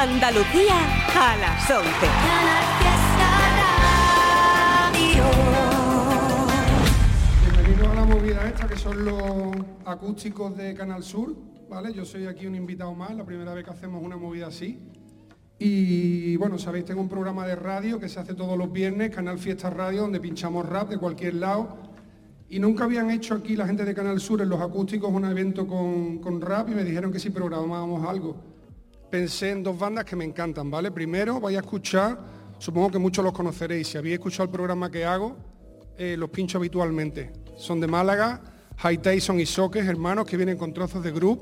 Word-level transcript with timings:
Andalucía 0.00 0.76
a 1.12 1.36
las 1.38 1.68
11. 1.68 1.88
Bienvenidos 7.42 7.88
a 7.88 7.94
la 7.94 8.04
movida 8.04 8.46
esta 8.46 8.68
que 8.68 8.76
son 8.76 9.04
los 9.04 9.56
acústicos 9.84 10.56
de 10.56 10.74
Canal 10.74 11.02
Sur, 11.02 11.34
¿vale? 11.68 11.92
Yo 11.92 12.04
soy 12.04 12.26
aquí 12.26 12.46
un 12.46 12.54
invitado 12.54 12.94
más, 12.94 13.12
la 13.16 13.24
primera 13.24 13.52
vez 13.54 13.64
que 13.64 13.72
hacemos 13.72 14.00
una 14.00 14.16
movida 14.16 14.46
así. 14.46 14.78
Y 15.58 16.36
bueno, 16.36 16.58
sabéis, 16.58 16.84
tengo 16.84 17.00
un 17.00 17.08
programa 17.08 17.44
de 17.44 17.56
radio 17.56 17.98
que 17.98 18.08
se 18.08 18.20
hace 18.20 18.34
todos 18.34 18.56
los 18.56 18.70
viernes, 18.70 19.10
Canal 19.10 19.36
Fiesta 19.40 19.68
Radio, 19.68 20.02
donde 20.02 20.20
pinchamos 20.20 20.64
rap 20.64 20.90
de 20.90 20.98
cualquier 20.98 21.34
lado. 21.34 21.76
Y 22.48 22.60
nunca 22.60 22.84
habían 22.84 23.10
hecho 23.10 23.34
aquí 23.34 23.56
la 23.56 23.66
gente 23.66 23.84
de 23.84 23.94
Canal 23.96 24.20
Sur 24.20 24.42
en 24.42 24.48
los 24.48 24.60
acústicos 24.60 25.10
un 25.10 25.24
evento 25.24 25.66
con, 25.66 26.18
con 26.18 26.40
rap 26.40 26.68
y 26.68 26.74
me 26.76 26.84
dijeron 26.84 27.10
que 27.10 27.18
si 27.18 27.30
programábamos 27.30 28.08
algo. 28.08 28.47
Pensé 29.10 29.50
en 29.50 29.62
dos 29.62 29.78
bandas 29.78 30.04
que 30.04 30.16
me 30.16 30.24
encantan, 30.24 30.70
¿vale? 30.70 30.90
Primero 30.90 31.40
vais 31.40 31.56
a 31.56 31.60
escuchar, 31.60 32.18
supongo 32.58 32.90
que 32.90 32.98
muchos 32.98 33.24
los 33.24 33.32
conoceréis, 33.32 33.88
si 33.88 33.96
habéis 33.96 34.14
escuchado 34.14 34.44
el 34.44 34.50
programa 34.50 34.90
que 34.90 35.04
hago, 35.04 35.36
eh, 35.96 36.14
los 36.18 36.28
pincho 36.28 36.58
habitualmente. 36.58 37.32
Son 37.56 37.80
de 37.80 37.86
Málaga, 37.86 38.42
High 38.76 38.98
Tyson 38.98 39.40
y 39.40 39.46
Soques, 39.46 39.86
hermanos 39.86 40.26
que 40.26 40.36
vienen 40.36 40.58
con 40.58 40.74
trozos 40.74 41.02
de 41.02 41.10
group. 41.10 41.40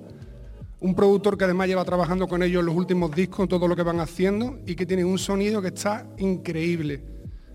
Un 0.78 0.94
productor 0.94 1.36
que 1.36 1.44
además 1.44 1.66
lleva 1.66 1.84
trabajando 1.84 2.28
con 2.28 2.42
ellos 2.42 2.60
en 2.60 2.66
los 2.66 2.76
últimos 2.76 3.10
discos, 3.10 3.48
todo 3.48 3.66
lo 3.66 3.74
que 3.74 3.82
van 3.82 3.98
haciendo 3.98 4.60
y 4.64 4.76
que 4.76 4.86
tienen 4.86 5.06
un 5.06 5.18
sonido 5.18 5.60
que 5.60 5.68
está 5.68 6.06
increíble. 6.18 7.02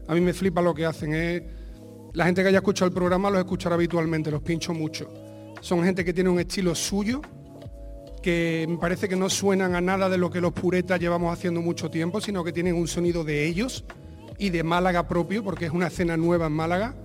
A 0.07 0.13
mí 0.13 0.19
me 0.19 0.33
flipa 0.33 0.61
lo 0.61 0.73
que 0.73 0.85
hacen. 0.85 1.13
eh. 1.13 1.47
La 2.13 2.25
gente 2.25 2.41
que 2.41 2.49
haya 2.49 2.57
escuchado 2.57 2.89
el 2.89 2.93
programa 2.93 3.29
los 3.29 3.39
escuchará 3.39 3.75
habitualmente, 3.75 4.29
los 4.29 4.41
pincho 4.41 4.73
mucho. 4.73 5.09
Son 5.61 5.81
gente 5.83 6.03
que 6.03 6.13
tiene 6.13 6.29
un 6.29 6.39
estilo 6.39 6.75
suyo, 6.75 7.21
que 8.21 8.65
me 8.69 8.77
parece 8.77 9.09
que 9.09 9.15
no 9.15 9.29
suenan 9.29 9.75
a 9.75 9.81
nada 9.81 10.09
de 10.09 10.17
lo 10.17 10.29
que 10.29 10.41
los 10.41 10.53
puretas 10.53 10.99
llevamos 10.99 11.33
haciendo 11.33 11.61
mucho 11.61 11.89
tiempo, 11.89 12.21
sino 12.21 12.43
que 12.43 12.51
tienen 12.51 12.75
un 12.75 12.87
sonido 12.87 13.23
de 13.23 13.45
ellos 13.45 13.83
y 14.37 14.49
de 14.49 14.63
Málaga 14.63 15.07
propio, 15.07 15.43
porque 15.43 15.65
es 15.65 15.71
una 15.71 15.87
escena 15.87 16.17
nueva 16.17 16.47
en 16.47 16.53
Málaga. 16.53 16.95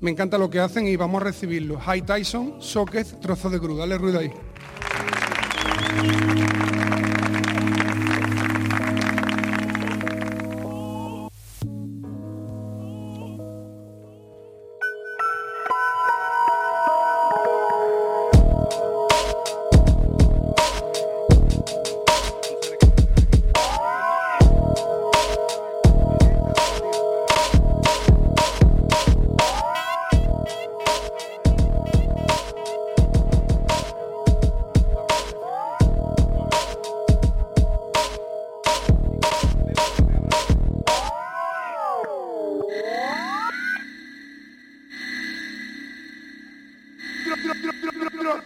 Me 0.00 0.10
encanta 0.10 0.36
lo 0.38 0.50
que 0.50 0.58
hacen 0.60 0.86
y 0.86 0.96
vamos 0.96 1.22
a 1.22 1.26
recibirlo. 1.26 1.78
High 1.78 2.02
Tyson, 2.02 2.56
Socket, 2.60 3.20
trozo 3.20 3.50
de 3.50 3.60
crudo. 3.60 3.78
Dale 3.78 3.98
ruido 3.98 4.18
ahí. 4.18 4.32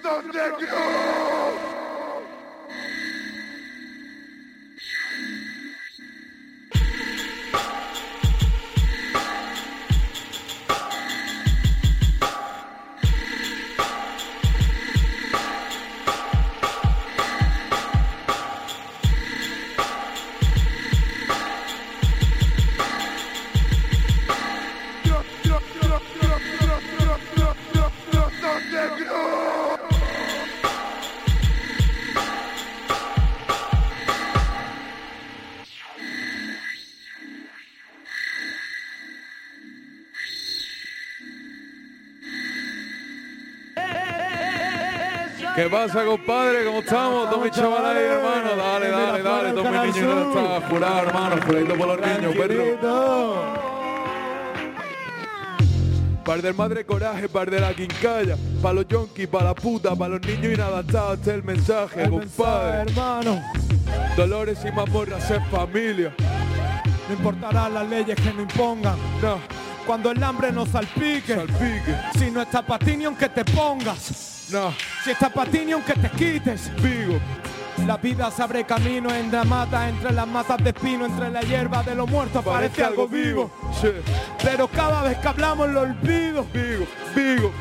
Malditos 0.06 0.60
de 0.60 0.66
Dios. 0.66 1.15
¿Qué 45.66 45.70
pasa, 45.72 46.04
compadre? 46.04 46.64
¿Cómo 46.64 46.78
estamos? 46.78 47.28
Todos 47.28 47.42
mis 47.42 47.50
chavales, 47.50 48.00
hermano. 48.04 48.56
Dale, 48.56 48.88
dale, 48.88 49.20
dale. 49.20 49.50
Todos 49.50 49.72
mis 49.72 49.80
niños 49.80 49.96
que 49.96 50.04
no 50.04 50.28
están 50.28 50.70
jurados, 50.70 51.02
hermano. 51.08 51.36
Juradito 51.44 51.74
por 51.74 51.88
los 51.88 52.00
niños, 52.06 52.36
perro. 52.36 52.64
Par 56.24 56.40
del 56.40 56.54
madre 56.54 56.84
coraje, 56.86 57.28
par 57.28 57.50
de 57.50 57.58
la 57.58 57.74
quincalla. 57.74 58.36
Pa' 58.62 58.72
los 58.72 58.86
yonkis, 58.86 59.26
pa' 59.26 59.42
la 59.42 59.56
puta, 59.56 59.96
pa' 59.96 60.06
los 60.06 60.20
niños 60.20 60.54
inadaptados. 60.54 61.14
Este 61.18 61.30
es 61.30 61.36
el 61.36 61.42
mensaje, 61.42 62.08
compadre. 62.10 62.82
hermano. 62.88 63.42
Dolores 64.16 64.58
y 64.64 64.70
mazmorras 64.70 65.28
es 65.28 65.44
familia. 65.48 66.14
No 67.08 67.12
importarán 67.12 67.74
las 67.74 67.88
leyes 67.88 68.14
que 68.14 68.32
no 68.32 68.42
impongan. 68.42 68.94
No, 69.20 69.40
Cuando 69.84 70.12
el 70.12 70.22
hambre 70.22 70.52
nos 70.52 70.68
salpique. 70.68 71.34
salpique. 71.34 71.96
Si 72.20 72.30
no 72.30 72.42
está 72.42 72.62
para 72.64 72.84
ti 72.84 72.96
ni 72.96 73.04
aunque 73.04 73.28
te 73.28 73.44
pongas. 73.44 74.46
No, 74.52 74.72
Si 75.06 75.12
está 75.12 75.28
para 75.28 75.48
ti 75.48 75.60
ni 75.64 75.70
aunque 75.70 75.92
te 75.92 76.10
quites. 76.10 76.68
Vigo. 76.82 77.20
La 77.86 77.96
vida 77.96 78.28
se 78.32 78.42
abre 78.42 78.64
camino 78.64 79.14
en 79.14 79.30
la 79.30 79.44
mata, 79.44 79.88
entre 79.88 80.10
las 80.12 80.26
matas 80.26 80.56
de 80.64 80.70
espino, 80.70 81.06
entre 81.06 81.30
la 81.30 81.42
hierba 81.42 81.84
de 81.84 81.94
los 81.94 82.10
muertos, 82.10 82.44
parece 82.44 82.82
algo 82.82 83.06
vivo. 83.06 83.48
Sí, 83.80 83.86
Pero 84.42 84.66
cada 84.66 85.04
vez 85.04 85.16
que 85.18 85.28
hablamos 85.28 85.68
lo 85.68 85.82
olvido. 85.82 86.44
Vigo, 86.52 86.86
Vigo. 87.14 87.52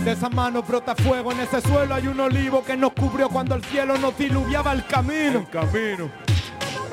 De 0.00 0.12
esas 0.12 0.30
manos 0.30 0.68
brota 0.68 0.94
fuego, 0.94 1.32
en 1.32 1.40
ese 1.40 1.62
suelo 1.62 1.94
hay 1.94 2.06
un 2.06 2.20
olivo 2.20 2.62
que 2.62 2.76
nos 2.76 2.92
cubrió 2.92 3.30
cuando 3.30 3.54
el 3.54 3.64
cielo 3.64 3.96
nos 3.96 4.18
diluviaba 4.18 4.72
el 4.72 4.84
camino. 4.84 5.38
El 5.38 5.48
camino. 5.48 6.10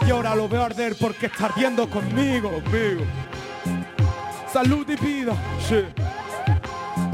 Y 0.07 0.11
ahora 0.11 0.35
lo 0.35 0.47
veo 0.47 0.63
arder 0.63 0.95
porque 0.97 1.25
está 1.25 1.47
ardiendo 1.47 1.89
conmigo. 1.89 2.49
Conmigo. 2.49 3.03
Salud 4.53 4.89
y 4.89 4.95
vida, 4.95 5.33
Sí, 5.67 5.83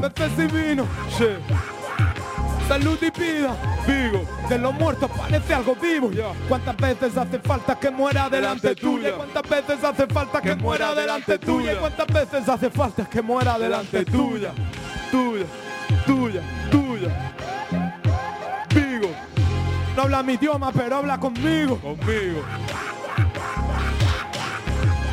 peces 0.00 0.30
y 0.38 0.46
vino. 0.46 0.86
sí. 1.18 1.26
Salud 2.72 2.98
y 3.02 3.20
vida. 3.20 3.54
Vigo. 3.86 4.24
De 4.48 4.56
los 4.56 4.72
muertos 4.72 5.10
parece 5.10 5.52
algo 5.52 5.74
vivo. 5.74 6.10
¿Cuántas 6.48 6.74
veces 6.78 7.14
hace 7.18 7.38
falta 7.38 7.78
que 7.78 7.90
muera 7.90 8.30
delante 8.30 8.68
Delante 8.68 8.80
tuya? 8.80 9.14
¿Cuántas 9.14 9.42
veces 9.42 9.84
hace 9.84 10.06
falta 10.06 10.40
que, 10.40 10.48
Que 10.48 10.54
muera 10.54 10.94
delante 10.94 11.38
tuya? 11.38 11.78
¿Cuántas 11.78 12.06
veces 12.06 12.48
hace 12.48 12.70
falta 12.70 13.04
que 13.04 13.20
muera 13.20 13.58
delante 13.58 14.06
tuya, 14.06 14.52
tuya, 15.10 15.44
tuya, 16.06 16.42
tuya. 16.70 17.34
Vigo, 18.74 19.10
No 19.94 20.02
habla 20.04 20.22
mi 20.22 20.32
idioma, 20.32 20.72
pero 20.72 20.96
habla 20.96 21.20
conmigo. 21.20 21.76
conmigo. 21.76 22.42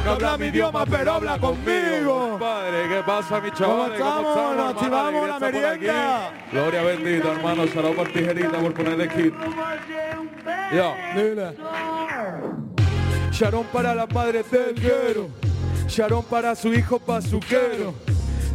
No 0.10 0.16
habla 0.16 0.38
mi 0.40 0.48
idioma, 0.48 0.86
pero 0.88 1.14
habla 1.14 1.38
conmigo. 1.38 2.38
Padre, 2.40 2.90
¿qué 2.90 3.04
pasa, 3.06 3.40
mi 3.40 3.52
¿Cómo 3.52 3.60
chavales? 3.60 4.00
estamos? 4.00 4.56
Nos 4.58 4.74
activamos 4.74 5.30
la 5.30 5.40
merienda. 5.40 6.32
Gloria 6.52 6.82
bendita, 6.82 7.32
hermano. 7.32 7.68
Sarao 7.68 7.94
por 7.94 8.12
tijerita 8.12 8.58
por 8.58 8.74
ponerle 8.74 9.08
kit. 9.08 9.34
Ya. 10.74 11.14
Dile. 11.16 11.56
Sharon 13.32 13.66
para 13.66 13.94
las 13.94 14.12
madres 14.12 14.50
del 14.50 14.74
guero. 14.74 15.30
Sharon 15.88 16.24
para 16.24 16.56
su 16.56 16.74
hijo 16.74 17.00
bazuquero. 17.06 17.94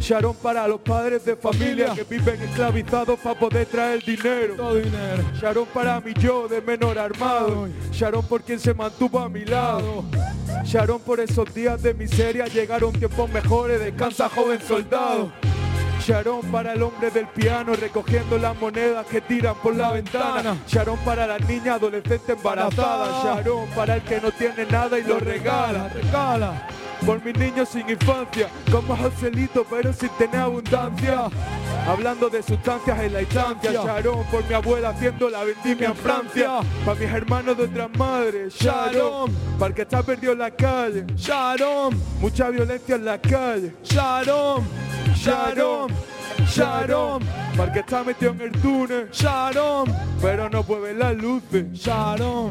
Sharon 0.05 0.35
para 0.35 0.67
los 0.67 0.81
padres 0.81 1.25
de 1.25 1.35
familia 1.35 1.95
que 1.95 2.03
viven 2.03 2.39
esclavizados 2.39 3.19
para 3.19 3.39
poder 3.39 3.65
traer 3.65 4.03
dinero. 4.03 4.53
Todo 4.55 4.75
dinero. 4.75 5.23
Sharon 5.41 5.65
para 5.73 5.99
mi 5.99 6.13
yo 6.13 6.47
de 6.47 6.61
menor 6.61 6.99
armado. 6.99 7.67
Sharon 7.91 8.23
por 8.27 8.43
quien 8.43 8.59
se 8.59 8.75
mantuvo 8.75 9.17
a 9.17 9.27
mi 9.27 9.45
lado. 9.45 10.05
Sharon 10.63 10.99
por 10.99 11.19
esos 11.19 11.51
días 11.55 11.81
de 11.81 11.95
miseria 11.95 12.45
llegaron 12.45 12.93
tiempos 12.93 13.27
mejores. 13.31 13.79
Descansa 13.79 14.29
joven 14.29 14.61
soldado. 14.61 15.31
Sharon 16.05 16.41
para 16.51 16.73
el 16.73 16.83
hombre 16.83 17.09
del 17.09 17.25
piano 17.25 17.73
recogiendo 17.73 18.37
las 18.37 18.55
monedas 18.57 19.07
que 19.07 19.21
tiran 19.21 19.55
por 19.55 19.75
la 19.75 19.91
ventana. 19.91 20.55
Sharon 20.67 20.99
para 20.99 21.25
la 21.25 21.39
niña 21.39 21.73
adolescente 21.73 22.33
embarazada. 22.33 23.23
Sharon 23.23 23.67
para 23.69 23.95
el 23.95 24.03
que 24.03 24.21
no 24.21 24.31
tiene 24.31 24.67
nada 24.67 24.99
y 24.99 25.03
lo 25.03 25.17
regala. 25.17 25.89
Regala. 25.89 26.67
Por 27.05 27.23
mis 27.23 27.37
niños 27.37 27.69
sin 27.69 27.87
infancia, 27.87 28.49
como 28.71 28.95
Joselito 28.97 29.65
pero 29.69 29.93
sin 29.93 30.09
tener 30.17 30.37
abundancia. 30.41 31.29
Hablando 31.87 32.29
de 32.29 32.41
sustancias 32.41 32.99
en 32.99 33.13
la 33.13 33.21
instancia, 33.21 33.71
Sharon 33.71 34.25
por 34.31 34.43
mi 34.47 34.55
abuela 34.55 34.89
haciendo 34.89 35.29
la 35.29 35.43
vendimia 35.43 35.89
en 35.89 35.95
Francia. 35.95 36.61
Para 36.83 36.99
mis 36.99 37.09
hermanos 37.09 37.57
de 37.57 37.63
otras 37.65 37.89
madres, 37.95 38.55
Sharon. 38.55 39.31
Para 39.59 39.69
el 39.69 39.75
que 39.75 39.81
está 39.83 40.01
perdido 40.01 40.33
en 40.33 40.39
la 40.39 40.49
calle, 40.49 41.05
Sharon, 41.15 41.95
mucha 42.19 42.49
violencia 42.49 42.95
en 42.95 43.05
la 43.05 43.21
calle, 43.21 43.71
Sharon, 43.83 44.63
Sharon, 45.15 45.91
Sharon, 46.47 47.21
para 47.55 47.65
el 47.65 47.71
que 47.73 47.79
está 47.79 48.03
metido 48.03 48.31
en 48.31 48.41
el 48.41 48.51
túnel, 48.51 49.09
Sharon, 49.11 49.91
pero 50.21 50.49
no 50.49 50.63
puede 50.63 50.81
ver 50.81 50.95
las 50.97 51.15
luces. 51.15 51.65
Sharon. 51.73 52.49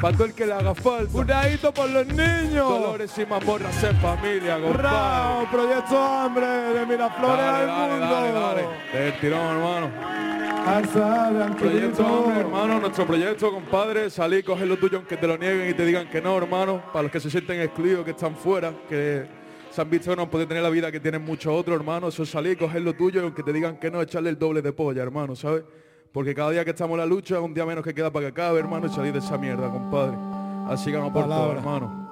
Para 0.00 0.16
todo 0.16 0.26
el 0.26 0.34
que 0.34 0.46
le 0.46 0.52
haga 0.52 0.74
falta. 0.74 1.16
Un 1.16 1.26
dadito 1.26 1.72
por 1.72 1.88
los 1.88 2.06
niños. 2.06 2.68
Dolores 2.68 3.12
y 3.18 3.26
mazmorras 3.26 3.82
en 3.84 3.96
familia, 3.96 4.60
compadre. 4.60 5.46
proyecto 5.50 5.98
hambre 6.02 6.46
de 6.46 6.86
Miraflores 6.86 7.36
Dale, 7.38 7.58
al 7.62 7.66
dale, 7.66 7.90
mundo. 7.92 8.14
dale, 8.14 8.32
dale. 8.32 8.68
Del 8.92 9.20
tirón, 9.20 9.56
hermano. 9.56 9.90
Proyecto 11.58 12.06
hombre, 12.06 12.40
hermano, 12.40 12.80
nuestro 12.80 13.06
proyecto, 13.06 13.50
compadre, 13.50 14.10
salir, 14.10 14.44
coger 14.44 14.68
lo 14.68 14.76
tuyo 14.76 14.98
aunque 14.98 15.16
te 15.16 15.26
lo 15.26 15.38
nieguen 15.38 15.70
y 15.70 15.74
te 15.74 15.84
digan 15.86 16.08
que 16.10 16.20
no, 16.20 16.36
hermano, 16.36 16.82
para 16.92 17.04
los 17.04 17.12
que 17.12 17.20
se 17.20 17.30
sienten 17.30 17.60
excluidos, 17.60 18.04
que 18.04 18.10
están 18.10 18.36
fuera, 18.36 18.72
que 18.88 19.26
han 19.80 19.90
visto 19.90 20.10
que 20.10 20.16
no 20.16 20.28
podido 20.28 20.48
tener 20.48 20.62
la 20.62 20.70
vida 20.70 20.90
que 20.90 21.00
tienen 21.00 21.24
muchos 21.24 21.52
otros, 21.52 21.76
hermano, 21.76 22.08
eso 22.08 22.22
es 22.22 22.30
salir, 22.30 22.58
coger 22.58 22.82
lo 22.82 22.94
tuyo 22.94 23.20
y 23.20 23.24
aunque 23.24 23.42
te 23.42 23.52
digan 23.52 23.78
que 23.78 23.90
no, 23.90 24.00
echarle 24.02 24.30
el 24.30 24.38
doble 24.38 24.62
de 24.62 24.72
polla, 24.72 25.02
hermano, 25.02 25.36
¿sabes? 25.36 25.64
Porque 26.12 26.34
cada 26.34 26.50
día 26.50 26.64
que 26.64 26.70
estamos 26.70 26.94
en 26.94 27.00
la 27.00 27.06
lucha 27.06 27.36
es 27.36 27.40
un 27.40 27.54
día 27.54 27.66
menos 27.66 27.84
que 27.84 27.94
queda 27.94 28.10
para 28.10 28.26
que 28.26 28.30
acabe, 28.30 28.58
hermano, 28.58 28.86
y 28.86 28.90
salir 28.90 29.12
de 29.12 29.18
esa 29.18 29.36
mierda, 29.36 29.70
compadre. 29.70 30.16
Así 30.68 30.90
que 30.90 30.96
vamos 30.96 31.12
por 31.12 31.24
todo, 31.24 31.52
hermano. 31.52 32.10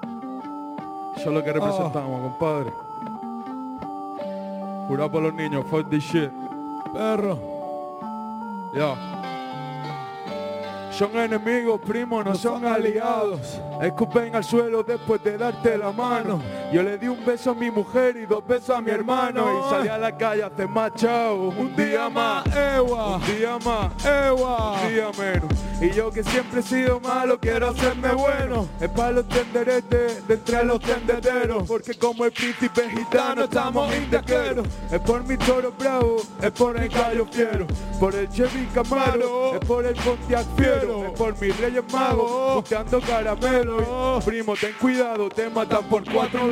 Eso 1.16 1.30
es 1.30 1.34
lo 1.34 1.42
que 1.42 1.52
representamos, 1.52 2.30
compadre. 2.30 2.70
Jurado 4.88 5.10
por 5.10 5.22
los 5.22 5.34
niños, 5.34 5.64
fuck 5.68 5.88
this 5.90 6.04
shit. 6.04 6.30
Perro. 6.92 7.38
Ya. 8.74 9.16
Son 10.92 11.16
enemigos, 11.16 11.80
primos, 11.80 12.24
no 12.24 12.34
son 12.34 12.64
aliados. 12.64 13.60
Escupen 13.82 14.34
al 14.36 14.44
suelo 14.44 14.82
después 14.82 15.22
de 15.24 15.36
darte 15.36 15.76
la 15.76 15.90
mano. 15.92 16.40
Yo 16.72 16.82
le 16.82 16.98
di 16.98 17.06
un 17.06 17.24
beso 17.24 17.52
a 17.52 17.54
mi 17.54 17.70
mujer 17.70 18.16
y 18.16 18.26
dos 18.26 18.44
besos 18.46 18.70
a 18.70 18.80
mi 18.80 18.90
hermano. 18.90 19.46
Y 19.66 19.70
salí 19.70 19.88
a 19.88 19.98
la 19.98 20.16
calle 20.16 20.42
a 20.42 20.46
hacer 20.46 20.68
más. 20.68 20.92
Un 21.02 21.74
día 21.76 22.08
más, 22.08 22.44
Ewa, 22.54 23.16
un 23.16 23.26
día 23.26 23.58
más, 23.64 24.04
Ewa. 24.04 24.72
un 24.72 24.88
día 24.92 25.10
menos. 25.16 25.50
Y 25.80 25.90
yo 25.90 26.10
que 26.10 26.24
siempre 26.24 26.60
he 26.60 26.62
sido 26.62 26.98
malo, 27.00 27.38
quiero 27.38 27.68
hacerme 27.68 28.12
bueno. 28.12 28.68
Es 28.80 28.88
para 28.88 29.12
los 29.12 29.28
tenderetes 29.28 30.26
de 30.26 30.34
entre 30.34 30.64
los 30.64 30.80
tendederos. 30.80 31.64
Porque 31.68 31.94
como 31.94 32.24
el 32.24 32.32
príncipe 32.32 32.90
gitano 32.90 33.44
estamos 33.44 33.94
indequeros. 33.94 34.66
Es 34.90 35.00
por 35.00 35.24
mi 35.24 35.36
toro 35.36 35.72
bravo, 35.78 36.16
es 36.42 36.50
por 36.50 36.76
el 36.76 36.88
gallo 36.88 37.26
fiero. 37.30 37.66
Por 38.00 38.14
el 38.14 38.28
Chevy 38.28 38.66
Camaro, 38.74 39.54
es 39.54 39.66
por 39.66 39.86
el 39.86 39.94
Pontiac 39.94 40.46
fiero. 40.56 41.06
Es 41.06 41.12
por 41.12 41.40
mis 41.40 41.56
reyes 41.60 41.84
magos, 41.92 42.56
buscando 42.56 43.00
caramelo. 43.00 44.20
Primo, 44.24 44.54
ten 44.56 44.72
cuidado, 44.80 45.28
te 45.28 45.48
matan 45.48 45.84
por 45.84 46.04
cuatro 46.10 46.48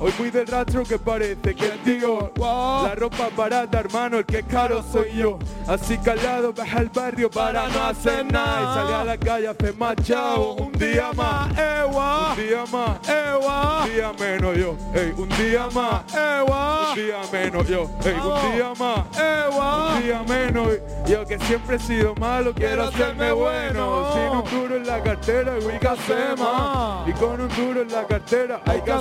Hoy 0.00 0.12
muy 0.18 0.30
del 0.30 0.46
rastro 0.46 0.82
que 0.82 0.98
parece 0.98 1.54
que 1.54 1.66
es 1.66 1.84
Dior 1.84 2.32
Wow. 2.36 2.86
La 2.86 2.94
ropa 2.94 3.28
es 3.28 3.36
barata, 3.36 3.80
hermano, 3.80 4.18
el 4.18 4.24
que 4.24 4.38
es 4.38 4.44
caro 4.46 4.82
soy 4.82 5.12
yo. 5.14 5.38
Así 5.68 5.98
que 5.98 6.10
al 6.10 6.22
lado 6.22 6.52
baja 6.52 6.78
al 6.78 6.88
barrio 6.88 7.30
para 7.30 7.68
no 7.68 7.84
hacer 7.84 8.24
nada. 8.30 8.60
Y 8.60 8.74
salí 8.74 8.92
a 8.92 9.04
la 9.04 9.16
calle 9.18 9.48
a 9.48 9.50
hacer 9.50 9.76
más 9.76 9.96
chao. 10.02 10.54
Un 10.54 10.72
día 10.72 11.10
más, 11.14 11.48
Ewa, 11.58 12.30
un 12.30 12.36
día 12.36 12.64
más. 12.72 13.08
Ewa, 13.08 13.84
Un 13.84 13.90
día 13.92 14.12
menos 14.18 14.56
yo, 14.56 14.76
ey, 14.94 15.14
un 15.16 15.28
día 15.28 15.68
más. 15.72 16.14
Ewa, 16.14 16.88
Un 16.90 16.94
día 16.94 17.20
menos 17.32 17.68
yo, 17.68 17.90
ey, 18.04 18.14
un 18.14 18.52
día 18.52 18.72
más. 18.78 18.98
Ewa. 19.18 19.94
un 19.94 20.02
día 20.02 20.22
menos 20.26 20.68
y 21.06 21.10
yo 21.10 21.26
que 21.26 21.38
siempre 21.40 21.76
he 21.76 21.78
sido 21.78 22.14
malo 22.14 22.52
quiero 22.54 22.84
hacerme 22.84 23.32
bueno. 23.32 24.12
sin 24.12 24.38
un 24.38 24.62
duro 24.62 24.76
en 24.76 24.86
la 24.86 25.02
cartera 25.02 25.52
hay 25.54 25.78
que 25.78 27.10
y 27.10 27.12
con 27.12 27.40
un 27.40 27.48
duro 27.48 27.82
en 27.82 27.92
la 27.92 28.06
cartera 28.06 28.60
hay 28.66 28.80
que 28.80 28.93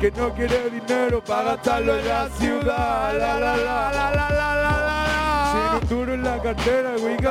que 0.00 0.10
no 0.12 0.32
quiere 0.32 0.70
dinero 0.70 1.22
para 1.22 1.56
gastarlo 1.56 1.98
en 1.98 2.08
la 2.08 2.28
ciudad. 2.30 3.18
La 3.18 3.38
la 3.38 3.56
la 3.56 3.56
la 3.56 3.90
la 3.92 4.10
la 4.12 4.30
la 4.30 4.54
la. 4.56 5.80
Sin 5.80 5.82
un 5.82 5.88
duro 5.88 6.14
en 6.14 6.24
la 6.24 6.42
cartera, 6.42 6.94
güey, 6.98 7.16
que 7.16 7.26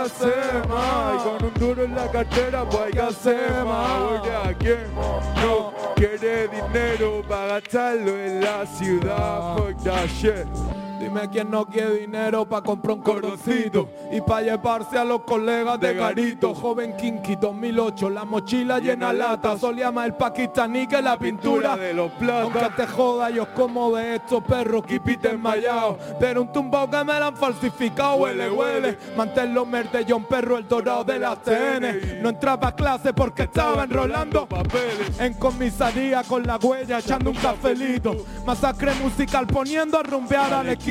Y 1.16 1.24
con 1.24 1.46
un 1.46 1.54
duro 1.56 1.84
en 1.84 1.96
la 1.96 2.12
cartera, 2.12 2.64
pues 2.70 2.92
que 2.92 3.00
Oye, 3.02 4.56
¿quién 4.60 4.96
no 4.96 5.74
quiere 5.96 6.48
dinero 6.48 7.24
para 7.28 7.60
gastarlo 7.60 8.18
en 8.18 8.42
la 8.42 8.66
ciudad? 8.66 9.58
Fuck 9.58 9.84
that 9.84 10.08
shit. 10.08 10.87
Dime 11.00 11.30
quién 11.30 11.52
no 11.52 11.66
quiere 11.66 11.96
dinero 11.96 12.46
para 12.48 12.62
comprar 12.64 12.96
un 12.98 13.02
cordoncito 13.04 13.90
y 14.12 14.20
para 14.22 14.42
llevarse 14.42 14.98
a 14.98 15.06
los 15.06 15.22
colegas 15.22 15.80
de 15.80 15.90
De 15.90 15.94
garito. 15.94 16.50
garito. 16.50 16.56
Joven 16.56 16.98
Kinky 16.98 17.36
2008, 17.36 18.10
la 18.10 18.26
mochila 18.26 18.80
llena 18.80 19.14
lata, 19.14 19.58
solía 19.58 19.92
más 19.92 20.08
el 20.08 20.16
pakistaní 20.16 20.88
que 20.88 21.02
la 21.02 21.18
pintura. 21.18 21.74
pintura 21.74 21.78
de 21.78 21.94
los 21.94 22.12
Aunque 22.12 22.60
platas 22.60 22.76
te 22.76 22.88
joda, 22.88 23.30
yo 23.30 23.54
como 23.54 23.96
de 23.96 24.16
estos 24.16 24.44
perros 24.44 24.84
kipite 24.86 25.30
enmayado. 25.32 25.98
Pero 26.20 26.42
un 26.42 26.52
tumbao 26.52 26.90
que 26.90 27.04
me 27.04 27.20
la 27.20 27.28
han 27.28 27.38
falsificado, 27.38 28.16
huele, 28.16 28.50
Huele. 28.50 28.98
Manténlo 29.16 29.66
merde, 29.66 30.06
John 30.08 30.26
Perro, 30.26 30.58
el 30.58 30.68
dorado 30.68 31.04
de 31.04 31.20
la 31.20 31.36
TN. 31.36 32.22
No 32.22 32.30
entraba 32.30 32.70
a 32.70 32.76
clase 32.76 33.14
porque 33.14 33.44
estaba 33.44 33.84
enrolando 33.84 34.48
papeles 34.48 35.20
en 35.20 35.34
comisaría 35.36 36.24
con 36.24 36.44
la 36.44 36.58
huella 36.58 37.00
echando 37.00 37.30
un 37.30 37.36
cafelito. 37.36 38.16
Masacre 38.46 38.94
musical 38.96 39.46
poniendo 39.48 40.00
a 40.00 40.04
rumbear 40.04 40.54
al 40.54 40.70
equipo. 40.70 40.87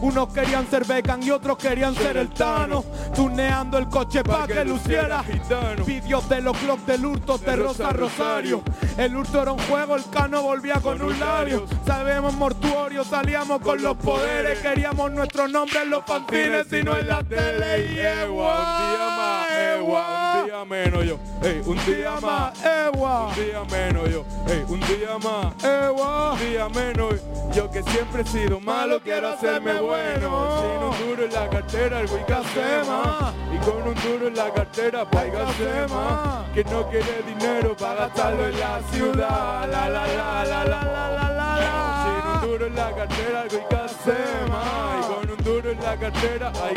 Unos 0.00 0.32
querían 0.32 0.68
ser 0.68 0.84
vegan 0.84 1.22
y 1.22 1.30
otros 1.30 1.58
querían 1.58 1.94
ser 1.94 2.16
el 2.16 2.28
Tano. 2.30 2.84
Tuneando 3.14 3.78
el 3.78 3.88
coche 3.88 4.24
pa' 4.24 4.48
que 4.48 4.64
luciera. 4.64 5.22
gitano 5.22 5.84
Vídeos 5.84 6.28
de 6.28 6.40
los 6.40 6.56
clubs 6.56 6.84
del 6.86 7.06
hurto 7.06 7.38
de 7.38 7.54
Rosa 7.54 7.90
Rosa 7.90 7.92
Rosario. 7.92 8.62
El 8.96 9.16
hurto 9.16 9.40
era 9.40 9.52
un 9.52 9.60
juego, 9.60 9.94
el 9.94 10.10
cano 10.10 10.42
volvía 10.42 10.80
con, 10.80 11.00
un 11.00 11.18
labio. 11.20 11.66
Sabemos 11.86 12.34
mortuorio, 12.34 13.04
salíamos 13.04 13.60
con, 13.60 13.80
los 13.80 13.96
poderes. 13.96 14.58
Queríamos 14.58 15.12
nuestros 15.12 15.48
nombres 15.50 15.84
en 15.84 15.90
los 15.90 16.04
fanzines 16.04 16.72
y 16.72 16.82
no 16.82 16.96
en 16.96 17.06
la 17.06 17.22
tele. 17.22 17.92
Y 17.92 17.98
Ewa, 18.00 18.54
un 18.58 18.90
día 18.90 19.16
más, 19.16 19.50
Ewa, 19.76 20.40
un 20.40 20.46
día 20.46 20.64
menos 20.64 21.04
yo, 21.04 21.18
ey, 21.42 21.62
un 21.64 21.84
día 21.86 22.20
más, 22.20 22.64
Ewa, 22.64 23.28
un 23.28 23.34
día 23.34 23.64
menos 23.70 24.10
yo, 24.10 24.24
ey, 24.48 24.64
un 24.66 24.80
día 24.80 25.18
más, 25.22 25.64
Ewa. 25.64 26.32
un 26.32 26.38
día 26.40 26.68
menos. 26.68 27.14
Yo 27.54 27.70
que 27.70 27.82
siempre 27.82 28.22
he 28.22 28.26
sido 28.26 28.60
malo, 28.60 29.00
quiero 29.02 29.27
hacerme 29.32 29.80
bueno. 29.80 30.60
Sin 30.60 30.82
un 30.84 31.08
duro 31.08 31.24
en 31.24 31.32
la 31.32 31.50
cartera, 31.50 32.00
el 32.00 32.06
hacer 32.06 32.86
más. 32.86 33.34
Y 33.52 33.58
con 33.58 33.82
un 33.88 33.94
duro 33.94 34.28
en 34.28 34.36
la 34.36 34.52
cartera, 34.52 35.04
pues 35.10 35.30
que 35.30 35.36
hacer 35.36 35.88
más. 35.88 36.50
Que 36.54 36.64
no 36.64 36.88
quiere 36.88 37.22
dinero 37.26 37.76
para 37.76 37.94
gastarlo 37.94 38.48
en 38.48 38.60
la 38.60 38.80
ciudad. 38.90 39.68
La 39.70 39.88
la 39.88 40.06
la 40.06 40.06
la 40.06 40.44
la 40.44 40.64
la 40.64 41.10
la 41.10 41.30
la 41.32 41.58
la. 41.58 42.04
Sin 42.04 42.48
un 42.48 42.50
duro 42.50 42.66
en 42.66 42.74
la 42.74 42.94
cartera, 42.94 43.44
que 43.48 43.76
hacer 43.76 44.48
más. 44.50 44.98
Y 44.98 45.12
con 45.12 45.30
un 45.30 45.44
duro 45.44 45.70
en 45.70 45.82
la 45.82 45.96
cartera, 45.96 46.52
hay 46.62 46.74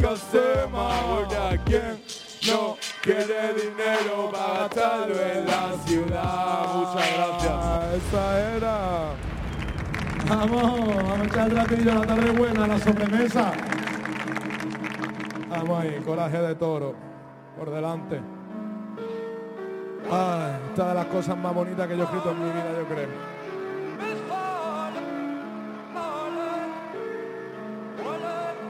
más. 0.71 0.99
Porque 1.09 1.37
a 1.37 1.63
quien 1.63 2.03
no 2.47 2.77
quiere 3.01 3.53
dinero 3.53 4.31
para 4.31 4.59
gastarlo 4.59 5.15
en 5.21 5.45
la 5.45 5.73
ciudad. 5.85 6.73
Muchas 6.73 7.13
gracias. 7.15 8.03
Esa 8.07 8.55
era. 8.55 9.30
Vamos, 10.31 10.61
vamos 10.95 11.19
a 11.19 11.23
echar 11.25 11.49
el 11.49 11.57
ratillo, 11.57 11.93
la 11.93 12.07
tarde 12.07 12.31
buena, 12.31 12.65
la 12.65 12.79
sobremesa. 12.79 13.51
Vamos 15.49 15.81
ahí, 15.81 16.01
coraje 16.05 16.37
de 16.37 16.55
toro. 16.55 16.95
Por 17.57 17.69
delante. 17.69 18.21
Ay, 20.09 20.53
esta 20.69 20.87
de 20.87 20.93
las 20.95 21.05
cosas 21.07 21.37
más 21.37 21.53
bonitas 21.53 21.85
que 21.85 21.97
yo 21.97 22.03
he 22.03 22.05
escrito 22.05 22.31
en 22.31 22.39
mi 22.39 22.45
vida, 22.45 22.71
yo 22.79 22.87
creo. 22.87 23.09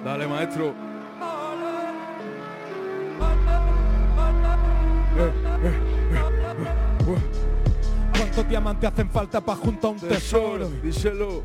Dale, 0.03 0.27
maestro. 0.27 0.73
¿Cuántos 8.31 8.49
diamantes 8.49 8.89
hacen 8.89 9.09
falta 9.09 9.41
para 9.41 9.57
juntar 9.57 9.91
un 9.91 9.99
tesoro? 9.99 10.69
Díselo. 10.81 11.43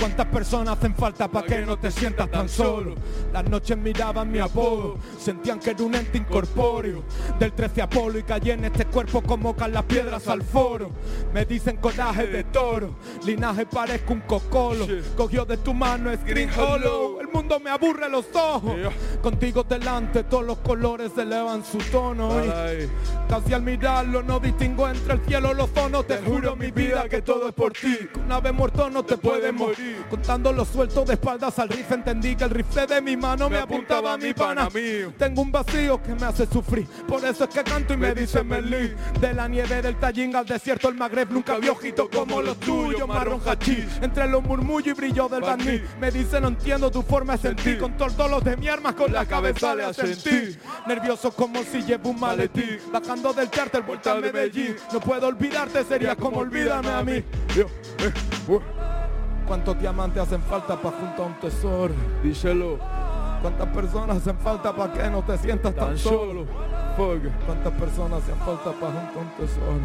¿Cuántas 0.00 0.26
personas 0.26 0.76
hacen 0.76 0.92
falta 0.96 1.28
para 1.28 1.46
que 1.46 1.60
no 1.60 1.78
te 1.78 1.92
sientas 1.92 2.28
tan 2.28 2.48
solo? 2.48 2.96
Las 3.32 3.48
noches 3.48 3.78
miraban 3.78 4.28
mi 4.28 4.40
apodo, 4.40 4.98
sentían 5.16 5.60
que 5.60 5.70
era 5.70 5.84
un 5.84 5.94
ente 5.94 6.18
incorpóreo. 6.18 7.04
Del 7.38 7.52
13 7.52 7.82
Apolo 7.82 8.18
y 8.18 8.24
caí 8.24 8.50
en 8.50 8.64
este 8.64 8.86
cuerpo 8.86 9.22
como 9.22 9.54
caen 9.54 9.74
las 9.74 9.84
piedras 9.84 10.26
al 10.26 10.42
foro. 10.42 10.90
Me 11.32 11.44
dicen 11.44 11.76
coraje 11.76 12.26
de 12.26 12.42
toro, 12.42 12.96
linaje 13.24 13.64
parezco 13.66 14.12
un 14.12 14.22
cocolo. 14.22 14.88
Cogió 15.16 15.44
de 15.44 15.56
tu 15.58 15.72
mano 15.72 16.10
es 16.10 16.24
Green 16.24 16.50
Hollow. 16.50 17.20
El 17.20 17.28
mundo 17.38 17.60
me 17.60 17.70
aburre 17.70 18.08
los 18.08 18.26
ojos. 18.34 18.74
Contigo 19.22 19.62
delante 19.62 20.24
todos 20.24 20.44
los 20.44 20.58
colores 20.58 21.12
elevan 21.16 21.64
su 21.64 21.78
tono. 21.78 22.44
y 22.44 22.88
casi 23.28 23.52
al 23.52 23.62
mirarlo 23.62 24.22
no 24.22 24.40
distingo 24.40 24.88
entre 24.88 25.14
el 25.14 25.20
cielo 25.24 25.52
y 25.52 25.54
los 25.54 25.70
zonos. 25.70 26.06
Te 26.06 26.18
juro 26.18 26.56
mi 26.56 26.70
vida 26.72 27.08
que 27.08 27.22
todo 27.22 27.48
es 27.48 27.54
por 27.54 27.72
ti. 27.72 27.96
Una 28.24 28.40
vez 28.40 28.52
muerto 28.52 28.90
no 28.90 29.04
te 29.04 29.16
puedes 29.16 29.54
morir. 29.54 30.04
Contando 30.10 30.52
los 30.52 30.68
sueltos 30.68 31.06
de 31.06 31.14
espaldas 31.14 31.58
al 31.60 31.68
riff 31.68 31.92
entendí 31.92 32.34
que 32.34 32.44
el 32.44 32.50
rifle 32.50 32.86
de 32.86 33.00
mi 33.00 33.16
mano 33.16 33.48
me, 33.48 33.58
apuntaba 33.58 34.14
a 34.14 34.16
mi 34.16 34.34
pana. 34.34 34.68
Tengo 35.16 35.42
un 35.42 35.52
vacío 35.52 36.02
que 36.02 36.14
me 36.14 36.26
hace 36.26 36.46
sufrir. 36.46 36.86
Por 37.06 37.24
eso 37.24 37.44
es 37.44 37.50
que 37.50 37.62
canto 37.62 37.94
y 37.94 37.96
me 37.96 38.14
dicen 38.14 38.48
Merlí. 38.48 38.94
De 39.20 39.32
la 39.32 39.46
nieve 39.46 39.80
del 39.80 39.96
Tallín 39.96 40.34
al 40.34 40.46
desierto 40.46 40.88
el 40.88 40.96
Magreb 40.96 41.30
nunca 41.30 41.56
vio 41.58 41.72
ojitos 41.72 42.08
como 42.08 42.42
los 42.42 42.58
tuyos. 42.58 43.06
Marrón 43.06 43.40
hachís. 43.46 43.86
Entre 44.02 44.26
los 44.26 44.42
murmullos 44.42 44.88
y 44.88 44.92
brillo 44.92 45.28
del 45.28 45.42
barniz. 45.42 45.82
Me 46.00 46.10
dice 46.10 46.40
no 46.40 46.48
entiendo 46.48 46.90
tu 46.90 47.02
forma 47.02 47.27
de 47.32 47.38
sentir. 47.38 47.78
Con 47.78 47.96
todos 47.96 48.30
los 48.30 48.44
de 48.44 48.56
mi 48.56 48.68
armas 48.68 48.94
con 48.94 49.12
la 49.12 49.24
cabeza 49.26 49.74
le 49.74 49.84
asentí. 49.84 50.56
Nervioso 50.86 51.30
como 51.32 51.62
si 51.62 51.82
llevo 51.82 52.10
un 52.10 52.20
maletín. 52.20 52.78
Bajando 52.92 53.32
del 53.32 53.50
charter 53.50 53.82
vuelta 53.82 54.12
a 54.12 54.14
Medellín. 54.16 54.76
No 54.92 55.00
puedo 55.00 55.26
olvidarte, 55.28 55.84
sería 55.84 56.16
como 56.16 56.38
olvídame 56.38 56.90
a 56.90 57.02
mí. 57.02 57.22
¿Cuántos 59.46 59.78
diamantes 59.80 60.22
hacen 60.22 60.42
falta 60.42 60.76
para 60.76 60.96
juntar 60.96 61.26
un 61.26 61.40
tesoro? 61.40 61.94
Díselo, 62.22 62.78
¿Cuántas 63.40 63.68
personas 63.68 64.16
hacen 64.16 64.38
falta 64.38 64.74
para 64.74 64.92
que 64.92 65.08
no 65.08 65.22
te 65.22 65.38
sientas 65.38 65.74
tan, 65.74 65.88
tan 65.88 65.98
solo? 65.98 66.44
Fuck. 66.96 67.22
¿Cuántas 67.46 67.72
personas 67.74 68.22
hacen 68.22 68.36
falta 68.36 68.72
para 68.72 68.92
juntar 68.92 69.16
un 69.16 69.30
tesoro? 69.36 69.80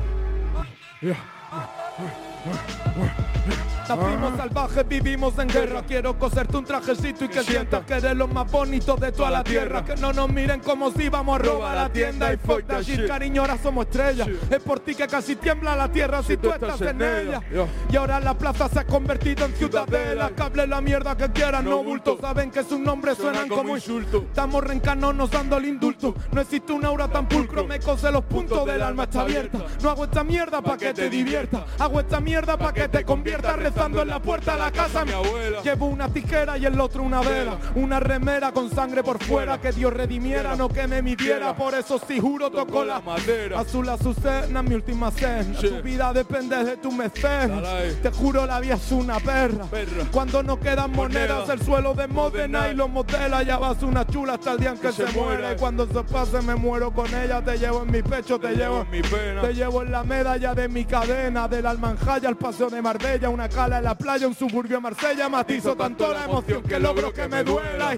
Nacimos 3.87 4.37
salvajes, 4.37 4.87
vivimos 4.87 5.37
en 5.39 5.47
guerra. 5.49 5.83
Quiero 5.83 6.17
coserte 6.17 6.57
un 6.57 6.65
trajecito 6.65 7.25
y 7.25 7.27
que 7.27 7.43
sientas 7.43 7.85
que 7.85 7.95
eres 7.95 8.15
lo 8.15 8.27
más 8.27 8.49
bonito 8.49 8.95
de 8.95 9.11
toda 9.11 9.29
la 9.29 9.43
tierra. 9.43 9.83
Que 9.83 9.95
no 9.97 10.13
nos 10.13 10.29
miren 10.29 10.61
como 10.61 10.91
si 10.91 11.03
íbamos 11.03 11.39
a 11.39 11.43
robar 11.43 11.75
la 11.75 11.89
tienda 11.89 12.33
y 12.33 12.37
fuck 12.37 12.65
that 12.65 12.81
shit. 12.81 13.05
Cariño, 13.07 13.41
ahora 13.41 13.57
somos 13.61 13.85
estrellas. 13.85 14.27
Es 14.49 14.59
por 14.59 14.79
ti 14.79 14.95
que 14.95 15.07
casi 15.07 15.35
tiembla 15.35 15.75
la 15.75 15.91
tierra 15.91 16.23
si 16.23 16.37
tú 16.37 16.51
estás 16.51 16.79
en 16.81 17.01
ella. 17.01 17.41
Y 17.89 17.95
ahora 17.95 18.19
la 18.19 18.33
plaza 18.37 18.69
se 18.69 18.79
ha 18.79 18.85
convertido 18.85 19.45
en 19.45 19.53
ciudadela. 19.53 20.29
Que 20.29 20.41
hable 20.41 20.67
la 20.67 20.81
mierda 20.81 21.17
que 21.17 21.29
quieran, 21.31 21.65
no 21.65 21.83
bulto. 21.83 22.17
Saben 22.19 22.51
que 22.51 22.63
sus 22.63 22.79
nombres 22.79 23.17
suenan 23.17 23.49
como 23.49 23.75
insulto. 23.75 24.19
Estamos 24.19 24.63
reencarnados 24.63 25.29
dando 25.29 25.57
el 25.57 25.65
indulto. 25.65 26.15
No 26.31 26.41
existe 26.41 26.71
un 26.71 26.85
aura 26.85 27.07
tan 27.09 27.27
pulcro, 27.27 27.65
me 27.65 27.79
cose 27.79 28.11
los 28.11 28.23
puntos 28.23 28.65
del 28.65 28.81
alma 28.81 29.03
está 29.03 29.21
abierta. 29.21 29.59
No 29.81 29.89
hago 29.89 30.05
esta 30.05 30.23
mierda 30.23 30.61
pa' 30.61 30.77
que 30.77 30.93
te 30.93 31.09
divierta. 31.09 31.65
Hago 31.77 31.99
esta 31.99 32.19
mierda 32.19 32.32
pa' 32.41 32.73
que 32.73 32.87
te 32.87 33.03
conviertas 33.03 33.55
rezando 33.57 34.01
en 34.01 34.07
la 34.07 34.19
puerta 34.19 34.53
de 34.53 34.59
la 34.59 34.71
casa. 34.71 35.05
Mi 35.05 35.11
abuela. 35.11 35.61
Llevo 35.61 35.85
una 35.85 36.09
tijera 36.09 36.57
y 36.57 36.65
el 36.65 36.79
otro 36.79 37.03
una 37.03 37.21
vela. 37.21 37.57
Una 37.75 37.99
remera 37.99 38.51
con 38.51 38.69
sangre 38.69 39.03
por 39.03 39.23
fuera. 39.23 39.59
Que 39.61 39.71
Dios 39.71 39.93
redimiera, 39.93 40.55
no 40.55 40.67
que 40.67 40.87
me 40.87 41.01
midiera. 41.01 41.55
Por 41.55 41.75
eso 41.75 41.99
sí 42.07 42.19
juro 42.19 42.49
tocó 42.49 42.83
la 42.83 43.01
madera. 43.01 43.59
Azul 43.59 43.87
azucena, 43.87 44.63
mi 44.63 44.73
última 44.73 45.11
cena. 45.11 45.59
Tu 45.59 45.81
vida 45.81 46.11
depende 46.11 46.63
de 46.63 46.77
tu 46.77 46.91
mecenas. 46.91 47.63
Te 48.01 48.09
juro 48.11 48.45
la 48.45 48.59
vida 48.59 48.75
es 48.75 48.91
una 48.91 49.19
perra. 49.19 49.67
Cuando 50.11 50.41
no 50.41 50.59
quedan 50.59 50.91
monedas, 50.91 51.39
Moneda. 51.39 51.53
el 51.53 51.61
suelo 51.61 51.93
de 51.93 52.07
Modena 52.07 52.69
y 52.69 52.75
los 52.75 52.89
modela. 52.89 53.43
Ya 53.43 53.57
vas 53.57 53.83
una 53.83 54.05
chula 54.07 54.33
hasta 54.33 54.53
el 54.53 54.59
día 54.59 54.71
en 54.71 54.77
que, 54.79 54.91
se, 54.91 55.05
muera. 55.07 55.53
Y 55.53 55.55
cuando 55.57 55.85
se 55.85 56.03
pase 56.03 56.41
me 56.41 56.55
muero 56.55 56.91
con 56.91 57.07
ella. 57.13 57.43
Te 57.43 57.57
llevo 57.57 57.83
en 57.83 57.91
mi 57.91 58.01
pecho, 58.01 58.39
te, 58.39 58.55
llevo 58.55 58.81
en 58.81 58.89
mi 58.89 59.01
pena. 59.01 59.41
Te 59.41 59.53
llevo 59.53 59.83
en 59.83 59.91
la 59.91 60.03
medalla 60.03 60.53
de 60.55 60.67
mi 60.67 60.85
cadena. 60.85 61.47
Del 61.47 61.65
Almanjaya 61.65 62.22
al 62.27 62.37
paseo 62.37 62.69
de 62.69 62.81
Marbella. 62.81 63.29
Una 63.29 63.49
cala 63.49 63.77
en 63.77 63.83
la 63.83 63.95
playa, 63.95 64.27
un 64.27 64.35
suburbio 64.35 64.77
de 64.77 64.81
Marsella. 64.81 65.29
Matizo 65.29 65.75
tanto 65.75 66.11
la 66.13 66.25
emoción 66.25 66.61
que 66.63 66.79
logro 66.79 67.13
que 67.13 67.27
me 67.27 67.43
duela. 67.43 67.95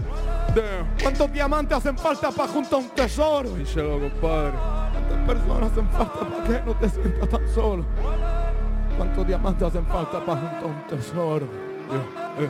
¿Cuántos 1.01 1.32
diamantes 1.32 1.77
hacen 1.77 1.98
falta 1.98 2.32
para 2.32 2.50
juntar 2.50 2.79
un 2.79 2.89
tesoro? 2.89 3.50
Díselo, 3.50 4.00
compadre. 4.00 4.53
¿Cuántas 4.91 5.27
personas 5.27 5.72
hacen 5.72 5.89
falta 5.89 6.20
para 6.20 6.44
que 6.44 6.65
no 6.65 6.75
te 6.75 6.89
sientas 6.89 7.29
tan 7.29 7.48
solo? 7.50 7.86
¿Cuántos 8.98 9.27
diamantes 9.27 9.67
hacen 9.67 9.86
falta 9.86 10.25
para 10.25 10.39
juntar 10.41 10.65
un 10.65 10.88
tesoro? 10.88 11.46
Eh. 12.39 12.50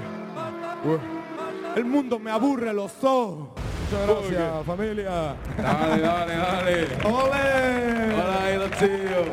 El 1.75 1.85
mundo 1.85 2.19
me 2.19 2.31
aburre 2.31 2.73
los 2.73 2.91
ojos. 3.03 3.49
Muchas 3.91 4.07
gracias, 4.07 4.65
familia. 4.65 5.35
Dale, 5.57 6.01
dale, 6.01 6.35
dale. 6.35 6.87
¡Ole! 7.03 8.13
Hola, 8.13 8.43
ahí 8.43 8.57
los 8.57 8.71
tíos. 8.71 9.27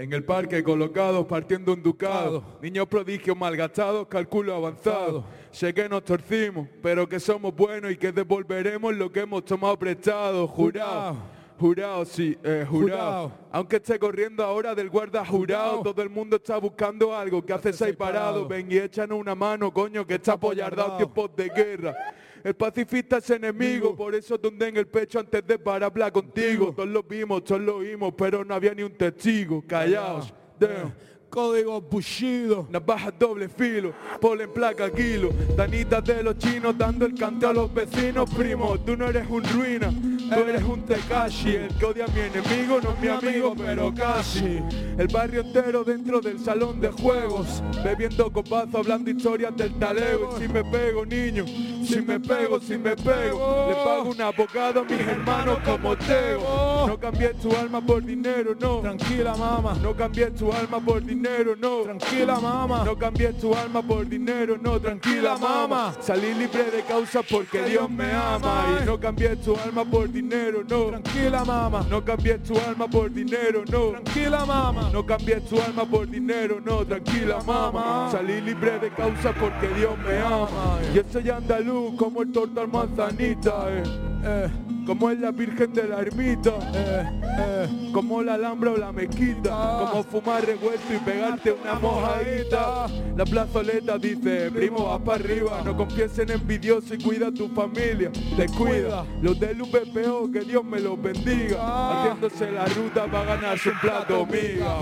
En 0.00 0.10
el 0.14 0.24
parque 0.24 0.64
colocados 0.64 1.26
partiendo 1.26 1.74
un 1.74 1.82
ducado, 1.82 2.42
niños 2.62 2.86
prodigios 2.88 3.36
malgastados, 3.36 4.06
cálculo 4.06 4.54
avanzado. 4.54 5.26
Sé 5.50 5.74
que 5.74 5.90
nos 5.90 6.04
torcimos, 6.04 6.66
pero 6.82 7.06
que 7.06 7.20
somos 7.20 7.54
buenos 7.54 7.92
y 7.92 7.98
que 7.98 8.10
devolveremos 8.10 8.94
lo 8.94 9.12
que 9.12 9.20
hemos 9.20 9.44
tomado 9.44 9.78
prestado. 9.78 10.48
Jurado, 10.48 11.18
jurado, 11.58 12.06
sí, 12.06 12.34
eh, 12.42 12.64
jurado. 12.66 12.70
Jurado. 12.70 13.32
Aunque 13.52 13.76
esté 13.76 13.98
corriendo 13.98 14.42
ahora 14.42 14.74
del 14.74 14.88
guarda 14.88 15.22
jurado, 15.22 15.82
todo 15.82 16.00
el 16.00 16.08
mundo 16.08 16.36
está 16.36 16.56
buscando 16.56 17.14
algo 17.14 17.44
que 17.44 17.52
haces 17.52 17.82
ahí 17.82 17.92
parado. 17.92 18.48
Ven 18.48 18.72
y 18.72 18.78
échanos 18.78 19.18
una 19.18 19.34
mano, 19.34 19.70
coño, 19.70 20.06
que 20.06 20.14
está 20.14 20.32
apoyardado 20.32 20.96
tiempos 20.96 21.30
de 21.36 21.50
guerra. 21.50 21.94
El 22.42 22.54
pacifista 22.54 23.18
es 23.18 23.30
enemigo, 23.30 23.94
por 23.94 24.14
eso 24.14 24.38
tunde 24.38 24.68
en 24.68 24.76
el 24.76 24.86
pecho 24.86 25.20
antes 25.20 25.46
de 25.46 25.58
para 25.58 25.86
hablar 25.86 26.12
contigo. 26.12 26.72
Todos 26.74 26.88
lo 26.88 27.02
vimos, 27.02 27.44
todos 27.44 27.60
lo 27.60 27.76
oímos, 27.76 28.14
pero 28.16 28.44
no 28.44 28.54
había 28.54 28.74
ni 28.74 28.82
un 28.82 28.92
testigo. 28.92 29.62
Callaos. 29.66 30.32
Damn. 30.58 30.92
Código 31.30 31.80
Bushido. 31.80 32.66
Navajas 32.70 33.14
doble 33.18 33.48
filo, 33.48 33.92
polen 34.20 34.52
placa 34.52 34.90
kilo, 34.90 35.30
danitas 35.56 36.04
de 36.04 36.22
los 36.24 36.36
chinos 36.38 36.76
dando 36.76 37.06
el 37.06 37.14
cante 37.14 37.46
a 37.46 37.52
los 37.52 37.72
vecinos, 37.72 38.28
primo, 38.30 38.78
tú 38.80 38.96
no 38.96 39.06
eres 39.06 39.26
un 39.30 39.44
ruina, 39.44 39.90
tú 39.90 40.40
eres 40.40 40.62
un 40.64 40.82
Tekashi, 40.82 41.54
el 41.54 41.74
que 41.76 41.84
odia 41.84 42.04
a 42.06 42.08
mi 42.08 42.20
enemigo 42.20 42.80
no 42.82 42.90
es 42.90 43.00
mi 43.00 43.08
amigo, 43.08 43.54
pero 43.56 43.94
casi. 43.94 44.60
El 44.98 45.06
barrio 45.06 45.42
entero 45.42 45.84
dentro 45.84 46.20
del 46.20 46.40
salón 46.40 46.80
de 46.80 46.90
juegos, 46.90 47.62
bebiendo 47.84 48.30
copazo, 48.32 48.78
hablando 48.78 49.10
historias 49.10 49.56
del 49.56 49.72
talego, 49.78 50.34
y 50.36 50.42
si 50.42 50.48
me 50.48 50.64
pego, 50.64 51.06
niño, 51.06 51.46
si 51.46 52.02
me 52.02 52.18
pego, 52.18 52.60
si 52.60 52.76
me 52.76 52.96
pego, 52.96 53.66
le 53.68 53.74
pago 53.76 54.10
un 54.10 54.20
abogado 54.20 54.80
a 54.80 54.84
mis 54.84 55.00
hermanos 55.00 55.58
como 55.64 55.96
Teo. 55.96 56.86
No 56.88 56.98
cambié 56.98 57.34
tu 57.34 57.54
alma 57.54 57.80
por 57.80 58.04
dinero, 58.04 58.54
no. 58.58 58.80
Tranquila, 58.80 59.36
mamá. 59.36 59.74
No 59.80 59.94
cambié 59.94 60.30
tu 60.30 60.52
alma 60.52 60.80
por 60.80 61.02
dinero, 61.02 61.19
no. 61.58 61.82
Tranquila, 61.82 62.40
mamá. 62.40 62.84
No 62.84 62.96
cambié 62.96 63.32
tu 63.32 63.54
alma 63.54 63.82
por 63.82 64.08
dinero, 64.08 64.56
no. 64.60 64.80
Tranquila, 64.80 65.36
mamá. 65.36 65.94
Salí 66.00 66.34
libre 66.34 66.70
de 66.70 66.82
causa 66.82 67.22
porque 67.22 67.62
Dios 67.62 67.88
me 67.90 68.12
ama. 68.12 68.80
Y 68.82 68.86
no 68.86 68.98
cambié 68.98 69.36
tu 69.36 69.56
alma 69.56 69.84
por 69.84 70.10
dinero, 70.10 70.62
no. 70.68 70.86
Tranquila, 70.86 71.44
mamá. 71.44 71.86
No 71.90 72.04
cambié 72.04 72.38
tu 72.38 72.58
alma 72.58 72.88
por 72.88 73.10
dinero, 73.10 73.64
no. 73.70 73.90
Tranquila, 73.90 74.44
mamá. 74.46 74.90
No 74.92 75.04
cambié 75.04 75.40
tu 75.40 75.60
alma 75.60 75.84
por 75.84 76.08
dinero, 76.08 76.60
no, 76.64 76.84
tranquila 76.84 77.40
mamá. 77.46 78.10
Salí 78.10 78.40
libre 78.40 78.78
de 78.78 78.90
causa 78.90 79.32
porque 79.32 79.68
Dios 79.68 79.96
me 79.98 80.18
ama. 80.18 80.78
Yo 80.94 81.02
soy 81.10 81.30
andaluz 81.30 81.94
como 81.96 82.22
el 82.22 82.32
torta 82.32 82.62
al 82.62 82.68
manzanita, 82.68 83.66
eh. 83.70 84.09
Eh, 84.22 84.48
Como 84.86 85.10
es 85.10 85.20
la 85.20 85.30
virgen 85.30 85.72
de 85.72 85.86
la 85.86 86.00
ermita, 86.00 86.50
eh, 86.74 87.20
eh. 87.38 87.90
como 87.92 88.22
la 88.22 88.34
alhambra 88.34 88.72
o 88.72 88.76
la 88.76 88.92
mezquita, 88.92 89.50
como 89.90 90.02
fumar 90.02 90.44
revuelto 90.44 90.92
y 90.92 90.98
pegarte 90.98 91.52
una 91.52 91.74
mojadita. 91.74 92.86
La 93.16 93.24
plazoleta 93.24 93.98
dice, 93.98 94.50
primo, 94.50 94.86
vas 94.86 95.00
para 95.02 95.22
arriba, 95.22 95.62
no 95.64 95.76
confíes 95.76 96.18
en 96.18 96.30
envidioso 96.32 96.94
y 96.94 96.98
cuida 96.98 97.28
a 97.28 97.32
tu 97.32 97.48
familia, 97.48 98.10
te 98.36 98.46
cuida. 98.46 99.04
Los 99.22 99.38
del 99.38 99.62
VPO, 99.62 100.32
que 100.32 100.40
Dios 100.40 100.64
me 100.64 100.80
los 100.80 101.00
bendiga, 101.00 102.00
haciéndose 102.00 102.50
la 102.50 102.64
ruta 102.66 103.06
para 103.06 103.36
ganarse 103.36 103.70
un 103.70 103.78
plato 103.78 104.26
miga. 104.26 104.76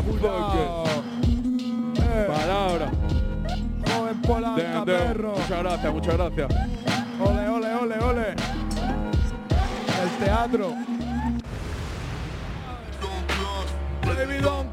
Palabra. 2.27 2.91
joven 3.93 4.23
polanca, 4.23 4.85
perro. 4.85 5.33
Muchas 5.33 5.59
gracias, 5.63 5.93
muchas 5.93 6.17
gracias. 6.17 6.49
Ole, 7.21 7.49
ole, 7.49 7.75
ole, 7.75 7.99
ole. 7.99 8.58
Teatro. 10.19 10.75
Baby, 14.03 14.41
don't. 14.41 14.69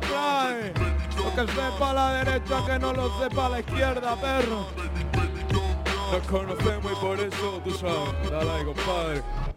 Lo 1.17 1.35
que 1.35 1.51
sepa 1.51 1.93
la 1.93 2.23
derecha, 2.23 2.65
que 2.65 2.79
no 2.79 2.93
lo 2.93 3.19
sepa 3.19 3.49
la 3.49 3.59
izquierda, 3.59 4.15
perro. 4.15 4.67
Nos 6.11 6.27
conocemos 6.27 6.91
y 6.91 6.95
por 6.95 7.19
eso, 7.19 7.61
tú 7.63 7.71
sabes, 7.71 8.31
dale 8.31 8.65
compadre. 8.65 9.54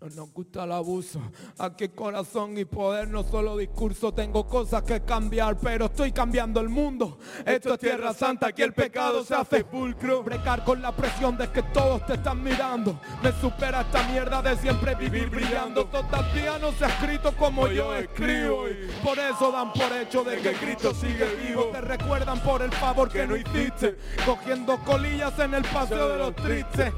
No 0.00 0.08
nos 0.10 0.32
gusta 0.32 0.62
el 0.62 0.70
abuso, 0.70 1.20
aquí 1.58 1.88
corazón 1.88 2.56
y 2.56 2.64
poder, 2.64 3.08
no 3.08 3.24
solo 3.24 3.56
discurso, 3.56 4.14
tengo 4.14 4.46
cosas 4.46 4.84
que 4.84 5.00
cambiar, 5.00 5.58
pero 5.58 5.86
estoy 5.86 6.12
cambiando 6.12 6.60
el 6.60 6.68
mundo. 6.68 7.18
Esto 7.44 7.74
es 7.74 7.80
Tierra 7.80 8.14
Santa, 8.14 8.46
aquí 8.46 8.62
el 8.62 8.72
pecado 8.72 9.24
se 9.24 9.34
hace 9.34 9.64
pulcro. 9.64 10.22
Brecar 10.22 10.62
con 10.62 10.80
la 10.80 10.94
presión 10.94 11.36
de 11.36 11.50
que 11.50 11.64
todos 11.64 12.06
te 12.06 12.14
están 12.14 12.44
mirando, 12.44 13.00
me 13.24 13.32
supera 13.40 13.80
esta 13.80 14.04
mierda 14.04 14.40
de 14.40 14.56
siempre 14.58 14.94
vivir 14.94 15.30
brillando. 15.30 15.86
Todavía 15.86 16.60
no 16.60 16.70
se 16.70 16.84
ha 16.84 16.88
escrito 16.90 17.34
como 17.36 17.66
yo 17.66 17.92
escribo, 17.96 18.68
y 18.68 18.88
por 19.02 19.18
eso 19.18 19.50
dan 19.50 19.72
por 19.72 19.92
hecho 20.00 20.22
de 20.22 20.36
que 20.36 20.52
Cristo 20.52 20.94
sigue 20.94 21.26
vivo. 21.44 21.70
Te 21.72 21.80
recuerdan 21.80 22.40
por 22.44 22.62
el 22.62 22.70
favor 22.70 23.08
que 23.08 23.26
no 23.26 23.34
hiciste, 23.34 23.98
cogiendo 24.24 24.78
colillas 24.84 25.36
en 25.40 25.54
el 25.54 25.64
paseo 25.64 26.08
de 26.08 26.18
los 26.18 26.36
tristes, 26.36 26.92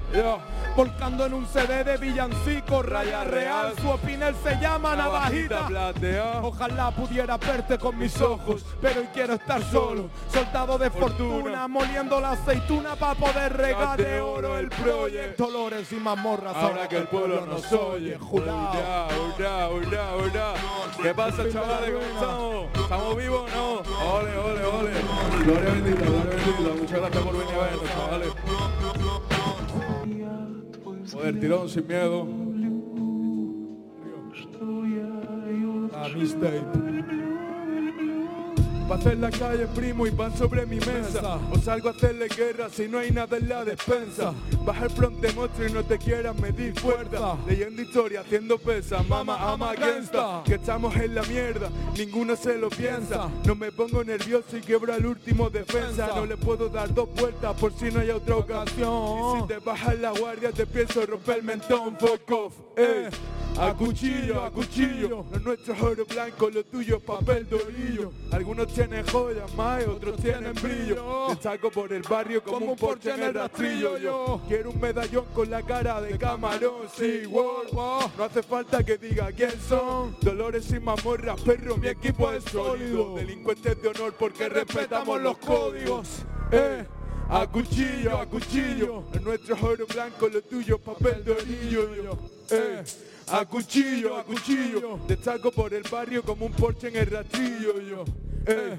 volcando 0.77 1.25
en 1.25 1.33
un 1.33 1.47
CD 1.47 1.83
de 1.83 1.97
villancico 1.97 2.90
raya 2.91 3.23
real, 3.25 3.73
su 3.81 3.89
opinel 3.89 4.35
se 4.43 4.57
llama 4.61 4.97
navajita. 4.97 5.69
Ojalá 6.43 6.91
pudiera 6.91 7.37
verte 7.37 7.79
con 7.79 7.97
mis 7.97 8.21
ojos, 8.21 8.65
pero 8.83 9.01
hoy 9.01 9.09
quiero 9.15 9.35
estar 9.35 9.63
solo. 9.63 10.11
Soldado 10.33 10.77
de 10.77 10.91
fortuna, 10.91 11.69
moliendo 11.69 12.21
la 12.21 12.33
aceituna 12.33 12.97
para 12.97 13.15
poder 13.15 13.57
regar 13.57 13.97
de 13.97 14.21
oro 14.21 14.59
el 14.59 14.69
proyecto. 14.69 15.47
Dolores 15.47 15.93
y 15.93 15.97
mazmorras, 15.97 16.57
Ahora 16.57 16.89
que 16.89 16.97
el 16.97 17.07
pueblo 17.07 17.47
nos 17.47 17.73
oye, 17.73 18.19
jurado. 18.19 19.07
hurra, 19.37 19.69
hurra, 19.69 20.17
hurra. 20.17 20.55
¿Qué 21.01 21.15
pasa, 21.15 21.45
chavales? 21.51 21.93
¿Cómo 21.93 22.07
estamos? 22.07 22.67
¿Estamos 22.75 23.17
vivos 23.17 23.51
o 23.53 23.57
no? 23.57 24.13
Ole, 24.13 24.39
ole, 24.39 24.65
ole. 24.65 24.91
Gloria 25.45 25.71
bendita, 25.73 26.05
gloria 26.05 26.37
bendita. 26.37 26.75
Muchas 26.81 26.99
gracias 27.01 27.23
por 27.23 27.33
venir 27.39 27.55
a 27.55 27.59
vernos, 27.59 27.91
chavales. 27.91 28.29
Joder, 31.13 31.41
tirón 31.41 31.69
sin 31.69 31.87
miedo. 31.87 32.27
A 36.03 36.09
mistake. 36.09 37.30
Pasa 38.91 39.13
en 39.13 39.21
la 39.21 39.31
calle, 39.31 39.69
primo, 39.69 40.05
y 40.05 40.11
van 40.11 40.37
sobre 40.37 40.67
mi 40.67 40.81
mesa. 40.81 41.39
O 41.53 41.59
salgo 41.61 41.91
a 41.91 41.93
hacerle 41.93 42.27
guerra 42.27 42.69
si 42.69 42.89
no 42.89 42.99
hay 42.99 43.13
nada 43.13 43.37
en 43.37 43.49
la 43.49 43.65
despensa. 43.65 44.35
Baja 44.65 44.87
el 44.87 44.91
fronte 44.91 45.33
monstruo 45.33 45.69
y 45.69 45.73
no 45.73 45.85
te 45.85 45.97
quieras 45.97 46.37
medir 46.37 46.77
fuerza. 46.77 47.37
Leyendo 47.47 47.83
historia, 47.83 48.23
haciendo 48.23 48.59
pesa. 48.59 49.01
Mama, 49.05 49.39
ama, 49.53 49.77
gangsta. 49.77 50.43
Que 50.45 50.57
estamos 50.57 50.93
en 50.97 51.15
la 51.15 51.23
mierda, 51.23 51.71
ninguno 51.97 52.35
se 52.35 52.59
lo 52.59 52.69
piensa. 52.69 53.31
No 53.45 53.55
me 53.55 53.71
pongo 53.71 54.03
nervioso 54.03 54.57
y 54.57 54.61
quiebro 54.61 54.93
al 54.93 55.07
último 55.07 55.49
defensa. 55.51 56.09
No 56.17 56.27
le 56.27 56.37
puedo 56.37 56.69
dar 56.69 56.93
dos 56.93 57.09
vueltas 57.15 57.55
por 57.61 57.73
si 57.73 57.93
no 57.93 58.01
hay 58.01 58.11
otra 58.11 58.39
ocasión. 58.39 59.37
Y 59.37 59.41
si 59.43 59.47
te 59.47 59.59
bajas 59.59 60.01
la 60.01 60.11
guardia, 60.11 60.51
te 60.51 60.67
pienso 60.67 61.07
romper 61.07 61.39
el 61.39 61.45
mentón. 61.45 61.97
Fuck 61.97 62.29
off, 62.33 62.55
eh. 62.77 63.09
A 63.59 63.75
cuchillo, 63.75 64.43
a 64.43 64.51
cuchillo. 64.51 65.27
Lo 65.31 65.39
nuestro 65.41 65.75
es 65.75 65.83
oro 65.83 66.07
blanco, 66.07 66.49
lo 66.51 66.65
tuyo 66.65 66.97
es 66.97 67.03
papel 67.03 67.49
dorillo. 67.49 68.13
Algunos 68.33 68.73
tienen 68.87 69.07
joyas 69.09 69.55
más, 69.55 69.87
otros 69.87 70.17
tienen 70.17 70.55
brillo. 70.55 71.27
Te 71.37 71.43
saco 71.43 71.71
por 71.71 71.93
el 71.93 72.03
barrio 72.03 72.43
como 72.43 72.73
un 72.73 72.77
porche 72.77 73.11
en 73.11 73.23
el 73.25 73.35
rastrillo. 73.35 73.99
Yo 73.99 74.41
quiero 74.49 74.71
un 74.71 74.81
medallón 74.81 75.27
con 75.35 75.51
la 75.51 75.63
cara 75.63 76.01
de 76.01 76.17
camarón. 76.17 76.89
Sí, 76.97 77.27
wow, 77.27 77.65
wow. 77.73 78.11
No 78.17 78.25
hace 78.25 78.43
falta 78.43 78.83
que 78.83 78.97
diga 78.97 79.31
quién 79.33 79.53
son. 79.69 80.17
Dolores 80.23 80.71
y 80.71 80.81
mazmorras, 80.81 81.39
perro, 81.43 81.77
mi 81.77 81.89
equipo 81.89 82.33
es 82.33 82.43
sólido. 82.45 83.17
Delincuentes 83.17 83.83
de 83.83 83.89
honor 83.89 84.15
porque 84.19 84.49
respetamos 84.49 85.21
los 85.21 85.37
códigos. 85.37 86.25
Eh. 86.51 86.87
A 87.29 87.47
cuchillo, 87.47 88.19
a 88.19 88.27
cuchillo, 88.27 89.05
el 89.13 89.23
nuestro 89.23 89.55
es 89.55 89.63
oro 89.63 89.87
blanco, 89.87 90.27
lo 90.27 90.43
tuyo 90.43 90.79
papel 90.79 91.23
dorillo. 91.23 91.95
Yo, 91.95 92.19
eh. 92.51 92.83
A 93.33 93.45
cuchillo, 93.45 94.17
a 94.17 94.25
cuchillo, 94.25 94.99
destaco 95.07 95.53
por 95.53 95.73
el 95.73 95.85
barrio 95.91 96.23
como 96.23 96.47
un 96.47 96.53
porche 96.53 96.89
en 96.89 96.97
el 96.97 97.07
rastrillo. 97.07 97.81
Yo, 97.81 98.05
eh. 98.47 98.77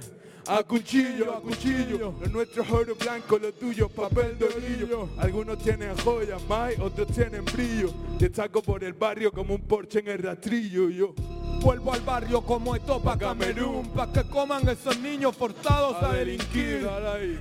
A 0.48 0.64
cuchillo, 0.64 1.34
a 1.36 1.42
cuchillo, 1.42 2.16
lo 2.20 2.28
nuestro 2.28 2.64
es 2.64 2.72
oro 2.72 2.96
blanco, 2.96 3.38
lo 3.38 3.54
tuyo 3.54 3.86
es 3.86 3.92
papel 3.92 4.38
dorillo. 4.40 5.10
Algunos 5.20 5.60
tienen 5.60 5.96
joyas 5.98 6.42
más, 6.48 6.74
otros 6.80 7.08
tienen 7.10 7.46
brillo. 7.46 7.94
Destaco 8.18 8.62
por 8.62 8.84
el 8.84 8.94
barrio 8.94 9.32
como 9.32 9.54
un 9.54 9.62
porche 9.62 10.00
en 10.00 10.08
el 10.08 10.18
rastrillo. 10.20 10.90
Yo. 10.90 11.14
Vuelvo 11.62 11.94
al 11.94 12.02
barrio 12.02 12.42
como 12.42 12.76
Etopa 12.76 13.16
Camerún, 13.20 13.92
pa' 13.92 14.12
que 14.12 14.24
coman 14.24 14.68
esos 14.68 14.98
niños 14.98 15.36
forzados 15.38 15.96
a, 16.02 16.10
A 16.10 16.14
delinquir. 16.16 16.90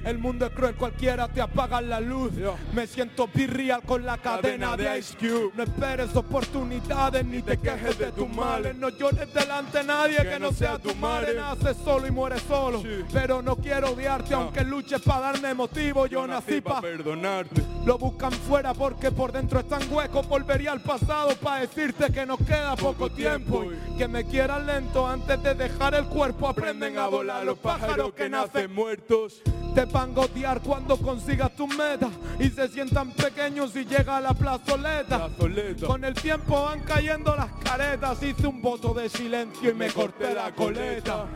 El 0.04 0.19
mundo 0.19 0.45
es 0.45 0.52
cruel, 0.52 0.75
cualquiera 0.75 1.26
te 1.26 1.40
apaga 1.40 1.80
la 1.80 2.00
luz. 2.00 2.33
Me 2.75 2.87
siento 2.87 3.28
pirreal 3.28 3.83
con 3.83 4.04
la 4.04 4.19
cadena, 4.19 4.76
de 4.76 4.99
Ice 4.99 5.16
Cube. 5.16 5.52
No 5.57 5.62
esperes 5.62 6.14
oportunidades 6.14 7.25
ni 7.25 7.40
te 7.40 7.57
quejes 7.57 7.99
de 7.99 8.12
tus 8.12 8.28
males. 8.28 8.76
No 8.76 8.90
llores 8.90 9.33
delante 9.33 9.78
de 9.78 9.85
nadie 9.85 10.16
que, 10.19 10.38
no 10.38 10.52
sea 10.52 10.78
tu 10.78 10.95
madre. 10.97 11.35
Naces 11.35 11.78
solo 11.83 12.07
y 12.07 12.11
mueres 12.11 12.42
solo. 12.42 12.83
Sí. 12.83 12.89
Pero 13.12 13.42
no 13.42 13.56
quiero 13.56 13.90
odiarte, 13.90 14.35
aunque 14.35 14.64
luches 14.64 15.00
para 15.02 15.32
darme 15.32 15.54
motivo. 15.54 16.06
Yo, 16.06 16.26
nací 16.26 16.61
pa' 16.61 16.75
pa' 16.75 16.80
perdonarte. 16.80 17.62
Lo 17.85 17.99
buscan 17.99 18.32
fuera 18.32 18.75
porque 18.75 19.11
por 19.11 19.32
dentro 19.32 19.61
están 19.61 19.82
huecos. 19.92 20.26
Volvería 20.28 20.73
al 20.73 20.82
pasado 20.82 21.35
para 21.37 21.61
decirte 21.61 22.12
que 22.12 22.26
nos 22.26 22.38
queda 22.40 22.76
poco, 22.76 23.11
tiempo 23.11 23.64
y 23.64 23.96
Que 23.96 24.09
me 24.09 24.24
quieran 24.24 24.66
lento 24.66 25.07
antes 25.07 25.42
de 25.42 25.55
dejar 25.55 25.94
el 25.94 26.07
cuerpo. 26.07 26.48
Aprenden 26.48 26.98
a 26.98 27.07
volar 27.07 27.44
los 27.44 27.59
pájaros 27.59 28.12
que 28.14 28.29
nacen. 28.29 28.72
muertos. 28.72 29.42
Te 29.74 29.85
van 29.85 30.12
a 30.16 30.20
odiar 30.20 30.61
cuando 30.61 30.96
consigas 30.96 31.54
tus 31.54 31.68
metas. 31.76 32.11
Y 32.38 32.48
se 32.48 32.68
sientan 32.68 33.12
pequeños 33.12 33.72
si 33.72 33.85
llega 33.85 34.16
a 34.16 34.20
la 34.20 34.35
plazoleta. 34.35 35.28
Plazoleta. 35.28 35.87
Con 35.87 36.04
el 36.04 36.14
tiempo 36.14 36.62
van 36.62 36.80
cayendo 36.80 37.35
las 37.37 37.52
caretas. 37.62 38.22
Hice 38.22 38.46
un 38.46 38.61
voto 38.61 38.92
de 38.94 39.09
silencio 39.09 39.70
y 39.70 39.74
me 39.74 39.90
corté 39.92 40.35
la 40.35 40.52
coleta. 40.52 41.26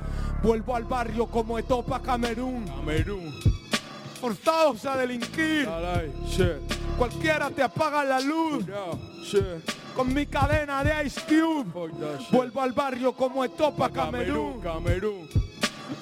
Vuelvo 0.43 0.75
al 0.77 0.85
barrio 0.85 1.27
como 1.27 1.59
Etopa 1.59 2.01
Camerún. 2.03 2.67
Camerún. 2.67 3.35
Forzados 4.21 4.85
a 4.85 4.97
delinquir. 4.97 5.69
Shit. 6.27 6.75
Cualquiera 6.99 7.51
te 7.51 7.63
apaga 7.63 8.05
la 8.05 8.21
luz. 8.21 8.67
Yeah. 8.67 8.93
Shit. 9.23 9.71
Con 9.95 10.13
mi 10.13 10.27
cadena 10.27 10.83
de 10.83 11.07
Ice 11.07 11.21
Cube. 11.23 11.71
Vuelvo 12.31 12.61
al 12.61 12.73
barrio 12.73 13.13
como 13.13 13.45
Etopa 13.45 13.89
Camerún. 13.91 14.61
Camerún. 14.61 15.29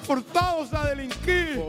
Forzados 0.03 0.73
a 0.73 0.87
delinquir. 0.89 1.61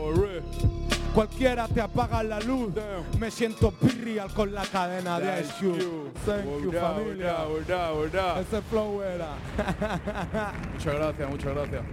Cualquiera 1.13 1.67
te 1.69 1.79
apaga 1.79 2.21
la 2.23 2.39
luz. 2.41 2.73
Me 3.19 3.31
siento 3.31 3.71
pirreal 3.71 4.33
con 4.33 4.53
la 4.53 4.65
cadena 4.65 5.17
de 5.19 5.41
Ice 5.41 5.53
Cube. 5.59 6.11
Thank 6.25 6.63
you, 6.63 6.71
familia. 6.73 7.37
Ese 8.41 8.61
flow 8.63 9.01
era. 9.01 9.29
Muchas 10.73 10.93
gracias, 10.93 11.29
muchas 11.29 11.55
gracias. 11.55 11.83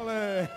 Ole. 0.00 0.48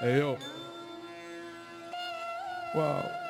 Hey, 0.00 0.18
yo. 0.18 0.51
Wow. 2.72 3.21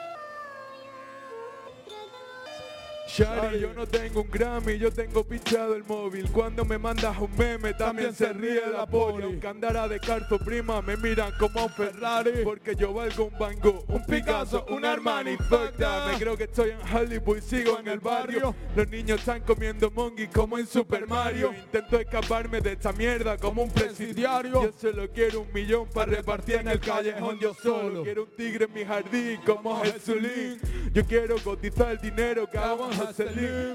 Shari, 3.14 3.60
yo 3.60 3.74
no 3.74 3.86
tengo 3.86 4.22
un 4.22 4.30
Grammy, 4.30 4.78
yo 4.78 4.90
tengo 4.90 5.22
pinchado 5.22 5.74
el 5.74 5.84
móvil. 5.84 6.30
Cuando 6.32 6.64
me 6.64 6.78
mandas 6.78 7.14
un 7.18 7.30
meme, 7.36 7.74
también, 7.74 8.14
se 8.14 8.32
ríe 8.32 8.62
la 8.72 8.86
poli. 8.86 9.24
Aunque 9.24 9.46
andara 9.46 9.86
de 9.86 10.00
carto 10.00 10.38
prima, 10.38 10.80
me 10.80 10.96
miran 10.96 11.30
como 11.38 11.66
un 11.66 11.70
Ferrari. 11.70 12.42
Porque 12.42 12.74
yo 12.74 12.94
valgo 12.94 13.26
un 13.26 13.38
Van 13.38 13.60
Gogh, 13.60 13.84
un 13.88 14.02
Picasso, 14.06 14.64
un 14.70 14.86
Armani. 14.86 15.36
Fuck 15.36 15.76
that. 15.76 16.10
Me 16.10 16.18
creo 16.18 16.38
que 16.38 16.44
estoy 16.44 16.70
en 16.70 16.96
Hollywood 16.96 17.36
y 17.36 17.40
sigo 17.42 17.78
en 17.78 17.88
el 17.88 18.00
barrio. 18.00 18.54
Los 18.74 18.88
niños 18.88 19.18
están 19.18 19.42
comiendo 19.42 19.90
mongi 19.90 20.28
como 20.28 20.56
en 20.58 20.66
Super 20.66 21.06
Mario. 21.06 21.52
Intento 21.52 22.00
escaparme 22.00 22.62
de 22.62 22.72
esta 22.72 22.94
mierda 22.94 23.36
como 23.36 23.64
un 23.64 23.70
presidiario. 23.70 24.62
Yo 24.62 24.72
solo 24.80 25.10
quiero 25.10 25.42
un 25.42 25.52
millón 25.52 25.86
para 25.90 26.12
repartir 26.12 26.54
en 26.54 26.68
el 26.68 26.80
callejón 26.80 27.38
yo 27.38 27.52
solo. 27.52 28.04
Quiero 28.04 28.22
un 28.22 28.30
tigre 28.30 28.64
en 28.64 28.72
mi 28.72 28.86
jardín 28.86 29.38
como 29.44 29.82
Jesulín. 29.82 30.58
Yo 30.94 31.04
quiero 31.04 31.36
cotizar 31.44 31.92
el 31.92 31.98
dinero 31.98 32.48
que 32.48 32.56
hago 32.56 32.90
en 32.90 33.01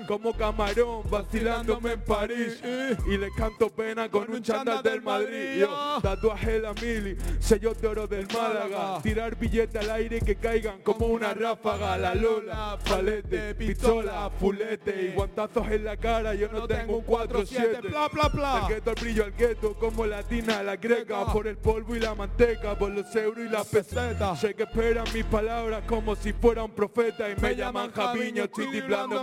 Como 0.07 0.33
camarón 0.35 1.03
vacilándome 1.09 1.93
en 1.93 2.01
París. 2.01 2.61
Y 3.07 3.17
le 3.17 3.29
canto 3.37 3.69
pena 3.69 4.09
con 4.09 4.31
un 4.31 4.41
chándal 4.41 4.81
del 4.83 5.01
Madrid. 5.01 5.59
Yo, 5.59 5.99
tatuaje 6.01 6.53
de 6.53 6.59
la 6.59 6.73
mili, 6.73 7.17
sellos 7.39 7.79
de 7.81 7.87
oro 7.87 8.07
del 8.07 8.27
Málaga. 8.33 9.01
Tirar 9.01 9.35
billetes 9.35 9.81
al 9.81 9.91
aire 9.91 10.21
que 10.21 10.35
caigan 10.35 10.81
como 10.81 11.07
una 11.07 11.33
ráfaga. 11.33 11.97
La 11.97 12.15
Lola, 12.15 12.77
palete, 12.87 13.55
pistola, 13.55 14.29
fulete 14.39 15.03
y 15.03 15.13
guantazos 15.13 15.67
en 15.69 15.83
la 15.83 15.97
cara. 15.97 16.33
Yo 16.33 16.49
no 16.49 16.67
tengo 16.67 16.97
un 16.97 17.05
4-7. 17.05 17.89
Bla, 17.89 18.07
bla, 18.07 18.29
bla. 18.29 18.59
Del 18.59 18.75
gueto 18.75 18.89
al 18.89 18.95
brillo 18.95 19.23
al 19.23 19.33
gueto, 19.33 19.73
como 19.75 20.05
latina 20.05 20.63
la 20.63 20.75
greca. 20.75 21.25
Por 21.31 21.47
el 21.47 21.57
polvo 21.57 21.95
y 21.95 21.99
la 21.99 22.15
manteca, 22.15 22.77
por 22.77 22.91
los 22.91 23.15
euros 23.15 23.45
y 23.45 23.49
las 23.49 23.67
pesetas. 23.67 24.39
Sé 24.39 24.53
que 24.53 24.63
esperan 24.63 25.05
mis 25.13 25.25
palabras 25.25 25.83
como 25.87 26.15
si 26.15 26.33
fuera 26.33 26.63
un 26.63 26.71
profeta. 26.71 27.29
Y 27.29 27.35
me 27.41 27.55
llaman 27.55 27.91
Javiño, 27.91 28.43
estoy 28.45 28.67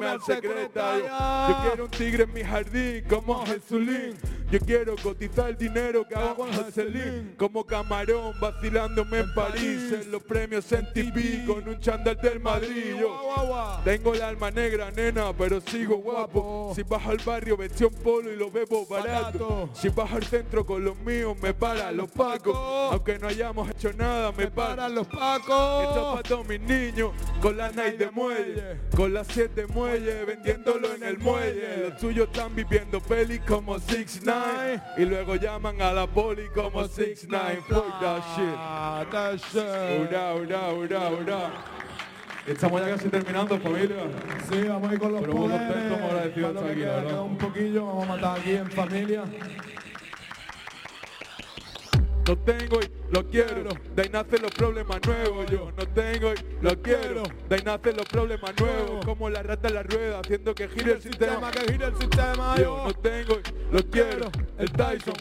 al. 0.03 0.19
Yo, 0.19 1.57
quiero 1.63 1.85
un 1.85 1.91
tigre 1.91 2.25
en 2.25 2.33
mi 2.33 2.43
jardín, 2.43 3.05
como 3.09 3.45
Jesulín. 3.47 4.15
Yo 4.55 4.61
quiero 4.61 4.95
cotizar 5.03 5.49
el 5.49 5.57
dinero 5.57 6.07
que 6.07 6.15
hago 6.15 6.37
con 6.37 6.51
Hasselin. 6.51 7.35
Como 7.37 7.65
camarón 7.65 8.39
vacilándome 8.41 9.19
en 9.19 9.35
París. 9.35 9.93
En 9.93 10.13
los 10.13 10.23
premios 10.23 10.71
en 10.71 10.93
TV 10.93 11.45
con 11.45 11.69
un 11.69 11.81
chándal 11.81 12.17
del 12.19 12.39
Madrid. 12.39 12.95
Yo 13.01 13.81
tengo 13.85 14.15
el 14.15 14.23
alma 14.23 14.53
negra, 14.53 14.93
nena, 14.93 15.33
pero 15.37 15.61
sigo 15.61 15.97
guapo. 15.97 16.73
Si 16.77 16.85
bajo 16.85 17.11
al 17.11 17.19
barrio, 17.19 17.57
vestido 17.57 17.91
en 17.91 17.97
polo 17.97 18.33
y 18.33 18.37
lo 18.37 18.49
bebo 18.49 18.87
barato. 18.87 19.71
Si 19.73 19.89
bajo 19.89 20.17
al 20.17 20.25
centro 20.25 20.65
con 20.65 20.85
los 20.85 20.97
míos, 20.99 21.37
me 21.43 21.53
paran 21.53 21.97
los 21.97 22.11
pacos. 22.11 22.57
Aunque 22.93 23.19
no 23.19 23.27
hayamos 23.27 23.69
hecho 23.71 23.93
nada, 23.95 24.31
me 24.31 24.47
paran 24.49 24.95
los 24.95 25.09
pacos. 25.09 25.85
Esto 25.85 25.99
es 25.99 26.07
para 26.13 26.23
todos 26.23 26.47
mis 26.47 26.61
niños, 26.61 27.11
con 27.41 27.57
la 27.57 27.73
night 27.73 27.99
de 27.99 28.11
muelle, 28.13 28.81
con 28.95 29.13
las 29.13 29.27
siete 29.27 29.67
muelles, 29.85 30.27
vendiéndolo 30.27 30.95
en 30.95 31.03
el 31.03 31.19
muelle. 31.19 31.89
Los 31.89 31.97
tuyos 31.99 32.27
están 32.29 32.55
viviendo 32.55 33.01
peli 33.01 33.39
como 33.41 33.79
6 33.79 34.21
9 34.25 34.83
y 34.97 35.05
luego 35.05 35.37
llaman 35.37 35.81
a 35.83 35.93
la 35.93 36.07
poli 36.07 36.49
como 36.55 36.87
6 36.87 37.27
9 37.29 37.63
Fuck 37.69 38.01
that 38.01 38.23
shit. 38.37 38.55
Ah, 38.57 39.05
that 39.11 39.37
shit. 39.37 40.09
Ura, 40.11 40.35
ura, 40.35 40.73
ura, 40.73 41.11
ura. 41.11 41.51
Estamos 42.47 42.81
ya 42.83 42.89
casi 42.91 43.09
terminando, 43.09 43.59
familia. 43.59 43.97
Sí, 44.51 44.63
vamos 44.69 44.91
a 44.91 44.95
ir 44.95 44.99
con 45.01 45.13
los 45.13 45.21
Pero 45.23 45.33
poderes. 45.33 45.67
contento, 45.67 45.97
muy 45.97 46.11
agradecido 46.11 46.49
de 46.49 46.55
Para 46.55 46.67
lo 46.67 46.73
estar 46.73 46.77
que 46.77 46.91
aquí, 46.93 47.05
verdad. 47.07 47.23
un 47.23 47.39
poquillo, 47.39 47.87
vamos 47.87 48.05
a 48.05 48.09
matar 48.09 48.39
aquí 48.41 48.51
en 48.53 48.71
familia. 48.71 49.23
No 52.27 52.39
tengo 52.39 52.81
y 52.81 52.91
lo 53.15 53.29
quiero, 53.29 53.71
de 53.95 54.03
ahí 54.03 54.09
nacen 54.09 54.43
los 54.43 54.51
problemas 54.53 54.99
nuevos. 55.07 55.47
Yo 55.51 55.71
no 55.77 55.87
tengo 55.89 56.33
y 56.33 56.65
lo 56.65 56.83
quiero, 56.83 57.23
de 57.49 57.57
ahí 57.57 57.63
nacen 57.63 57.97
los 57.97 58.07
problemas 58.07 58.53
nuevos. 58.59 59.05
Como 59.05 59.29
la 59.29 59.43
rata 59.43 59.69
en 59.69 59.75
la 59.75 59.83
rueda, 59.83 60.21
haciendo 60.21 60.55
que 60.55 60.69
gire 60.69 60.93
el 60.93 61.03
sistema. 61.03 61.51
que 61.51 61.73
gire 61.73 61.87
el 61.87 61.97
sistema, 61.97 62.57
Yo 62.57 62.85
no 62.87 62.95
tengo 62.95 63.35
y 63.35 63.75
lo 63.75 63.83
quiero, 63.91 64.31
el 64.59 64.73
Tyson. 64.73 65.15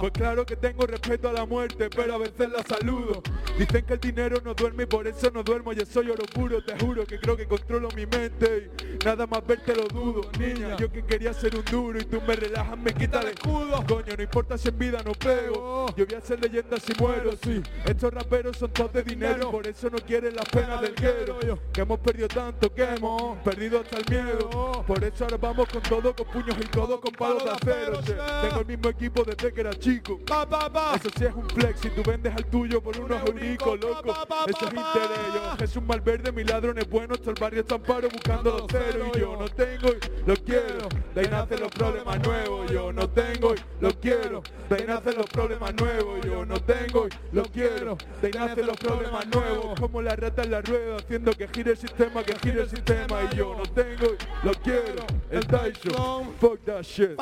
Pues 0.00 0.12
claro 0.12 0.44
que 0.44 0.56
tengo 0.56 0.86
respeto 0.86 1.30
a 1.30 1.32
la 1.32 1.46
muerte, 1.46 1.88
pero 1.88 2.14
a 2.14 2.18
veces 2.18 2.50
la 2.50 2.62
saludo. 2.62 3.22
Dicen 3.58 3.84
que 3.86 3.94
el 3.94 4.00
dinero 4.00 4.38
no 4.44 4.54
duerme 4.54 4.82
y 4.82 4.86
por 4.86 5.06
eso 5.06 5.30
no 5.30 5.42
duermo. 5.42 5.72
Yo 5.72 5.86
soy 5.86 6.10
oro 6.10 6.24
puro, 6.26 6.62
te 6.62 6.78
juro 6.78 7.06
que 7.06 7.18
creo 7.18 7.36
que 7.36 7.46
controlo 7.46 7.88
mi 7.96 8.06
mente. 8.06 8.70
Y 9.00 9.04
nada 9.04 9.26
más 9.26 9.46
verte 9.46 9.74
lo 9.74 9.88
dudo, 9.88 10.30
niña. 10.38 10.76
Yo 10.76 10.90
que 10.92 11.02
quería 11.04 11.32
ser 11.32 11.56
un 11.56 11.64
duro 11.64 11.98
y 11.98 12.04
tú 12.04 12.20
me 12.26 12.36
relajas, 12.36 12.78
me 12.78 12.92
quitas 12.92 13.24
el 13.24 13.30
escudo. 13.30 13.82
Coño, 13.88 14.14
no 14.16 14.22
importa 14.22 14.58
si 14.58 14.68
en 14.68 14.78
vida 14.78 15.02
no 15.04 15.12
pego. 15.12 15.86
Yo 15.96 16.06
voy 16.06 16.14
a 16.14 16.17
ser 16.22 16.40
leyenda 16.40 16.78
si 16.78 16.92
muero, 16.98 17.32
sí. 17.42 17.62
Estos 17.84 18.12
raperos 18.12 18.56
son 18.56 18.70
todos 18.70 18.92
de 18.92 19.02
dinero 19.02 19.50
por 19.50 19.66
eso 19.66 19.90
no 19.90 19.98
quieren 19.98 20.34
las 20.34 20.48
penas 20.48 20.80
del 20.80 20.94
guero. 20.94 21.38
Que 21.72 21.80
hemos 21.80 21.98
perdido 22.00 22.28
tanto, 22.28 22.72
que 22.72 22.84
hemos 22.84 23.38
perdido 23.38 23.80
hasta 23.80 23.98
el 23.98 24.04
miedo. 24.08 24.84
Por 24.86 25.02
eso 25.02 25.24
ahora 25.24 25.36
vamos 25.36 25.68
con 25.68 25.82
todo, 25.82 26.14
con 26.14 26.26
puños 26.26 26.56
y 26.60 26.66
todo, 26.68 27.00
con 27.00 27.12
palos 27.12 27.44
de 27.44 27.50
acero. 27.50 28.00
Tengo 28.42 28.60
el 28.60 28.66
mismo 28.66 28.88
equipo 28.88 29.24
desde 29.24 29.52
que 29.52 29.60
era 29.60 29.74
chico. 29.74 30.20
Eso 30.94 31.08
sí 31.16 31.24
es 31.24 31.34
un 31.34 31.48
flex, 31.50 31.80
si 31.80 31.90
tú 31.90 32.02
vendes 32.08 32.34
al 32.34 32.44
tuyo 32.46 32.80
por 32.80 32.98
unos 32.98 33.20
euricos, 33.26 33.80
loco. 33.80 34.14
Eso 34.46 34.66
es 34.66 34.74
interés. 34.74 35.34
Yo, 35.34 35.56
Jesús 35.58 35.82
Malverde, 35.82 36.32
mi 36.32 36.44
ladrón 36.44 36.78
es 36.78 36.88
bueno, 36.88 37.16
todo 37.16 37.30
el 37.30 37.40
barrio 37.40 37.60
está 37.60 37.76
en 37.76 37.82
paro 37.82 38.08
buscando 38.08 38.58
los 38.58 38.66
ceros. 38.70 39.08
Y 39.14 39.20
yo 39.20 39.36
no 39.36 39.48
tengo 39.48 39.88
y 39.88 40.28
lo 40.28 40.36
quiero, 40.36 40.88
de 41.14 41.20
ahí 41.20 41.28
nacen 41.28 41.60
los 41.60 41.70
problemas 41.70 42.20
nuevos. 42.20 42.70
Yo 42.70 42.92
no 42.92 43.08
tengo 43.10 43.54
y 43.54 43.58
lo 43.80 43.90
quiero, 43.98 44.42
de 44.68 44.76
ahí 44.76 44.84
nacen 44.86 45.16
los 45.16 45.26
problemas 45.26 45.74
nuevos. 45.74 46.07
Yo 46.24 46.44
no 46.46 46.60
tengo 46.60 47.06
y 47.06 47.36
lo 47.36 47.42
quiero, 47.44 47.96
nacen 48.34 48.66
los 48.66 48.76
problemas 48.76 49.26
nuevos. 49.28 49.78
Como 49.78 50.02
la 50.02 50.16
rata 50.16 50.42
en 50.42 50.50
la 50.50 50.60
rueda, 50.60 50.96
haciendo 50.96 51.32
que 51.32 51.48
gire 51.48 51.72
el 51.72 51.76
sistema, 51.76 52.22
que 52.22 52.34
gire 52.42 52.62
el 52.62 52.70
sistema. 52.70 53.22
Y 53.30 53.36
yo 53.36 53.54
no 53.56 53.64
tengo 53.64 54.06
y 54.06 54.46
lo 54.46 54.52
quiero, 54.54 55.04
el 55.30 55.46
Tyson, 55.46 56.34
fuck 56.40 56.64
that 56.64 56.82
shit. 56.82 57.18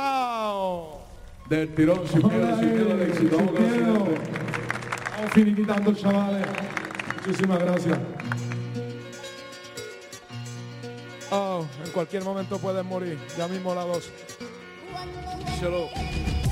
Del 1.48 1.74
tirón, 1.74 2.06
sin 2.08 2.26
miedo, 2.26 2.58
sin 2.58 2.74
miedo 2.74 2.92
al 2.92 3.02
éxito. 3.02 3.36
Vamos 3.38 5.32
finiquitando, 5.32 5.94
chavales. 5.94 6.46
Muchísimas 7.16 7.58
gracias. 7.58 7.98
Oh, 11.30 11.64
en 11.84 11.90
cualquier 11.90 12.22
momento 12.22 12.58
puedes 12.58 12.84
morir. 12.84 13.18
Ya 13.36 13.48
mismo 13.48 13.74
la 13.74 13.84
dos. 13.84 14.12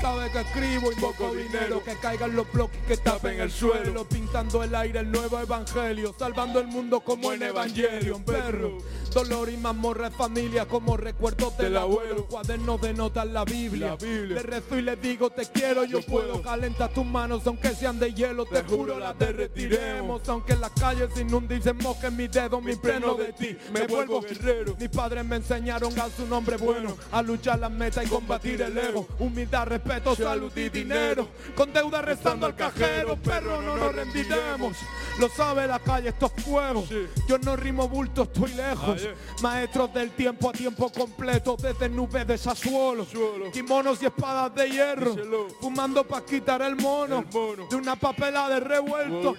Sabe 0.05 0.29
que 0.29 0.39
escribo 0.41 0.91
y 0.91 0.95
Poco 0.97 1.13
poco 1.13 1.33
dinero, 1.33 1.83
que 1.83 1.95
caigan 1.95 2.35
los 2.35 2.51
bloques 2.51 2.79
que 2.87 2.95
tapen 2.95 3.39
el 3.39 3.49
suelo, 3.49 4.07
pintando 4.07 4.61
el 4.61 4.75
aire 4.75 4.99
el 4.99 5.11
nuevo 5.11 5.39
evangelio, 5.39 6.13
salvando 6.15 6.59
el 6.59 6.67
mundo 6.67 6.99
como 6.99 7.33
en 7.33 7.41
Evangelion, 7.41 8.23
perro. 8.23 8.77
Dolor 9.11 9.49
y 9.49 9.55
mazmorra 9.55 10.11
familia 10.11 10.65
como 10.65 10.97
recuerdos 10.97 11.57
del 11.57 11.67
Del 11.67 11.77
abuelo, 11.77 12.25
cuadernos 12.25 12.81
de 12.81 12.93
notas 12.93 13.25
la 13.25 13.45
Biblia. 13.45 13.87
La 13.87 13.95
Biblia. 13.95 14.35
Le 14.35 14.43
rezo 14.43 14.77
y 14.77 14.81
le 14.81 14.97
digo 14.97 15.29
te 15.29 15.45
quiero, 15.45 15.85
yo 15.85 16.01
Yo 16.01 16.05
puedo. 16.05 16.33
puedo. 16.33 16.41
Calenta 16.43 16.89
tus 16.89 17.05
manos 17.05 17.47
aunque 17.47 17.69
sean 17.69 17.97
de 17.97 18.13
hielo, 18.13 18.45
te, 18.45 18.61
juro 18.63 18.99
las 18.99 19.17
derretiremos. 19.17 20.27
Aunque 20.27 20.55
las 20.57 20.71
calles 20.71 21.09
inunden 21.17 21.63
se 21.63 21.71
mojen 21.71 22.15
mis 22.17 22.29
dedos, 22.29 22.61
me 22.61 22.73
impreno 22.73 23.15
de 23.15 23.31
ti, 23.31 23.57
me 23.71 23.87
vuelvo 23.87 24.21
guerrero. 24.21 24.75
Mis 24.77 24.89
padres 24.89 25.25
me 25.25 25.37
enseñaron 25.37 25.97
a 25.97 26.09
su 26.09 26.27
nombre 26.27 26.57
bueno, 26.57 26.97
a 27.11 27.21
luchar 27.21 27.57
las 27.59 27.71
metas 27.71 28.05
y 28.05 28.09
combatir 28.09 28.61
el 28.61 28.77
ego. 28.77 29.07
Humildad, 29.17 29.67
respeto, 29.67 29.94
salud 30.15 30.51
y 30.55 30.69
dinero. 30.69 31.27
Con 31.55 31.71
deuda 31.71 32.01
rezando 32.01 32.45
al 32.45 32.55
cajero, 32.55 33.15
perro, 33.17 33.61
no 33.61 33.77
nos 33.77 33.95
rendiremos. 33.95 34.77
Lo 35.19 35.29
sabe 35.29 35.65
la 35.67 35.79
calle, 35.79 36.09
estos 36.09 36.31
fuegos. 36.33 36.89
Yo 37.27 37.37
no 37.37 37.55
rimo 37.55 37.87
bulto, 37.87 38.23
estoy 38.23 38.53
lejos. 38.53 39.07
Maestros 39.41 39.93
del 39.93 40.11
tiempo 40.11 40.49
a 40.49 40.53
tiempo 40.53 40.91
completo, 40.91 41.55
desde 41.57 41.87
nubes 41.87 42.27
de 42.27 42.37
Sassuolo. 42.37 43.05
Kimonos 43.53 44.01
y 44.01 44.05
espadas 44.05 44.53
de 44.55 44.69
hierro. 44.69 45.15
Fumando 45.61 46.03
pa' 46.03 46.25
quitar 46.25 46.61
el 46.61 46.75
mono. 46.75 47.23
De 47.69 47.75
una 47.75 47.95
papela 47.95 48.49
de 48.49 48.59
revuelto. 48.59 49.35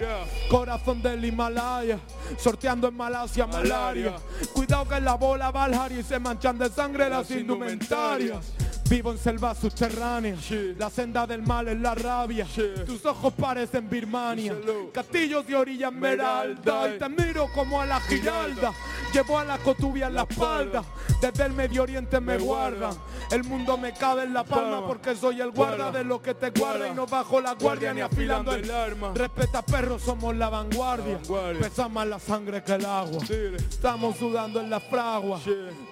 Corazón 0.48 1.02
del 1.02 1.24
Himalaya. 1.24 1.98
Sorteando 2.38 2.88
en 2.88 2.96
Malasia 2.96 3.46
malaria. 3.46 4.16
Cuidado 4.52 4.88
que 4.88 5.00
la 5.00 5.14
bola 5.14 5.50
va 5.50 5.66
y 5.90 6.02
se 6.02 6.18
manchan 6.18 6.58
de 6.58 6.68
sangre 6.68 7.08
Las 7.08 7.30
indumentarias. 7.30 8.52
Vivo 8.88 9.10
en 9.10 9.18
selvas 9.18 9.58
subterráneas. 9.58 10.44
Sí. 10.44 10.74
La 10.78 10.88
senda 10.90 11.26
del 11.26 11.42
mal 11.42 11.66
es 11.68 11.78
la 11.80 11.94
rabia. 11.94 12.46
Sí. 12.46 12.62
Tus 12.86 13.04
ojos 13.04 13.32
parecen 13.34 13.88
Birmania. 13.90 14.54
Castillos 14.92 15.44
de 15.46 15.56
orilla 15.56 15.88
esmeralda. 15.88 16.94
Y 16.94 16.98
te 16.98 17.08
miro 17.08 17.48
como 17.52 17.80
a 17.80 17.86
la 17.86 18.00
giralda. 18.00 18.72
Llevo 19.12 19.38
a 19.38 19.44
la 19.44 19.58
cotubia 19.58 20.06
en 20.06 20.14
la 20.14 20.22
espalda. 20.22 20.84
Desde 21.20 21.44
el 21.46 21.52
Medio 21.52 21.82
Oriente 21.82 22.20
me 22.20 22.36
Me 22.36 22.44
guardan. 22.44 22.90
guardan. 22.94 23.02
El 23.30 23.44
mundo 23.44 23.76
me 23.76 23.92
cabe 23.92 24.24
en 24.24 24.32
la 24.32 24.44
palma 24.44 24.86
porque 24.86 25.14
soy 25.16 25.40
el 25.40 25.50
guarda 25.50 25.90
de 25.90 26.04
lo 26.04 26.22
que 26.22 26.34
te 26.34 26.50
guarda 26.50 26.88
y 26.88 26.94
no 26.94 27.06
bajo 27.06 27.40
la 27.40 27.54
guardia 27.54 27.92
ni 27.92 28.00
afilando 28.00 28.54
el 28.54 28.70
arma. 28.70 29.12
Respeta 29.14 29.62
perros, 29.62 30.02
somos 30.02 30.34
la 30.36 30.48
vanguardia. 30.48 31.18
Pesa 31.60 31.88
más 31.88 32.06
la 32.06 32.18
sangre 32.18 32.62
que 32.62 32.74
el 32.74 32.84
agua. 32.84 33.22
Estamos 33.58 34.16
sudando 34.16 34.60
en 34.60 34.70
la 34.70 34.80
fragua. 34.80 35.40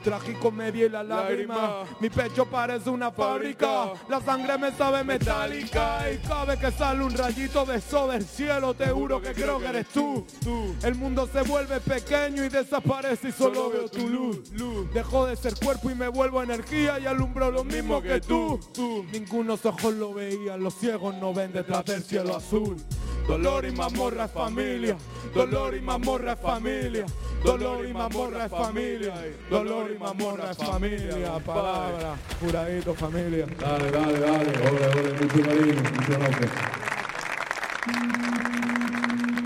Trágico 0.03 0.51
media 0.51 0.87
y 0.87 0.89
la 0.89 1.03
lágrima. 1.03 1.85
Mi 2.01 2.11
pecho 2.11 2.47
parece 2.47 2.91
una 2.91 3.11
fábrica. 3.11 3.93
La 4.09 4.21
sangre 4.21 4.59
me 4.59 4.73
sabe 4.73 5.03
metálica. 5.03 6.11
Y 6.11 6.19
cabe 6.19 6.59
que 6.59 6.71
sale 6.71 7.05
un 7.05 7.15
rayito 7.15 7.65
de 7.65 7.81
sol 7.81 8.13
del 8.13 8.25
cielo. 8.25 8.75
Te 8.75 8.87
juro 8.87 9.21
que 9.21 9.33
creo 9.33 9.59
que 9.59 9.67
eres 9.67 9.89
tú. 9.89 10.25
El 10.83 10.95
mundo 10.95 11.29
se 11.33 11.43
vuelve 11.43 11.81
pequeño 11.81 12.45
y 12.45 12.49
desaparece 12.49 13.29
y 13.29 13.33
solo 13.33 13.71
veo 13.71 13.89
tu 13.89 14.09
luz. 14.09 14.53
Dejo 14.93 15.27
de 15.27 15.37
ser 15.37 15.55
cuerpo 15.57 15.91
y 15.91 15.95
me 15.95 16.09
vuelvo 16.09 16.43
energía 16.43 16.99
y 16.99 17.07
alumbro 17.25 17.51
lo 17.51 17.65
mismo 17.65 18.03
que 18.03 18.21
tú. 18.21 18.61
Ningunos 19.13 19.65
ojos 19.65 19.95
lo 19.95 20.13
veían, 20.13 20.63
los 20.63 20.75
ciegos 20.75 21.15
no 21.17 21.33
ven 21.33 21.53
detrás 21.53 21.85
del 21.85 22.03
cielo 22.03 22.37
azul. 22.37 22.77
Dolor 23.27 23.65
y 23.65 23.73
mazmorra 23.73 24.27
es 24.27 24.31
familia, 24.31 24.97
dolor 25.35 25.75
y 25.75 25.81
mazmorra 25.81 26.33
es 26.35 26.41
familia, 26.41 27.07
dolor 27.43 27.89
y 27.89 27.95
mazmorra 27.95 28.45
es 28.45 28.51
familia, 28.51 29.15
dolor 29.49 29.91
y 29.91 29.99
mazmorra 29.99 30.51
es 30.51 30.59
familia. 30.59 31.39
Palabra, 31.39 32.17
juradito 32.39 32.95
familia. 32.95 33.47
Dale, 33.59 33.91
dale, 33.91 34.21
dale. 34.21 34.69
Ole, 34.69 34.87
ole, 34.89 35.13
mucho 35.15 35.43
cariño, 35.43 35.83
mucho 35.83 36.19
gracias. 36.19 36.53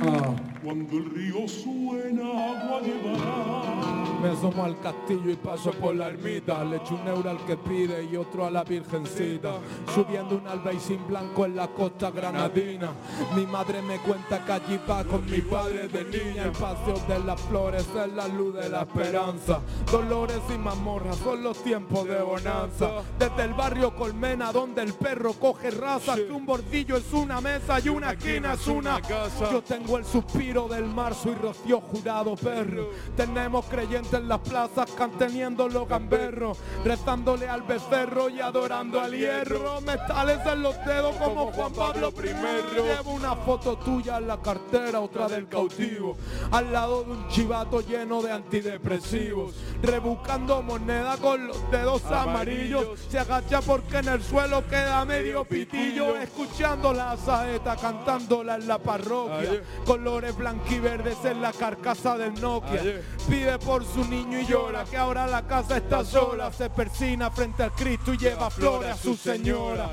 Ah, 0.01 0.48
Cuando 0.69 0.99
el 0.99 1.07
río 1.07 1.49
suena, 1.49 2.25
agua 2.25 2.83
llevará. 2.83 3.99
Me 4.21 4.31
asomo 4.31 4.65
al 4.65 4.79
castillo 4.81 5.31
y 5.31 5.37
paso 5.37 5.71
por 5.71 5.95
la 5.95 6.09
ermita. 6.09 6.63
Le 6.63 6.77
echo 6.77 6.99
un 7.01 7.09
euro 7.09 7.31
al 7.31 7.39
que 7.47 7.57
pide 7.57 8.05
y 8.05 8.17
otro 8.17 8.45
a 8.45 8.51
la 8.51 8.65
virgencita. 8.65 9.61
Subiendo 9.95 10.37
un 10.37 10.47
albaicín 10.47 11.07
blanco 11.07 11.47
en 11.47 11.57
la 11.57 11.69
costa 11.69 12.11
granadina. 12.11 12.91
Mi 13.35 13.47
madre 13.47 13.81
me 13.81 13.97
cuenta 13.99 14.45
que 14.45 14.53
allí 14.53 14.81
va 14.91 15.05
con 15.05 15.25
mi 15.25 15.41
padre 15.41 15.89
de 15.89 16.05
niña. 16.05 16.45
El 16.45 16.53
paseo 16.53 17.01
de 17.09 17.19
las 17.21 17.41
flores 17.43 17.87
es 17.89 18.13
la 18.13 18.29
luz 18.29 18.55
de 18.57 18.69
la 18.69 18.83
esperanza. 18.83 19.61
Dolores 19.91 20.43
y 20.55 20.59
mazmorras 20.59 21.17
son 21.17 21.43
los 21.43 21.63
tiempos 21.63 22.07
de 22.07 22.21
bonanza. 22.21 22.91
Desde 23.19 23.43
el 23.43 23.55
barrio 23.55 23.95
Colmena 23.95 24.53
donde 24.53 24.83
el 24.83 24.93
perro 24.93 25.33
coge 25.33 25.71
raza. 25.71 26.17
Que 26.17 26.31
un 26.31 26.45
bordillo 26.45 26.99
es 26.99 27.11
una 27.15 27.41
mesa 27.41 27.81
y 27.81 27.89
una 27.89 28.11
esquina 28.11 28.55
es 28.55 28.67
una 28.67 29.01
casa. 29.01 29.51
Yo 29.51 29.63
tengo 29.63 29.97
el 29.97 30.05
suspiro 30.05 30.58
Ramiro 30.59 30.69
del 30.69 30.87
Marzo 30.87 31.31
y 31.31 31.35
Rocío 31.35 31.81
Jurado, 31.81 32.35
perro. 32.37 32.91
Tenemos 33.17 33.65
creyentes 33.67 34.15
en 34.15 34.29
las 34.29 34.41
plazas 34.41 34.91
canteniendo 34.97 35.69
los 35.69 35.89
gamberros, 35.89 36.59
rezándole 36.85 37.49
al 37.49 37.63
becerro 37.63 38.29
y 38.29 38.41
adorando 38.41 39.01
al 39.01 39.17
hierro. 39.17 39.81
Metales 39.83 40.41
en 40.47 40.63
los 40.63 40.77
dedos 40.85 41.15
como 41.17 41.53
Juan 41.53 41.73
Pablo 41.73 42.13
I. 42.17 42.83
Llevo 42.83 43.13
una 43.13 43.37
foto 43.37 43.77
tuya 43.79 44.19
en 44.19 44.27
la 44.27 44.41
cartera, 44.41 45.01
otra 45.01 45.29
del 45.29 45.49
cautivo, 45.49 46.17
al 46.51 46.73
lado 46.73 47.05
de 47.05 47.13
un 47.13 47.29
chivato 47.29 47.81
lleno 47.81 48.23
de 48.23 48.33
antidepresivos, 48.33 49.55
rebuscando 49.83 50.63
moneda 50.63 51.17
con 51.19 51.47
los 51.47 51.71
dedos 51.71 52.05
amarillos. 52.07 52.99
Se 53.09 53.19
agacha 53.19 53.61
porque 53.61 53.99
en 53.99 54.09
el 54.09 54.23
suelo 54.23 54.67
queda 54.67 55.05
medio 55.05 55.45
pitillo, 55.45 56.17
escuchando 56.17 56.93
la 56.93 57.17
saeta, 57.17 57.77
cantándola 57.77 58.57
en 58.57 58.67
la 58.67 58.79
parroquia, 58.79 59.63
colores 59.85 60.37
blanquiverdes 60.49 61.25
en 61.25 61.43
la 61.43 61.53
carcasa 61.53 62.17
del 62.17 62.41
Nokia. 62.41 62.81
Pide 63.29 63.59
por 63.59 63.85
su 63.85 64.05
niño 64.05 64.41
y 64.41 64.47
llora 64.47 64.85
que 64.85 64.97
ahora 64.97 65.27
la 65.27 65.47
casa 65.47 65.77
está 65.77 66.05
sola, 66.05 66.51
se 66.53 66.71
persina 66.71 67.31
frente 67.31 67.65
al 67.65 67.73
Cristo 67.73 68.15
y 68.15 68.19
lleva 68.19 68.51
flores 68.51 68.91
a 68.91 68.97
su 68.97 69.15
señora. 69.15 69.91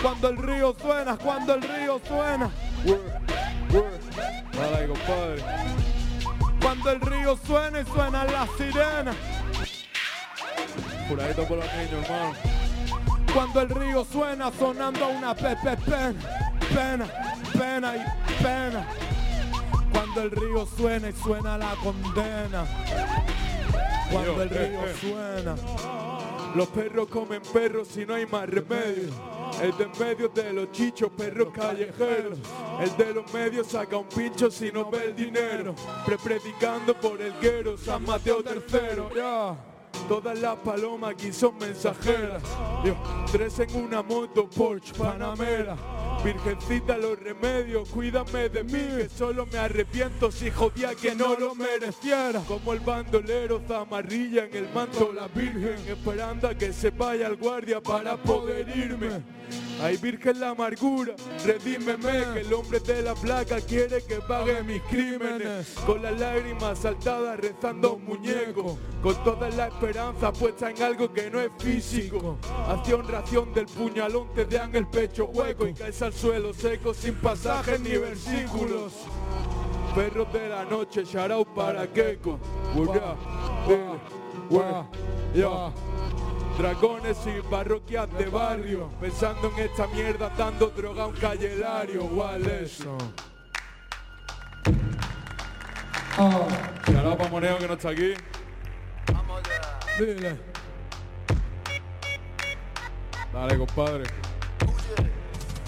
Cuando 0.00 0.28
el 0.28 0.36
río 0.36 0.76
suena, 0.80 1.16
cuando 1.16 1.54
el 1.54 1.62
río 1.62 2.00
suena. 2.06 2.50
Dale, 4.52 4.86
compadre. 4.86 5.42
Cuando 6.62 6.90
el 6.90 7.00
río 7.00 7.38
suena 7.44 7.80
y 7.80 7.84
suenan 7.84 8.32
las 8.32 8.48
sirenas. 8.56 9.16
Por 11.08 11.18
los 11.18 11.66
niños, 11.74 12.08
hermano. 12.08 12.32
Cuando 13.34 13.60
el 13.60 13.68
río 13.68 14.04
suena 14.04 14.52
sonando 14.56 15.08
una 15.08 15.34
pepe 15.34 15.76
pena, 15.84 16.14
pena, 16.72 17.06
pena 17.52 17.96
y 17.96 18.42
pena. 18.42 18.86
Cuando 19.94 20.22
el 20.22 20.30
río 20.32 20.66
suena 20.76 21.08
y 21.08 21.12
suena 21.12 21.56
la 21.56 21.76
condena. 21.76 22.66
Cuando 24.10 24.42
el 24.42 24.50
río 24.50 24.80
suena. 25.00 25.56
Los 26.56 26.68
perros 26.68 27.08
comen 27.08 27.40
perros 27.52 27.88
si 27.88 28.04
no 28.04 28.14
hay 28.14 28.26
más 28.26 28.48
remedio. 28.48 29.12
El 29.62 29.76
de 29.76 29.84
en 29.84 29.92
medio 29.98 30.28
de 30.28 30.52
los 30.52 30.72
chichos, 30.72 31.10
perros 31.16 31.48
callejeros. 31.54 32.38
El 32.80 32.96
de 32.96 33.14
los 33.14 33.32
medios 33.32 33.68
saca 33.68 33.96
un 33.96 34.08
pincho 34.08 34.50
si 34.50 34.72
no 34.72 34.90
ve 34.90 35.06
el 35.06 35.14
dinero. 35.14 35.76
Pre 36.04 36.18
predicando 36.18 36.94
por 36.94 37.20
el 37.20 37.32
guero, 37.40 37.78
San 37.78 38.04
Mateo 38.04 38.42
tercero. 38.42 39.10
ya. 39.14 39.73
Todas 40.08 40.38
las 40.38 40.56
palomas 40.56 41.12
aquí 41.12 41.32
son 41.32 41.58
mensajeras. 41.58 42.42
Tres 43.32 43.58
en 43.58 43.74
una 43.76 44.02
moto, 44.02 44.48
Porsche, 44.48 44.92
Panamera. 44.94 45.76
Virgencita, 46.22 46.96
los 46.96 47.18
remedios, 47.18 47.88
cuídame 47.88 48.48
de 48.48 48.64
mí, 48.64 48.72
que 48.96 49.08
solo 49.08 49.46
me 49.46 49.58
arrepiento 49.58 50.30
si 50.30 50.50
jodía 50.50 50.94
que 50.94 51.14
no 51.14 51.34
lo 51.38 51.54
mereciera. 51.54 52.40
Como 52.48 52.72
el 52.72 52.80
bandolero 52.80 53.60
zamarrilla 53.66 54.44
en 54.46 54.54
el 54.54 54.68
manto 54.72 55.12
la 55.12 55.28
virgen, 55.28 55.76
esperando 55.86 56.48
a 56.48 56.54
que 56.54 56.72
se 56.72 56.90
vaya 56.90 57.26
el 57.26 57.36
guardia 57.36 57.82
para 57.82 58.16
poder 58.16 58.68
irme. 58.74 59.22
Ay 59.82 59.96
virgen 59.98 60.40
la 60.40 60.50
amargura, 60.50 61.14
redímeme 61.44 62.24
que 62.32 62.40
el 62.40 62.52
hombre 62.52 62.80
de 62.80 63.02
la 63.02 63.14
placa 63.14 63.60
quiere 63.60 64.02
que 64.02 64.16
pague 64.16 64.62
mis 64.62 64.80
crímenes. 64.82 65.74
Con 65.86 66.02
las 66.02 66.18
lágrimas 66.18 66.78
saltadas 66.78 67.38
rezando 67.38 67.94
un 67.94 68.04
muñeco, 68.04 68.78
con 69.02 69.14
toda 69.24 69.48
la 69.50 69.66
esperanza 69.66 70.32
puesta 70.32 70.70
en 70.70 70.82
algo 70.82 71.12
que 71.12 71.30
no 71.30 71.40
es 71.40 71.50
físico. 71.58 72.38
Acción, 72.68 73.06
ración 73.08 73.52
del 73.52 73.66
puñalón 73.66 74.32
te 74.34 74.44
dan 74.46 74.74
el 74.74 74.86
pecho 74.86 75.26
hueco 75.26 75.66
y 75.66 75.74
caes 75.74 76.00
al 76.02 76.12
suelo 76.12 76.54
seco 76.54 76.94
sin 76.94 77.14
pasajes 77.16 77.80
ni 77.80 77.96
versículos. 77.96 78.92
Perros 79.94 80.32
de 80.32 80.48
la 80.48 80.64
noche, 80.64 81.04
shout 81.04 81.46
para 81.54 81.86
ya. 85.34 85.72
Dragones 86.58 87.18
y 87.26 87.42
parroquias 87.50 88.08
de 88.16 88.26
barrio, 88.26 88.90
pensando 89.00 89.52
en 89.56 89.64
esta 89.64 89.86
mierda, 89.88 90.30
dando 90.36 90.68
droga 90.68 91.04
a 91.04 91.06
un 91.06 91.14
callelario. 91.14 92.08
¿Cuál 92.08 92.42
es 92.46 92.80
eso? 92.80 92.96
Shout 96.16 97.18
para 97.18 97.30
Moneo 97.30 97.58
que 97.58 97.66
no 97.66 97.74
está 97.74 97.90
aquí. 97.90 98.14
Dile. 99.98 100.38
Dale, 103.32 103.58
compadre. 103.58 104.04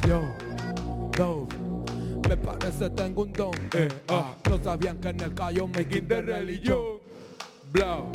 Yo, 0.07 0.22
yo, 1.18 1.49
me 2.29 2.37
parece 2.37 2.90
tengo 2.90 3.22
un 3.22 3.33
don. 3.33 3.55
Eh, 3.75 3.88
ah. 4.09 4.35
No 4.49 4.62
sabían 4.62 4.99
que 4.99 5.09
en 5.09 5.20
el 5.20 5.35
callo 5.35 5.66
me 5.68 5.85
de 5.85 6.22
religión. 6.22 7.01
Blau. 7.72 8.11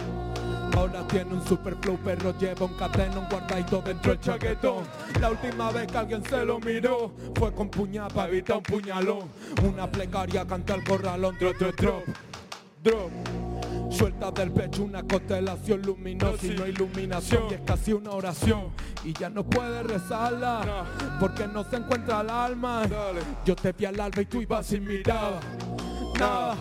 Ahora 0.75 1.05
tiene 1.07 1.33
un 1.33 1.45
super 1.45 1.75
flow, 1.81 1.97
perro 1.97 2.33
lleva 2.39 2.65
un 2.65 2.73
cadeno, 2.73 3.21
un 3.21 3.29
guardadito 3.29 3.81
dentro 3.81 4.11
del 4.11 4.21
chaquetón. 4.21 4.83
La 5.19 5.31
última 5.31 5.71
vez 5.71 5.87
que 5.87 5.97
alguien 5.97 6.23
se 6.23 6.45
lo 6.45 6.59
miró 6.59 7.11
fue 7.35 7.53
con 7.53 7.69
puñal 7.69 8.11
para 8.13 8.29
evitar 8.29 8.57
un 8.57 8.63
puñalón. 8.63 9.29
Una 9.63 9.89
plegaria 9.89 10.45
canta 10.45 10.75
el 10.75 10.83
corralón, 10.83 11.37
drop, 11.39 11.55
drop, 11.57 11.75
drop, 11.75 12.03
drop. 12.83 13.11
Suelta 13.91 14.31
del 14.31 14.51
pecho 14.51 14.83
una 14.83 15.03
constelación 15.03 15.81
luminosa 15.81 16.45
y 16.45 16.51
no 16.51 16.65
iluminación 16.65 17.43
y 17.51 17.55
es 17.55 17.61
casi 17.61 17.91
una 17.91 18.11
oración 18.11 18.69
y 19.03 19.11
ya 19.11 19.29
no 19.29 19.43
puedes 19.43 19.85
rezarla 19.85 20.85
porque 21.19 21.45
no 21.45 21.65
se 21.65 21.75
encuentra 21.75 22.21
el 22.21 22.29
alma. 22.29 22.87
Dale. 22.87 23.21
Yo 23.45 23.53
te 23.53 23.73
vi 23.73 23.85
al 23.85 23.99
alba 23.99 24.21
y 24.21 24.25
tú 24.25 24.41
ibas 24.41 24.65
sin 24.65 24.85
mirada. 24.85 25.41
Nada, 26.21 26.55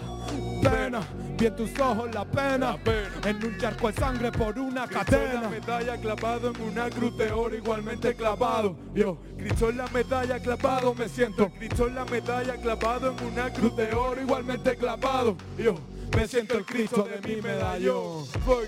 pena, 0.63 1.01
vi 1.39 1.47
en 1.47 1.57
tus 1.57 1.79
ojos 1.79 2.15
la 2.15 2.25
pena, 2.25 2.73
La 2.73 2.77
pena. 2.79 3.11
en 3.27 3.45
un 3.45 3.59
charco 3.59 3.89
de 3.93 3.95
sangre 4.01 4.33
por 4.33 4.59
una 4.59 4.87
Cristo 4.87 5.17
en 5.17 5.25
la 5.25 5.29
cadena. 5.29 5.49
medalla 5.51 5.97
clavado 5.99 6.51
en 6.55 6.63
una 6.63 6.89
cruz 6.89 7.17
de 7.19 7.31
oro 7.31 7.55
igualmente 7.55 8.15
clavado. 8.15 8.75
Yo, 8.95 9.19
Cristo 9.37 9.69
en 9.69 9.77
la 9.77 9.87
medalla 9.89 10.39
clavado 10.39 10.95
me 10.95 11.09
siento. 11.11 11.51
Cristo 11.51 11.89
en 11.89 11.95
la 11.95 12.05
medalla 12.07 12.55
clavado 12.57 13.15
en 13.19 13.27
una 13.27 13.53
cruz 13.53 13.77
de 13.77 13.95
oro 13.95 14.21
igualmente 14.23 14.77
clavado. 14.77 15.37
Yo, 15.59 15.75
me 16.17 16.27
siento 16.27 16.57
el 16.57 16.65
Cristo 16.65 17.03
de 17.03 17.21
mi 17.29 17.43
medallón. 17.43 18.25
Fuck. 18.45 18.65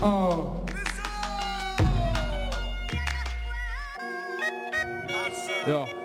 Oh, 0.00 0.64
Yo. 5.66 6.01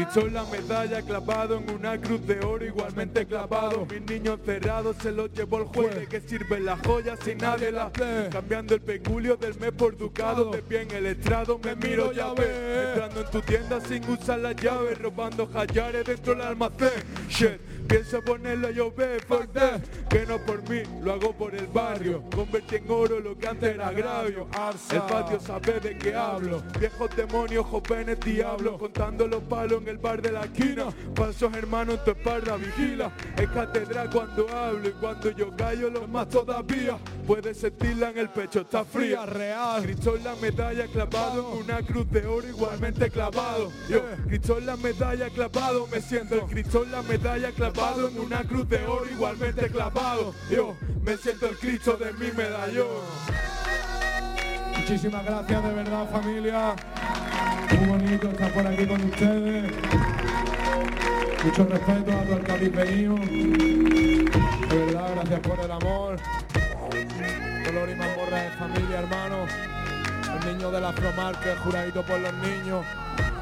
Cristo 0.00 0.26
en 0.26 0.32
la 0.32 0.44
medalla 0.44 1.02
clavado 1.02 1.58
en 1.58 1.68
una 1.68 2.00
cruz 2.00 2.26
de 2.26 2.40
oro 2.40 2.64
igualmente 2.64 3.26
clavado. 3.26 3.84
Mis 3.84 4.00
niños 4.00 4.40
cerrados 4.46 4.96
se 5.02 5.12
los 5.12 5.30
llevó 5.30 5.58
el 5.58 5.64
juez. 5.64 5.94
¿De 5.94 6.06
qué 6.06 6.22
sirven 6.22 6.64
las 6.64 6.80
joyas 6.86 7.18
si 7.22 7.34
nadie 7.34 7.70
las 7.70 7.92
ve? 7.92 8.30
Cambiando 8.32 8.74
el 8.74 8.80
peculio 8.80 9.36
del 9.36 9.58
mes 9.58 9.72
por 9.72 9.94
ducado. 9.98 10.52
De 10.52 10.62
pie 10.62 10.82
en 10.82 10.90
el 10.92 11.06
estrado 11.06 11.60
me 11.62 11.76
miro 11.76 12.12
ya 12.12 12.32
ve. 12.32 12.88
Entrando 12.88 13.20
en 13.20 13.30
tu 13.30 13.42
tienda 13.42 13.78
sin 13.82 14.08
usar 14.08 14.38
las 14.38 14.56
llaves. 14.56 14.98
Robando 14.98 15.46
jayares 15.46 16.06
dentro 16.06 16.34
del 16.34 16.46
almacén. 16.46 17.04
Shit. 17.28 17.60
Pienso 17.90 18.22
ponerlo 18.22 18.68
a 18.68 18.70
llover, 18.70 19.20
Que 20.08 20.24
no 20.24 20.38
por 20.38 20.62
mí, 20.70 20.82
lo 21.02 21.12
hago 21.12 21.32
por 21.32 21.52
el 21.56 21.66
barrio. 21.66 22.22
Convertí 22.32 22.76
en 22.76 22.88
oro 22.88 23.18
lo 23.18 23.36
que 23.36 23.48
antes 23.48 23.74
era 23.74 23.88
agravio. 23.88 24.46
El 24.92 25.02
patio 25.02 25.40
sabe 25.40 25.80
de 25.80 25.98
qué 25.98 26.14
hablo. 26.14 26.62
Viejos 26.78 27.10
demonios, 27.16 27.66
jóvenes 27.66 28.20
diablos 28.20 28.78
Contando 28.78 29.26
los 29.26 29.42
palos 29.42 29.82
en 29.82 29.88
el 29.88 29.98
bar 29.98 30.22
de 30.22 30.30
la 30.30 30.42
esquina. 30.42 30.84
Falsos 31.16 31.52
hermanos 31.52 31.98
en 31.98 32.04
tu 32.04 32.10
espalda, 32.12 32.56
vigila. 32.56 33.10
Es 33.36 33.48
catedral 33.48 34.08
cuando 34.08 34.48
hablo 34.48 34.88
Y 34.88 34.92
cuando 34.92 35.30
yo 35.32 35.50
callo, 35.56 35.90
los 35.90 36.08
más 36.08 36.28
todavía. 36.28 36.96
Puedes 37.26 37.58
sentirla 37.58 38.10
en 38.10 38.18
el 38.18 38.28
pecho, 38.28 38.60
está 38.60 38.84
fría. 38.84 39.26
Real. 39.26 39.82
Cristo 39.82 40.14
en 40.16 40.22
la 40.22 40.36
medalla 40.36 40.86
clavado 40.86 41.54
en 41.54 41.64
una 41.64 41.82
cruz 41.82 42.08
de 42.12 42.24
oro 42.24 42.46
igualmente 42.46 43.10
clavado. 43.10 43.72
Yo, 43.88 44.00
Cristo 44.28 44.58
en 44.58 44.66
la 44.66 44.76
medalla 44.76 45.28
clavado, 45.28 45.88
me 45.88 46.00
siento 46.00 46.36
el 46.36 46.42
Cristo 46.42 46.84
en 46.84 46.92
la 46.92 47.02
medalla 47.02 47.50
clavado 47.50 47.79
en 47.80 48.20
una 48.20 48.44
cruz 48.44 48.68
de 48.68 48.86
oro 48.86 49.06
igualmente 49.10 49.68
clavado. 49.70 50.34
Yo, 50.50 50.76
me 51.02 51.16
siento 51.16 51.46
el 51.48 51.56
Cristo 51.56 51.96
de 51.96 52.12
mi 52.12 52.30
medallón. 52.32 52.86
Muchísimas 54.76 55.24
gracias 55.24 55.64
de 55.64 55.74
verdad 55.74 56.10
familia. 56.10 56.76
Muy 57.78 57.88
bonito 57.88 58.28
estar 58.28 58.52
por 58.52 58.66
aquí 58.66 58.86
con 58.86 59.02
ustedes. 59.02 59.72
Mucho 61.42 61.64
respeto 61.64 62.12
a 62.12 62.22
todo 62.22 62.54
el 62.54 62.70
venido. 62.70 63.14
De 63.14 64.84
verdad, 64.84 65.10
gracias 65.14 65.40
por 65.40 65.60
el 65.60 65.70
amor. 65.70 66.16
Dolor 67.64 67.88
y 67.88 67.94
mazmorra 67.94 68.42
de 68.42 68.50
familia, 68.50 68.98
hermano. 68.98 69.46
El 70.38 70.52
niño 70.52 70.70
del 70.70 70.84
Afromarket, 70.84 71.58
juradito 71.60 72.04
por 72.04 72.20
los 72.20 72.34
niños. 72.34 72.84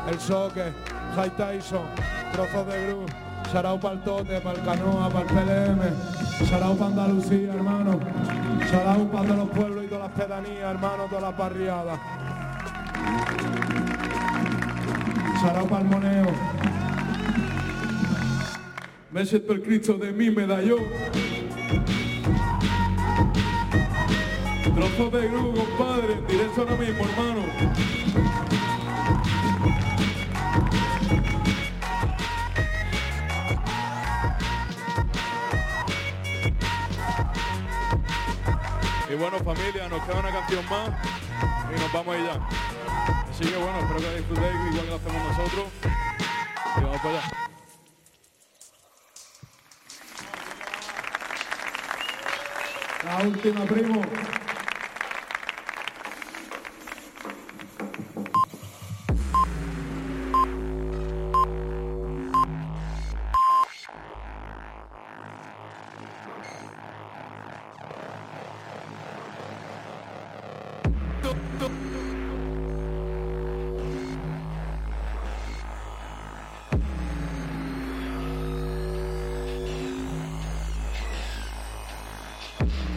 El 0.09 0.21
Soque, 0.21 0.73
High 1.17 1.37
Tyson, 1.37 1.87
trozos 2.33 2.67
de 2.69 2.87
Gru. 2.87 3.28
Sarao 3.53 3.81
para 3.81 3.95
el 3.95 4.01
Tote, 4.03 4.41
para 4.41 4.59
el 4.59 4.65
Canoa, 4.65 5.09
para 5.09 5.21
el 5.21 5.27
PLM. 5.27 6.47
Sarao 6.49 6.75
para 6.77 6.91
Andalucía, 6.91 7.55
hermano. 7.55 7.99
Sarao 8.71 9.11
para 9.11 9.25
todos 9.25 9.39
los 9.39 9.49
pueblos 9.49 9.85
y 9.85 9.89
todas 9.89 10.11
las 10.11 10.27
pedanías, 10.27 10.71
hermano, 10.75 11.05
todas 11.09 11.23
las 11.23 11.37
barriadas. 11.39 11.99
Sarao 15.41 15.67
Palmoneo. 15.67 16.27
Me 19.11 19.25
siento 19.25 19.55
el 19.55 19.63
Cristo 19.63 19.95
de 19.95 20.13
mi 20.13 20.31
medallón. 20.31 20.81
Trozo 24.75 25.11
de 25.11 25.29
gru, 25.29 25.55
compadre, 25.55 26.21
directo 26.29 26.61
ahora 26.61 26.77
mismo, 26.77 27.05
hermano. 27.05 27.78
Y 39.11 39.15
bueno, 39.15 39.39
familia, 39.39 39.89
nos 39.89 40.05
queda 40.05 40.21
una 40.21 40.31
canción 40.31 40.65
más 40.69 40.91
y 41.75 41.81
nos 41.81 41.93
vamos 41.93 42.15
a 42.15 42.19
ir 42.19 42.27
ya. 42.27 42.49
Así 43.31 43.45
que 43.45 43.57
bueno, 43.57 43.79
espero 43.79 44.01
que 44.01 44.17
disfrutéis 44.17 44.55
igual 44.71 44.85
que 44.85 44.91
lo 44.91 44.97
hacemos 44.97 45.39
nosotros. 45.39 45.65
Y 46.77 46.81
vamos 46.83 47.01
para 47.01 47.19
allá. 47.19 47.31
La 53.05 53.27
última, 53.27 53.65
primo. 53.65 54.03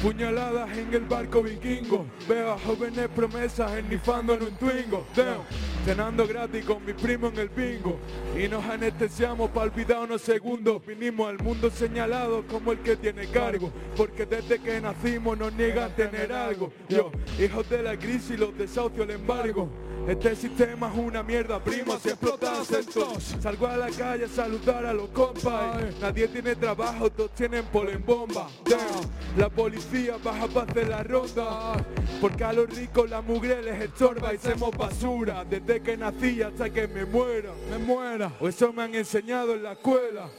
Puñaladas 0.01 0.75
en 0.75 0.91
el 0.95 1.01
barco 1.01 1.43
vikingo. 1.43 2.07
Veo 2.27 2.53
a 2.53 2.57
jóvenes 2.57 3.07
promesas 3.15 3.71
ennifando 3.77 4.33
en 4.33 4.41
un 4.41 4.55
twingo. 4.55 5.05
Damn. 5.15 5.41
Cenando 5.85 6.27
gratis 6.27 6.65
con 6.65 6.83
mi 6.83 6.93
primo 6.93 7.27
en 7.27 7.37
el 7.37 7.49
bingo. 7.49 7.99
Y 8.35 8.47
nos 8.47 8.65
anestesiamos 8.65 9.51
para 9.51 9.67
olvidar 9.67 9.99
unos 9.99 10.23
segundos. 10.23 10.83
Vinimos 10.87 11.29
al 11.29 11.37
mundo 11.37 11.69
señalado 11.69 12.43
como 12.47 12.71
el 12.71 12.79
que 12.79 12.95
tiene 12.95 13.27
cargo. 13.27 13.71
Porque 13.95 14.25
desde 14.25 14.59
que 14.59 14.81
nacimos 14.81 15.37
nos 15.37 15.53
niegan 15.53 15.95
tener 15.95 16.33
algo. 16.33 16.73
Yo, 16.89 17.11
hijos 17.39 17.69
de 17.69 17.83
la 17.83 17.95
crisis, 17.95 18.39
los 18.39 18.57
desahucios, 18.57 19.07
el 19.07 19.11
embargo 19.11 19.69
este 20.07 20.35
sistema 20.35 20.91
es 20.91 20.97
una 20.97 21.23
mierda, 21.23 21.63
primo, 21.63 21.97
si 21.99 22.09
explotasen 22.09 22.85
todos. 22.85 23.35
Salgo 23.39 23.67
a 23.67 23.77
la 23.77 23.89
calle 23.89 24.25
a 24.25 24.27
saludar 24.27 24.85
a 24.85 24.93
los 24.93 25.09
compas. 25.09 25.81
Nadie 26.01 26.27
tiene 26.27 26.55
trabajo, 26.55 27.09
todos 27.11 27.31
tienen 27.31 27.63
polen 27.65 28.03
bomba. 28.05 28.49
Damn. 28.65 29.37
La 29.37 29.49
policía 29.49 30.17
baja 30.23 30.47
para 30.47 30.71
hacer 30.71 30.89
la 30.89 31.03
ronda. 31.03 31.73
Porque 32.19 32.43
a 32.43 32.51
los 32.51 32.69
ricos 32.69 33.09
la 33.09 33.21
mugre 33.21 33.61
les 33.61 33.81
estorba 33.81 34.33
y 34.33 34.37
somos 34.37 34.75
basura. 34.75 35.45
Desde 35.45 35.81
que 35.81 35.95
nací 35.95 36.41
hasta 36.41 36.69
que 36.69 36.87
me 36.87 37.05
muera. 37.05 37.51
Me 37.69 37.77
muera. 37.77 38.33
O 38.39 38.47
eso 38.47 38.73
me 38.73 38.83
han 38.83 38.95
enseñado 38.95 39.53
en 39.53 39.63
la 39.63 39.73
escuela. 39.73 40.29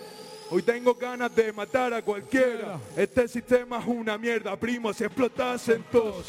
Hoy 0.51 0.63
tengo 0.63 0.95
ganas 0.95 1.35
de 1.35 1.53
matar 1.53 1.95
a 1.95 2.03
cualquiera. 2.03 2.79
Este 2.95 3.27
sistema 3.27 3.79
es 3.79 3.87
una 3.87 4.19
mierda, 4.19 4.55
primo, 4.57 4.93
si 4.93 5.05
explotasen 5.05 5.83
todos. 5.91 6.27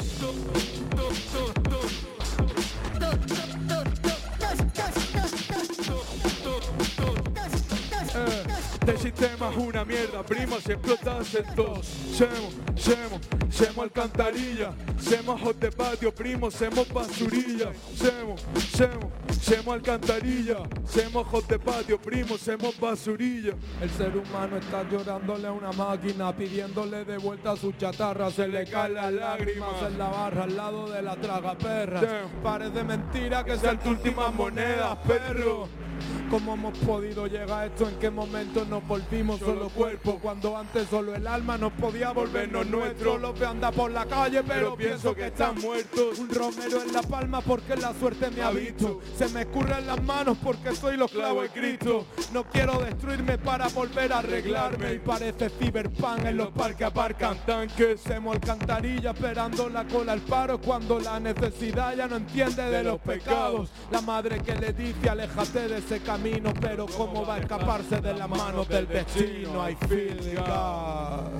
Este 8.86 8.98
sistema 8.98 9.48
es 9.48 9.56
una 9.56 9.82
mierda, 9.82 10.22
primo, 10.22 10.60
si 10.60 10.72
explotasen 10.72 11.46
todos. 11.56 11.86
Semos, 11.86 12.54
semos, 12.76 13.20
semos 13.48 13.78
alcantarilla, 13.78 14.74
semos 14.98 15.40
hot 15.40 15.58
de 15.58 15.72
patio, 15.72 16.14
primo, 16.14 16.50
semos 16.50 16.86
basurilla. 16.92 17.72
Semos, 17.96 18.44
semos, 18.70 19.06
semos 19.40 19.74
alcantarilla, 19.74 20.58
semos 20.86 21.26
hot 21.28 21.48
de 21.48 21.58
patio, 21.58 21.98
primo, 21.98 22.36
semos 22.36 22.78
basurilla. 22.78 23.54
El 23.80 23.88
ser 23.88 24.14
humano 24.18 24.58
está 24.58 24.82
llorándole 24.90 25.48
a 25.48 25.52
una 25.52 25.72
máquina, 25.72 26.36
pidiéndole 26.36 27.06
de 27.06 27.16
vuelta 27.16 27.56
su 27.56 27.72
chatarra. 27.72 28.30
Se 28.30 28.46
le 28.46 28.66
caen 28.66 28.94
las 28.94 29.10
lágrimas 29.10 29.82
en 29.88 29.96
la 29.96 30.08
barra 30.10 30.44
al 30.44 30.56
lado 30.56 30.90
de 30.90 31.00
la 31.00 31.16
traga 31.16 31.56
perra. 31.56 32.02
Parece 32.42 32.84
mentira 32.84 33.42
que 33.44 33.56
sean 33.56 33.78
tus 33.78 33.92
últimas 33.92 34.34
monedas, 34.34 34.98
perro. 35.06 35.83
¿Cómo 36.30 36.54
hemos 36.54 36.76
podido 36.78 37.26
llegar 37.26 37.50
a 37.50 37.66
esto? 37.66 37.88
¿En 37.88 37.96
qué 37.98 38.10
momento 38.10 38.64
nos 38.64 38.86
volvimos 38.86 39.38
solo 39.38 39.68
cuerpo? 39.68 40.18
Cuando 40.20 40.56
antes 40.56 40.88
solo 40.88 41.14
el 41.14 41.26
alma 41.26 41.56
nos 41.58 41.72
podía 41.72 42.12
volvernos 42.12 42.66
nuestro. 42.66 43.18
Los 43.18 43.38
veo 43.38 43.50
andar 43.50 43.72
por 43.72 43.90
la 43.90 44.04
calle, 44.06 44.42
pero, 44.42 44.74
pienso 44.74 45.14
que 45.14 45.26
están 45.26 45.60
muertos. 45.60 46.18
Un 46.18 46.28
romero 46.30 46.82
en 46.82 46.92
la 46.92 47.02
palma 47.02 47.40
porque 47.40 47.76
la 47.76 47.94
suerte 47.94 48.30
me 48.30 48.42
ha 48.42 48.50
visto. 48.50 49.00
Se 49.16 49.28
me 49.28 49.42
escurren 49.42 49.86
las 49.86 50.02
manos 50.02 50.36
porque 50.42 50.74
soy 50.74 50.96
los 50.96 51.10
clavos 51.10 51.44
de 51.44 51.48
Cristo. 51.50 52.06
No 52.32 52.44
quiero 52.44 52.80
destruirme 52.80 53.38
para 53.38 53.68
volver 53.68 54.12
a 54.12 54.18
arreglarme. 54.18 54.94
Y 54.94 54.98
parece 54.98 55.50
Cyberpunk 55.50 56.24
en 56.24 56.36
los 56.36 56.48
parques 56.48 56.86
aparcan 56.86 57.36
tanques. 57.46 58.00
Semos 58.00 58.34
alcantarilla 58.34 59.10
esperando 59.10 59.68
la 59.68 59.84
cola 59.84 60.12
al 60.12 60.20
paro 60.20 60.60
cuando 60.60 60.98
la 60.98 61.20
necesidad 61.20 61.94
ya 61.96 62.08
no 62.08 62.16
entiende 62.16 62.62
de 62.70 62.82
los 62.82 63.00
pecados. 63.00 63.70
La 63.90 64.00
madre 64.00 64.40
que 64.40 64.54
le 64.54 64.72
dice 64.72 65.08
aléjate 65.08 65.68
de 65.68 65.80
ese 65.84 66.00
camino, 66.00 66.52
pero 66.60 66.86
cómo 66.86 67.26
va 67.26 67.34
a 67.34 67.38
escaparse 67.38 68.00
de 68.00 68.14
las 68.14 68.28
manos 68.28 68.66
del 68.68 68.88
destino. 68.88 69.68
I 69.68 69.74
feel 69.86 70.18
God. 70.36 71.30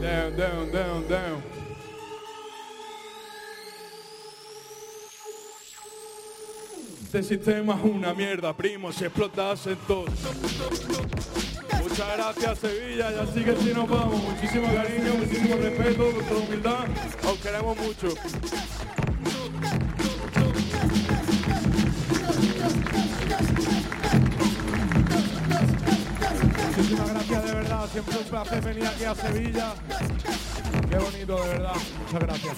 Down, 0.00 0.36
down, 0.36 0.72
down, 0.72 1.08
down. 1.08 1.42
Este 7.04 7.22
sistema 7.22 7.74
es 7.74 7.82
una 7.82 8.14
mierda, 8.14 8.56
primo, 8.56 8.92
si 8.92 9.04
explotasen 9.04 9.76
todos. 9.86 10.10
Muchas 11.82 12.16
gracias 12.16 12.58
Sevilla, 12.60 13.10
ya 13.10 13.26
sigue 13.26 13.56
si 13.56 13.74
nos 13.74 13.88
vamos. 13.88 14.22
Muchísimo 14.22 14.68
cariño, 14.72 15.14
muchísimo 15.18 15.56
respeto, 15.56 16.12
nuestra 16.12 16.36
humildad. 16.36 16.84
Os 17.24 17.38
queremos 17.40 17.76
mucho. 17.78 19.09
Muchísimas 26.80 27.12
gracias 27.12 27.44
de 27.44 27.54
verdad, 27.56 27.86
siempre 27.88 28.16
un 28.16 28.24
placer 28.24 28.64
venir 28.64 28.86
aquí 28.86 29.04
a 29.04 29.14
Sevilla. 29.14 29.74
Qué 30.88 30.96
bonito 30.96 31.42
de 31.42 31.48
verdad, 31.50 31.74
muchas 31.98 32.20
gracias. 32.20 32.56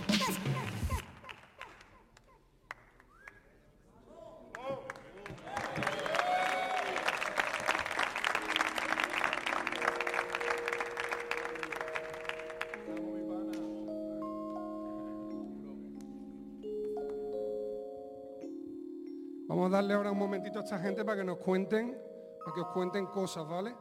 Vamos 19.49 19.67
a 19.67 19.69
darle 19.71 19.95
ahora 19.95 20.13
un 20.13 20.19
momentito 20.19 20.61
a 20.61 20.63
esta 20.63 20.79
gente 20.79 21.05
para 21.05 21.19
que 21.19 21.25
nos 21.25 21.39
cuenten, 21.39 21.99
para 22.39 22.55
que 22.55 22.61
os 22.61 22.69
cuenten 22.69 23.07
cosas, 23.07 23.49
¿vale? 23.49 23.75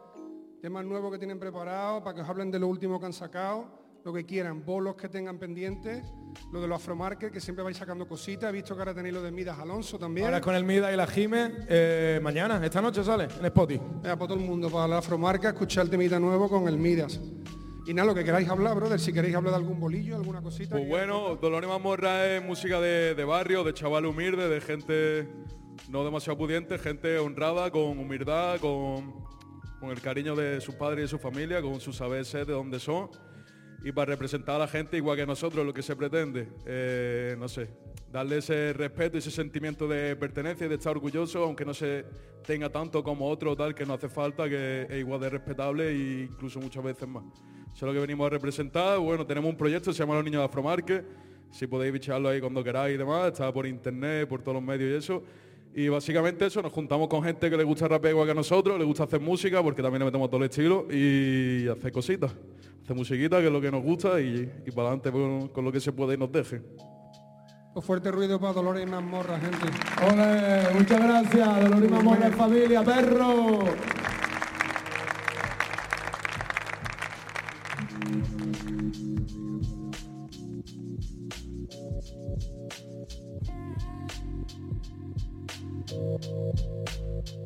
Temas 0.62 0.86
nuevos 0.86 1.12
que 1.12 1.18
tienen 1.18 1.40
preparados, 1.40 2.04
para 2.04 2.14
que 2.14 2.22
os 2.22 2.30
hablen 2.30 2.52
de 2.52 2.60
lo 2.60 2.68
último 2.68 3.00
que 3.00 3.08
han 3.08 3.14
sacado, 3.14 3.66
lo 4.06 4.14
que 4.14 4.28
quieran, 4.28 4.64
bolos 4.64 4.94
que 4.94 5.10
tengan 5.10 5.40
pendientes, 5.40 6.04
lo 6.52 6.62
de 6.62 6.68
los 6.68 6.80
Afromarket, 6.80 7.32
que 7.32 7.42
siempre 7.42 7.64
vais 7.64 7.76
sacando 7.76 8.08
cositas. 8.08 8.52
He 8.52 8.54
visto 8.54 8.76
que 8.76 8.82
ahora 8.82 8.94
tenéis 8.94 9.16
lo 9.16 9.24
de 9.24 9.32
Midas 9.32 9.58
Alonso 9.58 9.98
también. 9.98 10.28
Ahora 10.28 10.38
es 10.38 10.44
con 10.44 10.54
el 10.54 10.64
Mida 10.64 10.94
y 10.94 10.96
la 10.96 11.08
Jime, 11.08 11.52
eh, 11.68 12.20
mañana, 12.22 12.64
esta 12.64 12.80
noche 12.80 13.04
sale 13.04 13.24
en 13.40 13.46
Spotify. 13.46 13.82
Venga, 14.04 14.16
para 14.16 14.28
todo 14.28 14.36
el 14.36 14.46
mundo, 14.46 14.70
para 14.70 14.88
la 14.88 14.98
Afromarca, 15.00 15.50
escuchar 15.50 15.86
el 15.86 15.90
temita 15.90 16.20
nuevo 16.20 16.48
con 16.48 16.68
el 16.68 16.78
Midas. 16.78 17.20
Y 17.88 17.96
nada, 17.96 18.10
lo 18.10 18.14
que 18.14 18.24
queráis 18.24 18.48
hablar, 18.48 18.76
brother, 18.76 19.00
si 19.00 19.12
queréis 19.12 19.34
hablar 19.34 19.54
de 19.54 19.58
algún 19.58 19.80
bolillo, 19.80 20.16
alguna 20.16 20.44
cosita. 20.44 20.76
Pues 20.76 20.88
bueno, 20.88 21.38
Dolores 21.38 21.68
Mamorra 21.68 22.28
es 22.28 22.46
música 22.46 22.80
de, 22.80 23.16
de 23.16 23.24
barrio, 23.24 23.64
de 23.64 23.74
chaval 23.74 24.06
humilde, 24.06 24.48
de 24.48 24.62
gente 24.62 25.28
no 25.90 26.06
demasiado 26.06 26.38
pudiente, 26.38 26.78
gente 26.78 27.18
honrada, 27.18 27.72
con 27.72 27.98
humildad, 27.98 28.60
con, 28.60 29.26
con 29.82 29.90
el 29.90 30.00
cariño 30.00 30.36
de 30.36 30.62
sus 30.62 30.76
padres 30.76 31.00
y 31.00 31.02
de 31.02 31.08
su 31.08 31.18
familia, 31.18 31.60
con 31.60 31.82
su 31.82 31.92
saber 31.92 32.24
ser 32.24 32.46
de 32.46 32.54
dónde 32.54 32.80
son. 32.80 33.10
Y 33.84 33.92
para 33.92 34.12
representar 34.12 34.58
a 34.58 34.60
la 34.60 34.68
gente 34.68 34.96
igual 34.96 35.18
que 35.18 35.26
nosotros, 35.26 35.66
lo 35.66 35.74
que 35.74 35.82
se 35.82 35.96
pretende, 35.96 36.50
eh, 36.68 37.36
no 37.40 37.50
sé, 37.50 37.68
darle 38.12 38.38
ese 38.38 38.74
respeto 38.74 39.18
y 39.18 39.20
ese 39.20 39.32
sentimiento 39.32 39.88
de 39.88 40.16
pertenencia 40.16 40.68
y 40.68 40.70
de 40.70 40.76
estar 40.76 40.92
orgulloso, 40.92 41.44
aunque 41.44 41.66
no 41.66 41.74
se 41.74 42.06
tenga 42.46 42.70
tanto 42.70 43.04
como 43.04 43.28
otro 43.28 43.56
tal 43.56 43.74
que 43.74 43.84
no 43.84 43.96
hace 43.96 44.08
falta, 44.08 44.48
que 44.48 44.84
es 44.88 45.00
igual 45.00 45.20
de 45.20 45.32
respetable 45.32 45.90
e 45.90 46.26
incluso 46.26 46.60
muchas 46.60 46.84
veces 46.84 47.08
más. 47.08 47.24
Eso 47.74 47.74
es 47.74 47.82
lo 47.82 47.94
que 47.94 48.00
venimos 48.02 48.28
a 48.28 48.30
representar. 48.30 49.00
Bueno, 49.00 49.26
tenemos 49.26 49.50
un 49.50 49.58
proyecto, 49.58 49.92
se 49.92 50.00
llama 50.00 50.14
Los 50.14 50.26
Niños 50.26 50.42
de 50.42 50.46
Afromarket. 50.46 51.06
Si 51.50 51.66
podéis 51.66 51.92
bicharlo 51.92 52.30
ahí 52.30 52.40
cuando 52.40 52.64
queráis 52.64 52.94
y 52.94 52.98
demás, 53.00 53.32
está 53.32 53.52
por 53.52 53.66
internet, 53.66 54.30
por 54.30 54.44
todos 54.44 54.54
los 54.54 54.64
medios 54.64 54.92
y 54.92 54.96
eso. 54.96 55.24
Y 55.74 55.88
básicamente 55.88 56.46
eso, 56.46 56.62
nos 56.62 56.74
juntamos 56.74 57.08
con 57.08 57.24
gente 57.24 57.50
que 57.50 57.56
le 57.56 57.64
gusta 57.64 57.88
rapear 57.88 58.12
igual 58.12 58.28
que 58.28 58.32
a 58.32 58.36
nosotros, 58.36 58.78
le 58.78 58.86
gusta 58.86 59.04
hacer 59.04 59.22
música, 59.22 59.64
porque 59.64 59.82
también 59.82 60.00
le 60.00 60.06
metemos 60.06 60.30
todo 60.30 60.38
el 60.38 60.50
estilo, 60.50 60.86
y 60.92 61.68
hacer 61.68 61.92
cositas. 61.92 62.32
Hacer 62.84 62.96
musiquita, 62.96 63.40
que 63.40 63.48
es 63.48 63.52
lo 63.52 63.62
que 63.62 63.72
nos 63.72 63.82
gusta, 63.82 64.20
y, 64.20 64.52
y 64.66 64.72
para 64.72 64.90
adelante 64.90 65.12
con, 65.12 65.48
con 65.50 65.64
lo 65.64 65.72
que 65.72 65.80
se 65.80 65.94
puede 65.94 66.16
y 66.16 66.18
nos 66.18 66.32
deje. 66.32 66.62
Un 67.74 67.82
fuerte 67.82 68.12
ruido 68.12 68.38
para 68.38 68.52
Dolores 68.52 68.84
y 68.86 68.90
Mazmorra, 68.90 69.40
gente. 69.40 69.68
Ole, 70.12 70.78
muchas 70.78 71.02
gracias, 71.02 71.70
Dolores 71.70 71.92
y 72.28 72.32
familia, 72.38 72.84
perro. 72.84 73.60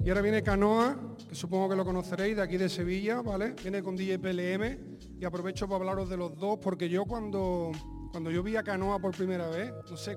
Y 0.05 0.09
ahora 0.09 0.21
viene 0.21 0.43
Canoa, 0.43 0.95
que 1.27 1.33
supongo 1.33 1.67
que 1.67 1.75
lo 1.75 1.83
conoceréis, 1.83 2.35
de 2.35 2.43
aquí 2.43 2.57
de 2.57 2.69
Sevilla, 2.69 3.23
¿vale? 3.23 3.55
Viene 3.63 3.81
con 3.81 3.95
DJ 3.95 4.19
PLM 4.19 5.17
y 5.19 5.25
aprovecho 5.25 5.67
para 5.67 5.79
hablaros 5.79 6.09
de 6.09 6.15
los 6.15 6.37
dos, 6.37 6.59
porque 6.61 6.87
yo 6.87 7.05
cuando, 7.05 7.71
cuando 8.11 8.29
yo 8.29 8.43
vi 8.43 8.55
a 8.55 8.61
Canoa 8.61 8.99
por 8.99 9.15
primera 9.15 9.47
vez, 9.47 9.73
no 9.89 9.97
sé, 9.97 10.15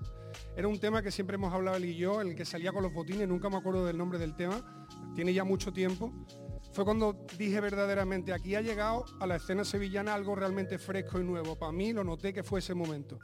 era 0.55 0.69
un 0.69 0.79
tema 0.79 1.01
que 1.01 1.11
siempre 1.11 1.37
hemos 1.37 1.55
hablado 1.55 1.79
él 1.79 1.87
y 1.87 1.97
yo, 1.97 2.21
el 2.21 2.37
que 2.37 2.45
salía 2.45 2.71
con 2.71 2.83
los 2.83 2.93
botines, 2.93 3.27
nunca 3.27 3.49
me 3.49 3.57
acuerdo 3.57 3.87
del 3.87 3.97
nombre 3.97 4.19
del 4.19 4.37
tema, 4.37 4.63
tiene 5.15 5.33
ya 5.33 5.45
mucho 5.45 5.73
tiempo. 5.73 6.13
Fue 6.75 6.85
cuando 6.85 7.25
dije 7.39 7.59
verdaderamente, 7.63 8.35
aquí 8.35 8.57
ha 8.57 8.61
llegado 8.61 9.07
a 9.21 9.27
la 9.27 9.37
escena 9.37 9.65
sevillana 9.65 10.13
algo 10.13 10.35
realmente 10.35 10.79
fresco 10.79 11.19
y 11.19 11.25
nuevo. 11.25 11.57
Para 11.57 11.73
mí 11.73 11.95
lo 11.95 12.05
noté 12.05 12.35
que 12.35 12.43
fue 12.43 12.59
ese 12.59 12.75
momento. 12.75 13.19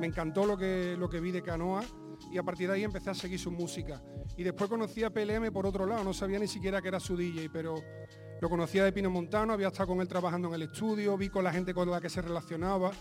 Me 0.00 0.06
encantó 0.06 0.46
lo 0.46 0.56
que, 0.56 0.96
lo 0.98 1.10
que 1.10 1.20
vi 1.20 1.32
de 1.32 1.42
Canoa 1.42 1.82
y 2.30 2.38
a 2.38 2.42
partir 2.42 2.68
de 2.68 2.74
ahí 2.74 2.84
empecé 2.84 3.10
a 3.10 3.14
seguir 3.14 3.38
su 3.38 3.50
música. 3.50 4.02
Y 4.36 4.42
después 4.42 4.68
conocí 4.68 5.02
a 5.02 5.10
PLM 5.10 5.52
por 5.52 5.66
otro 5.66 5.86
lado, 5.86 6.04
no 6.04 6.12
sabía 6.12 6.38
ni 6.38 6.48
siquiera 6.48 6.80
que 6.80 6.88
era 6.88 7.00
su 7.00 7.16
DJ, 7.16 7.50
pero 7.50 7.76
lo 8.40 8.48
conocía 8.48 8.84
de 8.84 8.92
Pino 8.92 9.10
Montano, 9.10 9.52
había 9.52 9.68
estado 9.68 9.88
con 9.88 10.00
él 10.00 10.08
trabajando 10.08 10.48
en 10.48 10.54
el 10.54 10.62
estudio, 10.62 11.16
vi 11.16 11.28
con 11.28 11.44
la 11.44 11.52
gente 11.52 11.74
con 11.74 11.90
la 11.90 12.00
que 12.00 12.08
se 12.08 12.22
relacionaba. 12.22 12.92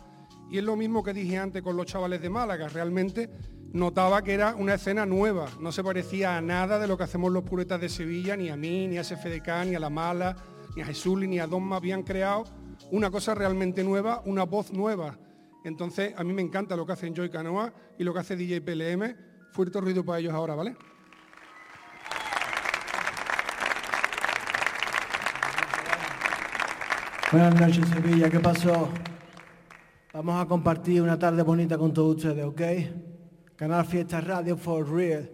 Y 0.49 0.57
es 0.57 0.63
lo 0.63 0.75
mismo 0.75 1.03
que 1.03 1.13
dije 1.13 1.37
antes 1.37 1.61
con 1.61 1.75
los 1.75 1.85
chavales 1.85 2.21
de 2.21 2.29
Málaga, 2.29 2.69
realmente 2.69 3.29
notaba 3.73 4.23
que 4.23 4.33
era 4.33 4.55
una 4.55 4.75
escena 4.75 5.05
nueva, 5.05 5.47
no 5.59 5.71
se 5.71 5.83
parecía 5.83 6.37
a 6.37 6.41
nada 6.41 6.79
de 6.79 6.87
lo 6.87 6.97
que 6.97 7.03
hacemos 7.03 7.31
los 7.31 7.43
puretas 7.43 7.81
de 7.81 7.89
Sevilla, 7.89 8.37
ni 8.37 8.49
a 8.49 8.55
mí, 8.55 8.87
ni 8.87 8.97
a 8.97 9.03
SFDK, 9.03 9.65
ni 9.65 9.75
a 9.75 9.79
La 9.79 9.89
Mala, 9.89 10.37
ni 10.75 10.81
a 10.81 10.85
Jesús, 10.85 11.19
ni 11.19 11.39
a 11.39 11.47
Donma 11.47 11.75
habían 11.75 12.03
creado 12.03 12.45
una 12.91 13.11
cosa 13.11 13.35
realmente 13.35 13.83
nueva, 13.83 14.21
una 14.25 14.43
voz 14.43 14.71
nueva. 14.71 15.17
Entonces, 15.67 16.13
a 16.15 16.23
mí 16.23 16.31
me 16.31 16.41
encanta 16.41 16.77
lo 16.77 16.85
que 16.85 16.93
hace 16.93 17.11
Joy 17.13 17.29
Canoa 17.29 17.73
y 17.99 18.05
lo 18.05 18.13
que 18.13 18.19
hace 18.21 18.37
DJ 18.37 18.61
PLM. 18.61 19.17
Fuerte 19.51 19.81
ruido 19.81 20.05
para 20.05 20.19
ellos 20.19 20.33
ahora, 20.33 20.55
¿vale? 20.55 20.77
Buenas 27.33 27.59
noches, 27.59 27.85
Sevilla, 27.89 28.29
¿qué 28.29 28.39
pasó? 28.39 28.87
Vamos 30.13 30.41
a 30.41 30.47
compartir 30.47 31.01
una 31.01 31.19
tarde 31.19 31.43
bonita 31.43 31.77
con 31.77 31.93
todos 31.93 32.15
ustedes, 32.15 32.45
¿ok? 32.45 32.61
Canal 33.57 33.85
Fiesta 33.85 34.21
Radio 34.21 34.55
for 34.55 34.89
Real. 34.89 35.29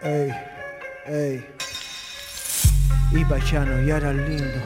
Ey, 0.00 0.32
ey. 1.06 1.56
Y 3.16 3.24
Bachano, 3.24 3.82
y 3.82 3.90
ahora 3.90 4.12
lindo. 4.12 4.60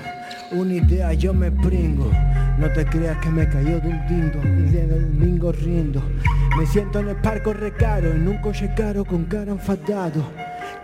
Una 0.50 0.74
idea 0.74 1.12
yo 1.12 1.32
me 1.32 1.52
pringo. 1.52 2.10
No 2.58 2.68
te 2.72 2.84
creas 2.84 3.16
que 3.18 3.30
me 3.30 3.48
cayó 3.48 3.78
de 3.78 3.88
un 3.88 4.06
dindo 4.08 4.40
y 4.44 4.72
de 4.72 4.86
domingo 4.88 5.52
rindo. 5.52 6.02
Me 6.58 6.66
siento 6.66 6.98
en 6.98 7.10
el 7.10 7.16
parco 7.16 7.52
recaro, 7.52 8.10
en 8.10 8.26
un 8.26 8.38
coche 8.38 8.72
caro 8.76 9.04
con 9.04 9.26
cara 9.26 9.52
enfadado. 9.52 10.24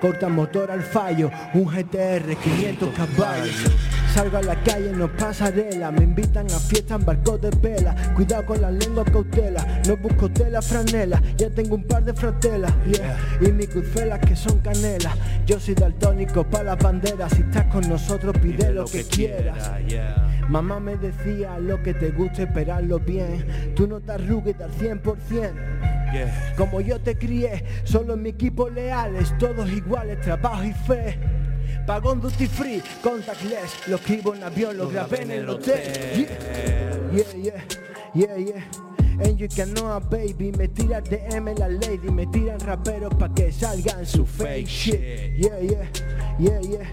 Corta 0.01 0.29
motor 0.29 0.71
al 0.71 0.83
fallo, 0.83 1.29
un 1.55 1.65
GTR 1.67 2.37
500 2.37 2.89
caballos. 2.95 3.96
Salgo 4.17 4.39
a 4.39 4.43
la 4.43 4.55
calle, 4.63 4.93
no 4.93 5.15
pasarela, 5.15 5.91
me 5.91 6.05
invitan 6.05 6.47
a 6.47 6.59
fiesta 6.59 6.95
en 6.95 7.05
barcos 7.05 7.39
de 7.39 7.51
vela. 7.51 7.95
Cuidado 8.15 8.47
con 8.47 8.63
la 8.63 8.71
lengua 8.71 9.05
cautela, 9.05 9.83
no 9.87 9.99
busco 9.99 10.31
tela 10.31 10.63
franela, 10.63 11.21
ya 11.37 11.51
tengo 11.51 11.75
un 11.75 11.85
par 11.85 12.03
de 12.03 12.15
fratelas, 12.15 12.73
yeah. 12.87 13.19
Y 13.43 13.53
mis 13.53 13.69
crucelas 13.69 14.21
que 14.21 14.35
son 14.35 14.61
canela. 14.61 15.15
Yo 15.45 15.61
soy 15.61 15.75
daltónico 15.75 16.45
para 16.45 16.65
las 16.65 16.79
banderas, 16.79 17.31
si 17.35 17.43
estás 17.43 17.67
con 17.67 17.87
nosotros 17.91 18.35
pide 18.39 18.73
lo 18.73 18.87
que 18.87 19.05
quieras. 19.05 19.73
Mamá 20.49 20.81
me 20.81 20.97
decía 20.97 21.59
lo 21.59 21.83
que 21.83 21.93
te 21.93 22.09
gusta 22.09 22.45
esperarlo 22.45 22.99
bien. 22.99 23.75
Tú 23.77 23.87
no 23.87 24.01
te 24.01 24.13
arrugues 24.13 24.59
al 24.63 24.71
100%. 24.71 26.57
Como 26.57 26.81
yo 26.81 26.99
te 27.01 27.19
crié, 27.19 27.63
solo 27.85 28.15
en 28.15 28.23
mi 28.23 28.31
equipo 28.31 28.71
leales, 28.71 29.37
todos 29.37 29.71
iguales, 29.71 30.23
trabajo 30.23 30.65
y 30.65 30.73
fe. 30.73 31.19
Pago 31.87 32.13
en 32.13 32.21
duty 32.21 32.49
free, 32.49 32.83
contactless, 33.01 33.87
lo 33.87 33.97
escribo 33.97 34.35
en 34.35 34.43
avión, 34.43 34.77
lo 34.77 34.89
grabé 34.89 35.23
en 35.23 35.31
el 35.31 35.49
hotel. 35.49 36.27
Yeah, 37.13 37.33
yeah, 37.35 37.65
yeah, 38.13 38.37
yeah. 38.37 38.63
And 39.21 39.39
you 39.39 39.49
can 39.49 39.73
know 39.73 39.93
a 39.93 40.01
baby, 40.01 40.51
me 40.51 40.67
tira 40.67 41.01
DM 41.01 41.57
la 41.57 41.69
lady, 41.69 42.11
me 42.11 42.27
tiran 42.27 42.59
raperos 42.59 43.15
pa' 43.15 43.29
que 43.33 43.53
salgan 43.53 44.05
su 44.05 44.27
fake 44.27 44.67
shit. 44.67 45.01
Yeah, 45.39 45.61
yeah, 45.61 45.87
yeah, 46.41 46.61
yeah. 46.61 46.87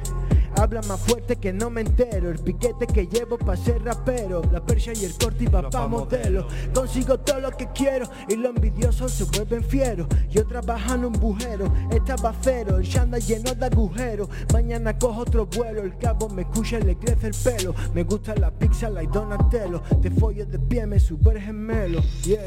Habla 0.56 0.82
más 0.84 1.00
fuerte 1.00 1.36
que 1.38 1.54
no 1.54 1.70
me 1.70 1.82
entero. 1.82 2.30
El 2.30 2.40
piquete 2.40 2.88
que 2.88 3.08
llevo 3.08 3.38
pa' 3.38 3.56
ser 3.56 3.84
rapero. 3.84 4.42
La 4.52 4.66
persia 4.66 4.94
y 4.94 5.06
el 5.06 5.14
corte 5.14 5.46
y 5.46 5.48
papá 5.48 5.88
modelo. 5.88 6.48
Consigo 6.74 7.20
todo 7.20 7.40
lo 7.40 7.52
que 7.52 7.68
quiero 7.74 8.08
y 8.28 8.36
los 8.36 8.56
envidiosos 8.56 9.12
se 9.12 9.24
vuelven 9.26 9.64
fieros. 9.64 10.08
Yo 10.30 10.46
trabajo 10.46 10.96
en 10.96 11.06
un 11.06 11.14
bujero, 11.14 11.72
estaba 11.92 12.34
cero. 12.42 12.78
El 12.78 13.00
anda 13.00 13.18
lleno 13.18 13.54
de 13.54 13.66
agujeros. 13.66 14.30
Mañana 14.52 14.98
cojo 14.98 15.22
otro 15.22 15.46
vuelo. 15.46 15.82
El 15.82 15.98
cabo 15.98 16.30
me 16.30 16.44
escucha 16.44 16.80
y 16.80 16.84
le 16.84 16.98
crece 16.98 17.28
el 17.28 17.36
pelo. 17.36 17.76
Me 17.94 18.04
gusta 18.04 18.36
la 18.36 18.52
pizza, 18.52 18.90
la 18.90 19.04
Donatello. 19.04 19.82
Te 20.02 20.10
follo 20.10 20.46
de 20.46 20.60
pie, 20.60 20.86
me 20.86 21.00
super 21.00 21.40
gemelo. 21.40 22.02
Yeah. 22.24 22.42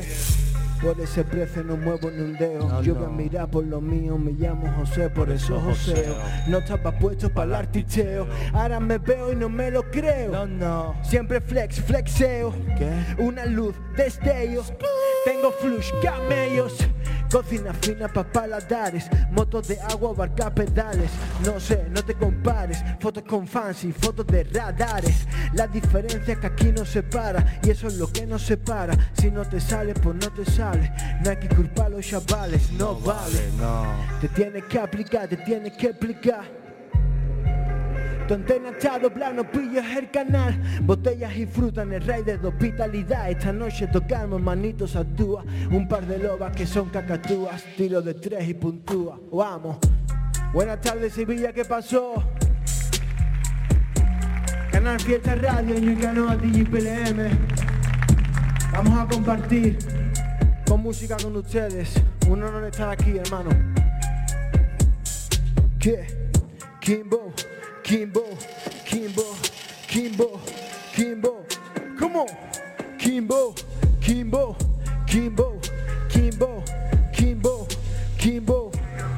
Por 0.82 1.00
ese 1.00 1.24
precio 1.24 1.64
no 1.64 1.76
muevo 1.76 2.10
ni 2.10 2.22
un 2.22 2.34
dedo. 2.34 2.82
Yo 2.82 2.94
voy 2.94 3.06
a 3.06 3.08
mirar 3.08 3.50
por 3.50 3.64
lo 3.64 3.80
mío, 3.80 4.18
me 4.18 4.32
llamo 4.32 4.72
José, 4.78 5.08
por 5.10 5.30
eso 5.30 5.58
Joseo. 5.60 6.14
No 6.48 6.58
estaba 6.58 6.92
puesto 6.98 7.30
para 7.30 7.46
el 7.46 7.54
artisteo. 7.54 8.26
Ahora 8.52 8.78
me 8.78 8.98
veo 8.98 9.32
y 9.32 9.36
no 9.36 9.48
me 9.48 9.70
lo 9.70 9.82
creo. 9.90 10.30
No, 10.30 10.46
no. 10.46 10.94
Siempre 11.02 11.40
flex, 11.40 11.80
flexeo. 11.80 12.54
Una 13.18 13.46
luz, 13.46 13.74
destellos. 13.96 14.72
Tengo 15.24 15.50
flush, 15.50 15.90
camellos. 16.02 16.86
Cocina 17.30 17.72
fina 17.74 18.08
pa' 18.08 18.24
paladares, 18.24 19.08
motos 19.30 19.68
de 19.68 19.80
agua, 19.80 20.12
barca 20.14 20.54
pedales. 20.54 21.10
No 21.44 21.58
sé, 21.60 21.86
no 21.90 22.02
te 22.02 22.14
compares, 22.14 22.82
fotos 23.00 23.24
con 23.24 23.46
fancy, 23.46 23.92
fotos 23.92 24.26
de 24.26 24.44
radares. 24.44 25.26
La 25.52 25.66
diferencia 25.66 26.34
es 26.34 26.38
que 26.38 26.46
aquí 26.46 26.72
no 26.72 26.84
se 26.84 27.02
para, 27.02 27.58
y 27.62 27.70
eso 27.70 27.88
es 27.88 27.96
lo 27.96 28.10
que 28.10 28.26
nos 28.26 28.42
separa. 28.42 28.94
Si 29.14 29.30
no 29.30 29.44
te 29.44 29.60
sale, 29.60 29.94
pues 29.94 30.16
no 30.16 30.32
te 30.32 30.44
sale. 30.44 30.92
No 31.24 31.30
hay 31.30 31.36
que 31.36 31.48
culpar 31.48 31.86
a 31.86 31.90
los 31.90 32.06
chavales, 32.06 32.70
no, 32.72 32.98
vale. 33.00 33.50
Te 34.20 34.28
tienes 34.28 34.64
que 34.64 34.78
aplicar, 34.78 35.28
te 35.28 35.36
tienes 35.36 35.72
que 35.76 35.88
explicar. 35.88 36.65
Tu 38.26 38.34
antena 38.34 38.70
está 38.70 38.98
doblada, 38.98 39.32
no 39.32 39.50
pillas 39.50 39.96
el 39.96 40.10
canal. 40.10 40.60
Botellas 40.82 41.36
y 41.36 41.46
fruta 41.46 41.82
en 41.82 41.92
el 41.92 42.02
rey 42.02 42.24
de 42.24 42.34
hospitalidad. 42.34 43.30
Esta 43.30 43.52
noche 43.52 43.86
tocamos 43.86 44.40
manitos 44.40 44.96
actúa 44.96 45.44
Un 45.70 45.86
par 45.86 46.04
de 46.06 46.18
lobas 46.18 46.54
que 46.56 46.66
son 46.66 46.88
cacatúas. 46.88 47.62
Tiro 47.76 48.02
de 48.02 48.14
tres 48.14 48.48
y 48.48 48.54
puntúa. 48.54 49.20
Vamos. 49.30 49.78
Buenas 50.52 50.80
tardes 50.80 51.12
Sevilla, 51.12 51.52
¿qué 51.52 51.64
pasó? 51.64 52.14
Canal 54.72 54.98
Fiesta 55.00 55.34
Radio 55.34 55.78
y 55.78 55.88
el 55.88 55.98
canal 55.98 56.40
DJPLM 56.40 57.30
Vamos 58.72 58.98
a 58.98 59.06
compartir 59.06 59.78
con 60.66 60.82
música 60.82 61.16
con 61.22 61.36
ustedes. 61.36 61.94
Un 62.28 62.42
honor 62.42 62.64
estar 62.64 62.90
aquí, 62.90 63.16
hermano. 63.18 63.50
¿Qué? 65.78 66.06
Kimbo 66.80 67.32
Kimbo, 67.86 68.36
Kimbo, 68.84 69.22
Kimbo, 69.86 70.40
Kimbo. 70.92 71.46
Come 71.96 72.16
on. 72.16 72.26
Kimbo, 72.98 73.54
Kimbo, 74.00 74.56
Kimbo, 75.06 75.60
Kimbo, 76.08 76.64
Kimbo, 77.12 77.68
Kimbo, 78.18 78.72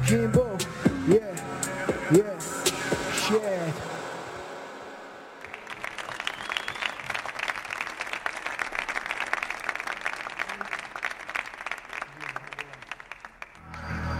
Kimbo. 0.05 0.57
Yeah, 1.07 1.33
yeah, 2.11 2.39
shit. 3.11 3.73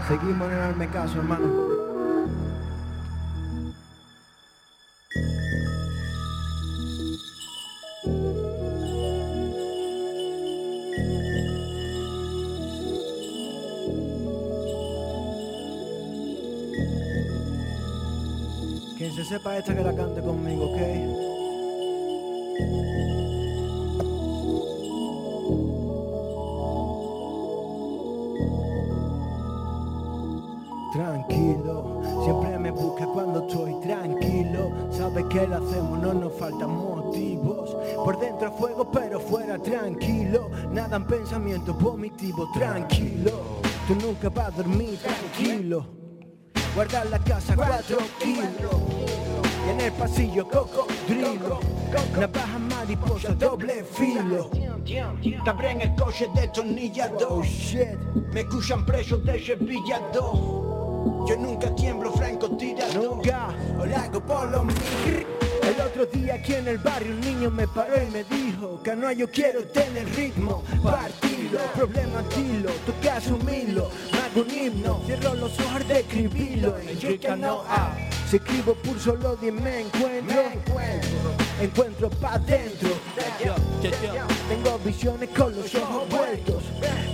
Seguimos 0.08 0.50
en 0.50 0.82
el 0.82 0.90
caso, 0.90 1.18
hermano. 1.18 1.89
Se 19.24 19.34
sepa 19.34 19.58
esta 19.58 19.74
que 19.74 19.82
la 19.82 19.94
cante 19.94 20.22
conmigo, 20.22 20.64
¿ok? 20.64 20.78
Tranquilo, 30.94 32.02
siempre 32.24 32.58
me 32.58 32.70
busca 32.70 33.06
cuando 33.08 33.46
estoy 33.46 33.74
tranquilo. 33.82 34.72
Sabe 34.90 35.28
que 35.28 35.46
lo 35.46 35.56
hacemos, 35.56 35.98
no 35.98 36.14
nos 36.14 36.32
faltan 36.32 36.70
motivos. 36.70 37.76
Por 38.02 38.18
dentro 38.18 38.50
fuego, 38.52 38.90
pero 38.90 39.20
fuera 39.20 39.58
tranquilo. 39.58 40.48
Nada 40.72 40.96
en 40.96 41.06
pensamiento 41.06 41.76
positivo, 41.76 42.48
tranquilo. 42.54 43.32
Tú 43.86 43.94
nunca 43.96 44.30
vas 44.30 44.46
a 44.46 44.50
dormir 44.62 44.98
tranquilo. 44.98 45.99
Guardar 46.74 47.06
la 47.06 47.18
casa 47.18 47.56
cuatro 47.56 47.98
kilos. 48.18 48.76
Y 49.66 49.70
en 49.70 49.80
el 49.80 49.92
pasillo 49.92 50.48
cocodrilo. 50.48 51.60
Navaja 52.18 52.58
mariposa 52.58 53.34
doble 53.34 53.84
filo. 53.84 54.50
Te 54.84 55.70
en 55.70 55.80
el 55.80 55.94
coche 55.96 56.28
destornillado. 56.34 57.28
Oh 57.28 57.42
shit. 57.42 57.98
Me 58.32 58.40
escuchan 58.40 58.86
presos 58.86 59.24
de 59.24 59.44
Sevillado. 59.44 61.26
Yo 61.26 61.36
nunca 61.36 61.74
tiemblo 61.74 62.12
franco 62.12 62.56
tirado. 62.56 63.16
Nunca. 63.16 63.48
Lo 63.76 63.96
hago 63.96 64.20
por 64.20 64.50
lo 64.50 64.64
mío. 64.64 65.39
El 65.80 65.86
otro 65.86 66.04
día 66.04 66.34
aquí 66.34 66.52
en 66.52 66.68
el 66.68 66.76
barrio 66.76 67.14
un 67.14 67.20
niño 67.22 67.50
me 67.50 67.66
paró 67.66 67.94
y 68.02 68.10
me 68.10 68.22
dijo 68.24 68.82
no 68.94 69.10
yo 69.12 69.30
quiero 69.30 69.64
tener 69.64 70.06
ritmo, 70.14 70.62
partilo, 70.82 71.58
problema 71.74 72.22
tú 72.28 72.92
que 73.00 73.08
asumirlo, 73.10 73.90
me 74.12 74.18
hago 74.18 74.42
un 74.42 74.50
himno, 74.50 75.02
cierro 75.06 75.34
los 75.36 75.58
ojos 75.58 75.88
de 75.88 76.00
escribirlo, 76.00 76.76
y 76.82 76.98
yo 76.98 77.08
ah, 77.66 77.96
si 78.28 78.36
escribo 78.36 78.74
por 78.74 79.00
solo 79.00 79.36
de 79.36 79.50
me 79.50 79.80
encuentro, 79.80 80.40
encuentro 80.52 81.49
pa' 81.68 82.38
dentro, 82.38 82.88
tengo 84.48 84.78
visiones 84.78 85.28
con 85.30 85.54
los 85.54 85.74
ojos 85.74 86.08
vueltos, 86.08 86.62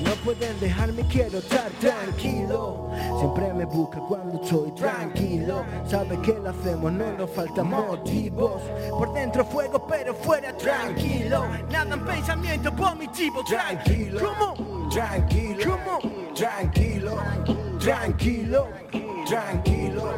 no 0.05 0.11
pueden 0.25 0.61
dejarme, 0.61 1.03
quiero 1.09 1.39
estar 1.39 1.69
tranquilo, 1.81 2.91
siempre 3.19 3.53
me 3.53 3.65
busca 3.65 3.99
cuando 3.99 4.41
estoy 4.41 4.71
tranquilo, 4.73 5.65
sabe 5.89 6.21
que 6.21 6.33
lo 6.33 6.51
hacemos, 6.51 6.93
no 6.93 7.13
nos 7.19 7.31
faltan 7.31 7.71
motivos, 7.71 8.63
por 8.91 9.13
dentro 9.15 9.45
fuego 9.45 9.85
pero 9.85 10.15
fuera 10.15 10.57
tranquilo, 10.57 11.45
nada 11.69 11.95
en 11.95 12.05
pensamiento 12.05 12.73
positivo, 12.73 13.43
tranquilo, 13.45 14.21
como, 14.21 14.89
tranquilo, 14.91 15.77
como, 15.85 16.35
tranquilo, 16.35 17.19
tranquilo, 17.81 18.69
tranquilo, 19.25 20.09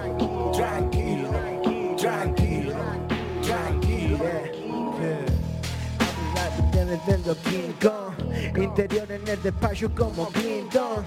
tranquilo, 0.53 0.53
tranquilo, 0.53 1.31
tranquilo. 1.97 2.48
Tienes 6.89 7.27
del 7.27 7.37
King 7.37 7.73
Kong 7.83 8.63
Interior 8.63 9.13
en 9.13 9.29
el 9.29 9.43
despacho 9.43 9.95
como 9.95 10.29
Clinton 10.29 11.05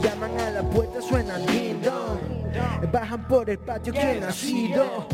Llaman 0.00 0.38
a 0.38 0.50
la 0.50 0.62
puerta, 0.62 1.02
suenan 1.02 1.44
ding 1.46 1.82
dong 1.82 2.20
Bajan 2.92 3.26
por 3.26 3.50
el 3.50 3.58
patio 3.58 3.92
que 3.92 4.12
he 4.12 4.20
nacido 4.20 5.08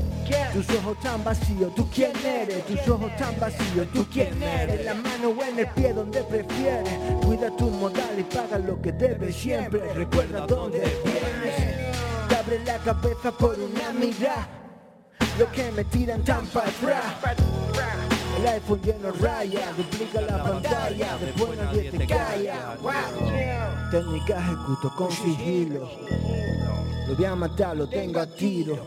tus 0.52 0.68
ojos 0.70 0.98
tan 1.00 1.22
vacíos, 1.22 1.72
¿tú 1.76 1.88
quién 1.94 2.10
eres? 2.26 2.66
Tus 2.66 2.88
ojos 2.88 3.14
tan 3.16 3.38
vacíos, 3.38 3.86
¿tú 3.94 4.04
quién 4.12 4.42
eres? 4.42 4.80
En 4.80 4.86
la 4.86 4.94
mano 4.94 5.28
o 5.28 5.44
en 5.44 5.60
el 5.60 5.68
pie 5.68 5.92
donde 5.92 6.20
prefieres 6.24 6.98
Cuida 7.24 7.48
tu 7.56 7.70
modal 7.70 8.18
y 8.18 8.24
paga 8.24 8.58
lo 8.58 8.82
que 8.82 8.90
debes 8.90 9.36
siempre. 9.36 9.80
Recuerda 9.94 10.44
dónde 10.46 10.80
vienes. 10.80 12.28
Te 12.28 12.36
abre 12.36 12.58
la 12.64 12.78
cabeza 12.78 13.30
por 13.30 13.56
una 13.56 13.92
mirada. 13.92 14.48
Lo 15.38 15.50
que 15.52 15.70
me 15.70 15.84
tiran 15.84 16.24
tan 16.24 16.44
para 16.46 16.68
atrás 16.68 18.05
el 18.36 18.46
iPhone 18.46 18.80
lleno 18.82 19.12
raya, 19.20 19.72
duplica 19.76 20.20
la 20.20 20.42
pantalla, 20.42 21.18
después 21.18 21.58
nadie 21.58 21.90
te 21.90 22.06
calla. 22.06 22.76
Técnica 23.90 24.38
ejecuto 24.38 24.92
con 24.96 25.10
sigilo. 25.10 25.88
Lo 27.08 27.14
voy 27.14 27.24
a 27.24 27.36
matar, 27.36 27.76
lo 27.76 27.88
tengo 27.88 28.20
a 28.20 28.26
tiro. 28.26 28.86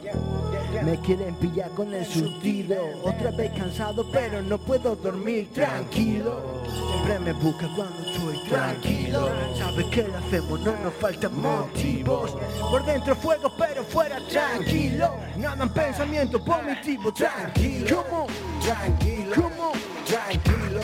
Me 0.83 0.99
quieren 0.99 1.35
pillar 1.35 1.69
con 1.71 1.93
el 1.93 2.05
surtido. 2.05 2.75
Otra 3.03 3.31
vez 3.31 3.51
cansado, 3.57 4.05
pero 4.11 4.41
no 4.41 4.57
puedo 4.57 4.95
dormir 4.95 5.49
tranquilo. 5.53 6.63
Siempre 6.67 7.19
me 7.19 7.33
busca 7.33 7.67
cuando 7.75 8.08
tranquilo. 8.49 9.29
Sabes 9.57 9.85
que 9.85 10.03
lo 10.03 10.17
hacemos, 10.17 10.59
no 10.61 10.75
nos 10.83 10.93
faltan 10.95 11.39
motivos. 11.39 12.35
Por 12.59 12.85
dentro 12.85 13.15
fuego, 13.15 13.51
pero 13.57 13.83
fuera 13.83 14.19
tranquilo. 14.27 15.15
Nada 15.37 15.63
en 15.63 15.69
pensamiento 15.69 16.43
positivo, 16.43 17.13
tranquilo. 17.13 18.03
Como, 18.03 18.27
tranquilo, 18.61 19.35
como, 19.35 19.71
tranquilo, 20.05 20.81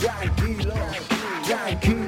tranquilo, 0.00 0.72
tranquilo, 0.72 0.74
tranquilo, 1.46 2.05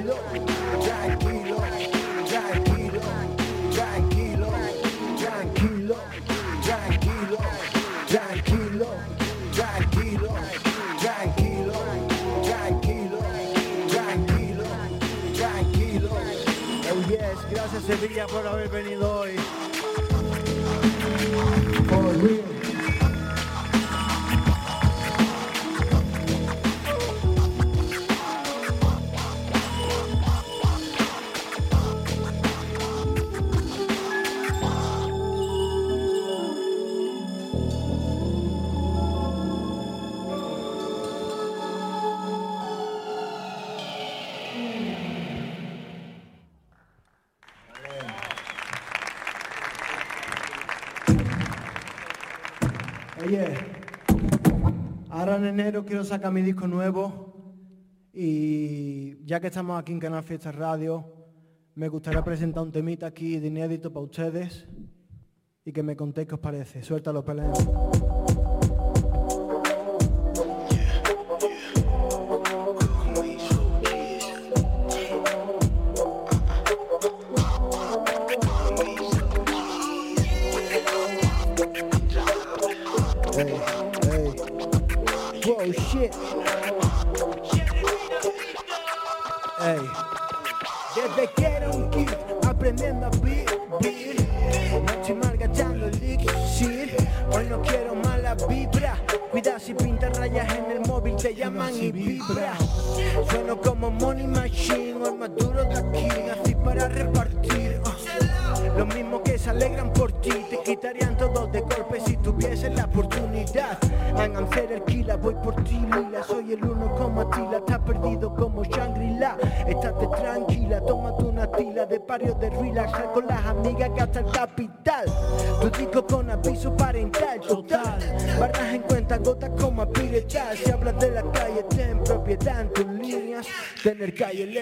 Sevilla 17.89 18.27
por 18.27 18.47
haber 18.47 18.69
venido 18.69 19.21
hoy. 19.21 19.31
Ahora 55.19 55.37
en 55.37 55.47
enero 55.47 55.85
quiero 55.85 56.05
sacar 56.05 56.33
mi 56.33 56.43
disco 56.43 56.69
nuevo 56.69 57.35
y 58.13 59.25
ya 59.27 59.41
que 59.41 59.49
estamos 59.49 59.79
aquí 59.79 59.93
en 59.93 59.99
Canal 59.99 60.23
Fiesta 60.23 60.53
Radio, 60.53 61.05
me 61.75 61.89
gustaría 61.89 62.23
presentar 62.23 62.63
un 62.63 62.71
temita 62.71 63.07
aquí 63.07 63.39
de 63.39 63.49
inédito 63.49 63.93
para 63.93 64.05
ustedes 64.05 64.69
y 65.65 65.73
que 65.73 65.83
me 65.83 65.97
contéis 65.97 66.29
qué 66.29 66.35
os 66.35 66.41
parece. 66.41 66.83
Suéltalo, 66.83 67.25
Pelén. 67.25 67.51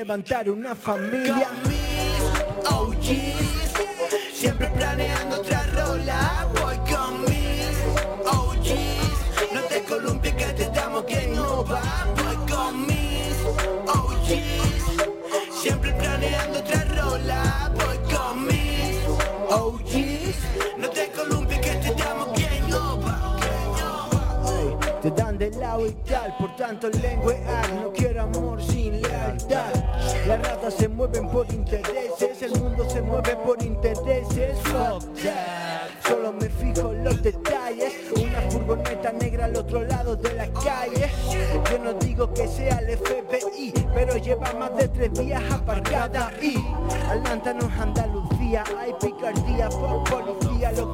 Levantar 0.07 0.49
una 0.49 0.77
familia. 0.77 1.49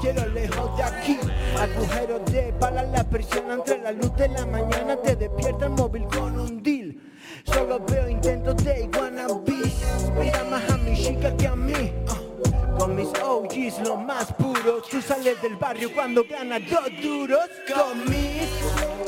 Quiero 0.03 0.26
lejos 0.28 0.76
de 0.76 0.82
aquí. 0.82 1.18
Agujeros 1.59 2.24
de 2.32 2.53
bala, 2.61 2.82
la 2.82 3.05
presión 3.05 3.50
entre 3.50 3.80
la 3.80 3.92
luz 3.92 4.14
de 4.16 4.28
la 4.28 4.44
mañana 4.44 4.96
te 4.96 5.16
despierta 5.16 5.66
el 5.66 5.70
móvil 5.70 6.05
con 6.07 6.38
un 6.38 6.62
deal. 6.62 6.96
Solo 7.44 7.80
veo 7.86 8.09
intentos 8.09 8.57
de 8.64 8.90
wannabes, 8.98 9.74
mira 10.18 10.44
más 10.44 10.68
a 10.70 10.76
mi 10.76 10.96
chica 10.96 11.34
que 11.36 11.46
a 11.46 11.57
mí. 11.57 11.92
uh. 12.09 12.32
Con 12.78 12.96
mis 12.96 13.09
OGs 13.22 13.86
los 13.86 14.03
más 14.03 14.32
puros 14.32 14.88
Tú 14.90 15.00
sales 15.00 15.40
del 15.42 15.57
barrio 15.57 15.92
cuando 15.94 16.24
ganas 16.28 16.62
dos 16.68 16.88
duros 17.00 17.48
Con 17.72 18.05
mis 18.07 18.48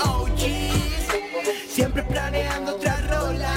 OGs 0.05 1.67
Siempre 1.67 2.03
planeando 2.05 2.77
otra 2.77 2.95
rola 3.09 3.55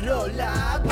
planeando 0.00 0.89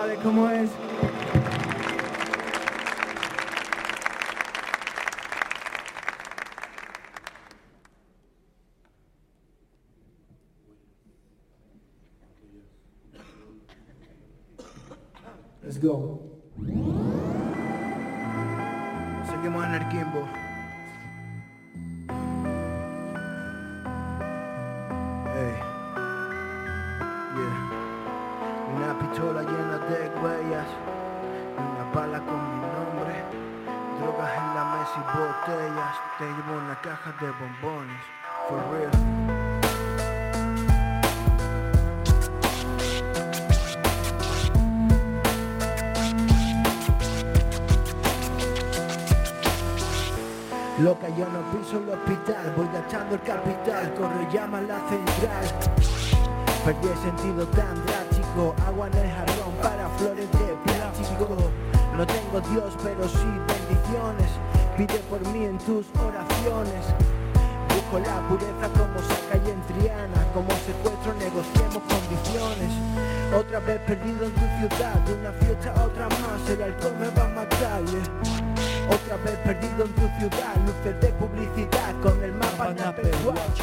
Chavales, 0.00 0.18
¿cómo 0.22 0.48
es? 0.48 0.70
Let's 15.62 15.78
go. 15.82 16.22
Seguimos 19.26 19.66
en 19.66 19.74
el 19.74 19.88
Loca, 50.80 51.10
yo 51.10 51.26
no 51.28 51.42
piso 51.52 51.76
el 51.76 51.90
hospital, 51.90 52.54
voy 52.56 52.66
gastando 52.72 53.14
el 53.16 53.20
capital, 53.20 53.92
corre 53.98 54.26
llama 54.32 54.58
a 54.58 54.62
la 54.62 54.78
central. 54.88 55.44
Perdí 56.64 56.88
el 56.88 56.98
sentido 57.04 57.46
tan 57.48 57.84
drástico, 57.84 58.54
agua 58.66 58.86
en 58.86 58.96
el 58.96 59.10
jarrón 59.10 59.52
para 59.60 59.90
flores 59.98 60.30
de 60.32 60.56
plástico. 60.64 61.36
No 61.94 62.06
tengo 62.06 62.40
Dios, 62.48 62.72
pero 62.82 63.06
sí 63.06 63.28
bendiciones, 63.44 64.30
pide 64.78 64.98
por 65.10 65.20
mí 65.28 65.44
en 65.44 65.58
tus 65.58 65.84
oraciones. 66.00 66.82
Busco 67.68 67.98
la 67.98 68.16
pureza 68.28 68.66
como 68.72 68.98
saca 69.04 69.36
y 69.36 69.50
en 69.50 69.60
Triana, 69.68 70.24
como 70.32 70.48
secuestro 70.64 71.12
negociemos 71.20 71.82
condiciones. 71.92 72.72
Otra 73.36 73.60
vez 73.60 73.80
perdido 73.80 74.24
en 74.24 74.32
tu 74.32 74.46
ciudad, 74.56 74.94
de 75.04 75.12
una 75.12 75.32
fiesta 75.32 75.74
a 75.76 75.84
otra 75.84 76.08
más, 76.08 76.48
el 76.48 76.62
alcohol 76.62 76.94
me 76.98 77.08
va 77.10 77.24
a 77.24 77.28
matar. 77.28 78.59
Otra 78.90 79.16
vez 79.24 79.38
perdido 79.44 79.84
en 79.84 79.92
tu 79.92 80.08
ciudad, 80.18 80.54
luces 80.66 81.00
de 81.00 81.08
publicidad 81.12 81.94
con 82.02 82.22
el 82.24 82.32
mapa 82.32 82.70
en 82.70 82.80
Apple 82.80 83.12
Watch. 83.24 83.60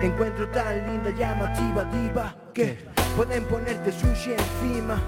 Te 0.00 0.06
encuentro 0.06 0.48
tan 0.50 0.86
linda, 0.86 1.10
llamativa, 1.10 1.84
diva, 1.84 2.34
que 2.52 2.78
pueden 3.16 3.44
ponerte 3.46 3.90
sushi 3.90 4.32
encima. 4.32 5.02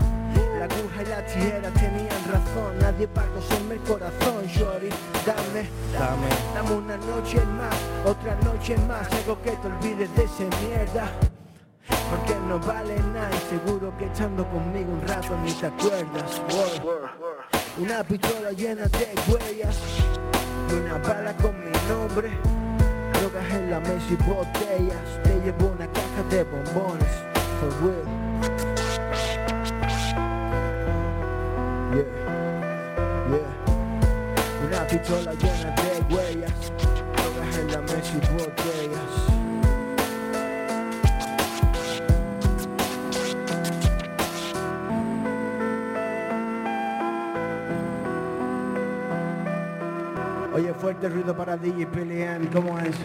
La 0.58 0.64
aguja 0.64 1.02
y 1.02 1.06
la 1.06 1.24
tijera 1.26 1.70
tenían 1.70 2.24
razón, 2.26 2.78
nadie 2.80 3.06
para 3.06 3.28
coserme 3.28 3.74
el 3.74 3.80
corazón, 3.82 4.46
shorty. 4.46 4.88
Dame, 5.24 5.68
dame, 5.92 6.28
dame 6.54 6.74
una 6.74 6.96
noche 6.96 7.40
más, 7.56 7.76
otra 8.04 8.34
noche 8.42 8.76
más, 8.88 9.06
algo 9.12 9.40
que 9.42 9.52
te 9.52 9.66
olvides 9.68 10.14
de 10.16 10.24
esa 10.24 10.44
mierda. 10.60 11.10
Porque 12.10 12.34
no 12.48 12.58
vale 12.58 12.98
nada 13.14 13.30
y 13.32 13.48
seguro 13.48 13.96
que 13.96 14.06
estando 14.06 14.44
conmigo 14.48 14.92
un 14.92 15.06
rato 15.06 15.36
ni 15.44 15.52
te 15.52 15.66
acuerdas. 15.66 16.42
Una 17.78 18.02
pistola 18.02 18.52
llena 18.52 18.86
de 18.86 19.08
huellas 19.28 19.76
una 20.72 20.98
bala 20.98 21.32
con 21.36 21.54
mi 21.64 21.70
nombre. 21.88 22.30
Drogas 23.12 23.54
en 23.54 23.70
la 23.70 23.80
mesa 23.80 24.06
y 24.10 24.16
botellas. 24.16 25.22
Te 25.22 25.40
llevo 25.44 25.66
una 25.68 25.86
caja 25.92 26.22
de 26.30 26.44
bombones. 26.44 27.12
For 27.60 27.70
real. 27.82 28.04
Yeah, 31.92 32.04
yeah. 33.30 33.52
Una 34.66 34.86
pistola 34.86 35.32
llena 35.34 35.74
de 35.76 36.14
huellas. 36.14 36.72
Drogas 37.16 37.58
en 37.58 37.72
la 37.72 37.80
mesa 37.82 38.12
y 38.14 38.20
botellas. 38.36 39.35
Oye, 50.56 50.72
fuerte 50.72 51.06
ruido 51.10 51.36
para 51.36 51.54
DJ 51.58 51.86
Pelian, 51.88 52.46
¿cómo 52.46 52.78
es? 52.78 52.96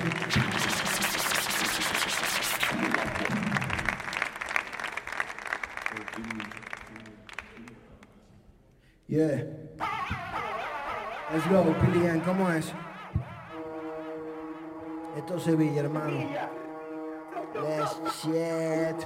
Yeah. 9.10 9.44
Let's 11.34 11.50
go, 11.50 11.76
Pilian, 11.82 12.22
¿cómo 12.22 12.50
es? 12.52 12.72
Esto 15.18 15.36
es 15.36 15.44
Sevilla, 15.44 15.82
hermano. 15.82 16.30
Let's 17.54 18.24
shit. 18.24 19.06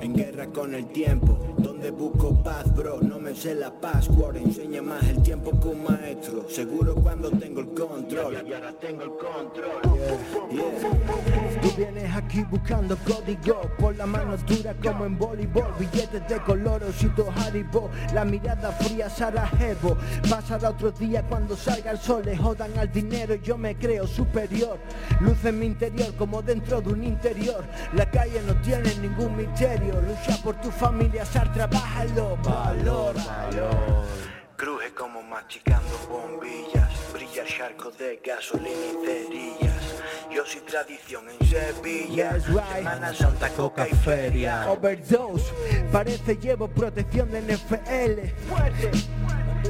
En 0.00 0.14
guerra 0.14 0.46
con 0.46 0.74
el 0.74 0.86
tiempo, 0.86 1.38
donde 1.58 1.90
busco 1.90 2.40
paz, 2.42 2.72
bro. 2.74 3.00
No 3.00 3.18
me 3.18 3.34
sé 3.34 3.54
la 3.54 3.70
password, 3.70 4.36
enseña 4.36 4.80
más 4.80 5.02
el 5.08 5.22
tiempo 5.22 5.58
que 5.60 5.68
un 5.68 5.84
maestro. 5.84 6.48
Seguro 6.48 6.94
cuando 6.94 7.30
tengo 7.30 7.60
el 7.60 7.68
control. 7.74 8.34
Y 8.46 8.52
ahora 8.52 8.72
tengo 8.78 9.02
el 9.02 9.10
control. 9.10 9.98
Yeah. 10.50 10.78
Tú 11.60 11.72
vienes 11.76 12.14
aquí 12.14 12.44
buscando 12.44 12.96
código 12.98 13.60
Por 13.78 13.96
la 13.96 14.06
mano 14.06 14.36
dura 14.46 14.74
como 14.82 15.04
en 15.04 15.18
voleibol 15.18 15.72
Billetes 15.78 16.26
de 16.28 16.38
color, 16.40 16.82
osito 16.84 17.28
Haribo 17.36 17.90
La 18.14 18.24
mirada 18.24 18.70
fría 18.72 19.10
Sarajevo 19.10 19.96
Pasará 20.28 20.70
otro 20.70 20.90
día 20.92 21.22
cuando 21.28 21.56
salga 21.56 21.90
el 21.90 21.98
sol 21.98 22.22
Le 22.24 22.36
jodan 22.36 22.78
al 22.78 22.90
dinero 22.92 23.34
y 23.34 23.40
yo 23.40 23.58
me 23.58 23.76
creo 23.76 24.06
superior 24.06 24.78
Luz 25.20 25.44
en 25.44 25.58
mi 25.58 25.66
interior 25.66 26.14
como 26.16 26.42
dentro 26.42 26.80
de 26.80 26.92
un 26.92 27.04
interior 27.04 27.64
La 27.92 28.10
calle 28.10 28.40
no 28.46 28.54
tiene 28.60 28.94
ningún 28.96 29.36
misterio 29.36 29.87
Lucha 29.94 30.42
por 30.42 30.54
tu 30.60 30.70
familia, 30.70 31.24
sal, 31.24 31.52
trabájalo 31.52 32.36
Valor, 32.42 33.14
valor 33.14 34.04
Cruje 34.56 34.92
como 34.92 35.22
masticando 35.22 35.96
bombillas, 36.08 36.90
brilla 37.12 37.42
el 37.42 37.48
charco 37.48 37.92
de 37.92 38.20
gasolina 38.24 38.70
y 38.70 39.06
cerillas. 39.06 40.02
Yo 40.30 40.42
recuerdos 40.48 40.56
y 40.56 40.60
tradición 40.60 41.24
en 41.28 41.46
Sevilla. 41.46 42.32
Yes, 42.32 42.48
right. 42.48 42.76
Semana 42.76 43.14
Santa, 43.14 43.48
coca 43.50 43.88
y 43.88 43.94
feria. 43.94 44.70
Overdose, 44.70 45.52
parece 45.92 46.36
llevo 46.36 46.68
protección 46.68 47.30
de 47.30 47.42
NFL. 47.42 48.48
Fuerte. 48.48 48.90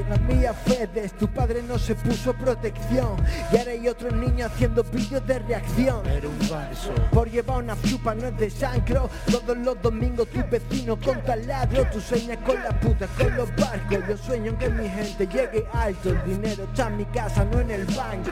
La 0.08 0.16
mía 0.18 0.54
Fedes, 0.54 1.12
tu 1.14 1.28
padre 1.28 1.62
no 1.62 1.78
se 1.78 1.94
puso 1.94 2.32
protección. 2.34 3.16
Y 3.52 3.56
ahora 3.56 3.72
hay 3.72 3.88
otros 3.88 4.12
niños 4.12 4.50
haciendo 4.52 4.82
vídeos 4.84 5.26
de 5.26 5.38
reacción. 5.40 6.06
Era 6.06 6.28
un 6.28 6.40
falso. 6.40 6.94
Por 7.12 7.30
llevar 7.30 7.62
una 7.62 7.76
chupa 7.82 8.14
no 8.14 8.26
es 8.26 8.36
de 8.38 8.50
sangro 8.50 9.10
Todos 9.30 9.56
los 9.58 9.80
domingos 9.82 10.28
tu 10.28 10.40
vecino 10.50 10.98
con 10.98 11.22
taladro. 11.22 11.86
Tú 11.90 12.00
sueñas 12.00 12.38
con 12.44 12.62
la 12.62 12.78
puta, 12.80 13.06
con 13.18 13.34
los 13.36 13.48
barcos. 13.56 13.98
Yo 14.08 14.16
sueño 14.16 14.52
en 14.52 14.58
que 14.58 14.68
mi 14.68 14.88
gente 14.88 15.26
llegue 15.26 15.66
alto. 15.72 16.10
El 16.10 16.24
dinero 16.24 16.64
está 16.64 16.88
en 16.88 16.96
mi 16.96 17.04
casa, 17.06 17.44
no 17.44 17.60
en 17.60 17.70
el 17.70 17.84
banco. 17.86 18.30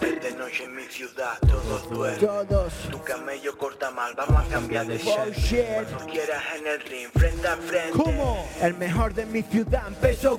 Es 0.00 0.22
de 0.22 0.32
noche 0.36 0.64
en 0.64 0.76
mi 0.76 0.84
ciudad, 0.84 1.38
todos 1.40 1.88
duermen. 1.90 2.20
Todos. 2.20 2.72
Tu 2.90 3.02
camello 3.02 3.56
corta 3.56 3.90
mal, 3.90 4.14
vamos 4.14 4.44
a 4.44 4.48
cambiar 4.48 4.86
de 4.86 5.00
Oh, 5.06 5.30
shit. 5.32 5.64
Cuando 5.66 6.12
quieras 6.12 6.42
en 6.58 6.66
el 6.66 6.80
ring, 6.80 7.08
frente 7.14 7.48
a 7.48 7.56
frente. 7.56 7.98
El 8.60 8.74
mejor 8.74 9.14
de 9.14 9.26
mi 9.26 9.42
ciudad 9.42 9.88
empezó 9.88 10.38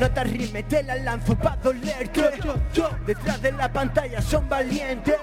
No 0.00 0.10
te 0.10 0.20
arrimes, 0.20 0.68
te 0.68 0.82
la 0.82 0.94
lanzo 0.96 1.36
pa' 1.36 1.56
dolerte. 1.56 2.30
Detrás 3.06 3.42
de 3.42 3.52
la 3.52 3.72
pantalla 3.72 4.22
son 4.22 4.48
valientes. 4.48 5.18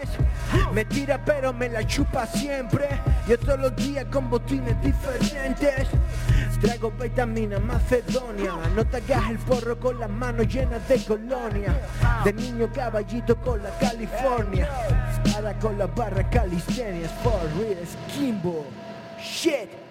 Me 0.73 0.85
tira 0.85 1.23
pero 1.23 1.53
me 1.53 1.69
la 1.69 1.85
chupa 1.85 2.25
siempre. 2.25 2.87
Yo 3.27 3.39
todos 3.39 3.59
los 3.59 3.75
días 3.75 4.05
con 4.11 4.29
botines 4.29 4.79
diferentes. 4.81 5.87
Traigo 6.61 6.91
vitamina 6.91 7.59
Macedonia. 7.59 8.53
No 8.75 8.85
te 8.85 8.97
hagas 8.97 9.29
el 9.29 9.37
porro 9.39 9.79
con 9.79 9.99
las 9.99 10.09
manos 10.09 10.47
llenas 10.47 10.87
de 10.87 11.03
colonia. 11.05 11.73
De 12.23 12.33
niño 12.33 12.69
caballito 12.73 13.35
con 13.37 13.61
la 13.63 13.69
California. 13.77 14.69
Ahora 15.35 15.57
con 15.59 15.77
la 15.77 15.87
barra 15.87 16.29
calistenia. 16.29 17.07
For 17.23 17.39
real, 17.57 17.77
Kimbo 18.13 18.65
Shit 19.19 19.84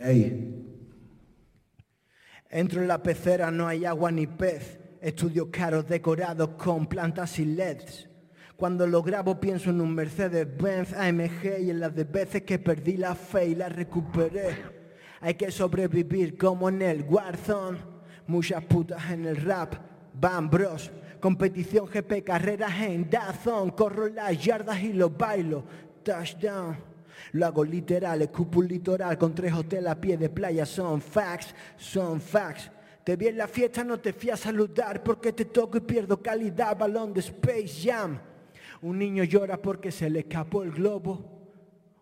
Ey. 0.00 0.56
Entro 2.48 2.80
en 2.80 2.88
la 2.88 3.02
pecera, 3.02 3.50
no 3.50 3.68
hay 3.68 3.84
agua 3.84 4.10
ni 4.10 4.26
pez. 4.26 4.78
Estudios 5.00 5.48
caros 5.50 5.86
decorados 5.86 6.50
con 6.50 6.86
plantas 6.86 7.38
y 7.38 7.44
LEDs. 7.44 8.08
Cuando 8.56 8.86
lo 8.86 9.02
grabo 9.02 9.40
pienso 9.40 9.70
en 9.70 9.80
un 9.80 9.94
Mercedes-Benz 9.94 10.92
AMG 10.92 11.60
y 11.62 11.70
en 11.70 11.80
las 11.80 11.94
de 11.94 12.04
veces 12.04 12.42
que 12.42 12.58
perdí 12.58 12.96
la 12.96 13.14
fe 13.14 13.48
y 13.48 13.54
la 13.54 13.68
recuperé. 13.68 14.80
Hay 15.20 15.34
que 15.34 15.50
sobrevivir 15.50 16.36
como 16.36 16.68
en 16.68 16.82
el 16.82 17.02
Warzone. 17.02 17.78
Muchas 18.26 18.64
putas 18.64 19.10
en 19.10 19.26
el 19.26 19.36
rap. 19.36 19.74
Bam 20.14 20.50
Bros. 20.50 20.90
Competición 21.20 21.86
GP, 21.86 22.24
carreras 22.24 22.80
en 22.80 23.08
Dazón. 23.08 23.70
Corro 23.70 24.08
las 24.08 24.42
yardas 24.42 24.82
y 24.82 24.92
los 24.92 25.16
bailo. 25.16 25.64
Touchdown. 26.02 26.89
Lo 27.32 27.46
hago 27.46 27.64
literal, 27.64 28.22
escupo 28.22 28.60
un 28.60 28.68
litoral 28.68 29.16
con 29.18 29.34
tres 29.34 29.52
hoteles 29.52 29.90
a 29.90 30.00
pie 30.00 30.16
de 30.16 30.28
playa. 30.28 30.66
Son 30.66 31.00
facts, 31.00 31.54
son 31.76 32.20
facts. 32.20 32.70
Te 33.04 33.16
vi 33.16 33.28
en 33.28 33.38
la 33.38 33.48
fiesta, 33.48 33.82
no 33.82 33.98
te 33.98 34.12
fui 34.12 34.30
a 34.30 34.36
saludar 34.36 35.02
porque 35.02 35.32
te 35.32 35.46
toco 35.46 35.78
y 35.78 35.80
pierdo 35.80 36.22
calidad. 36.22 36.76
Balón 36.76 37.12
de 37.12 37.20
Space 37.20 37.82
Jam. 37.82 38.18
Un 38.82 38.98
niño 38.98 39.24
llora 39.24 39.60
porque 39.60 39.90
se 39.90 40.08
le 40.08 40.20
escapó 40.20 40.62
el 40.62 40.70
globo. 40.70 41.40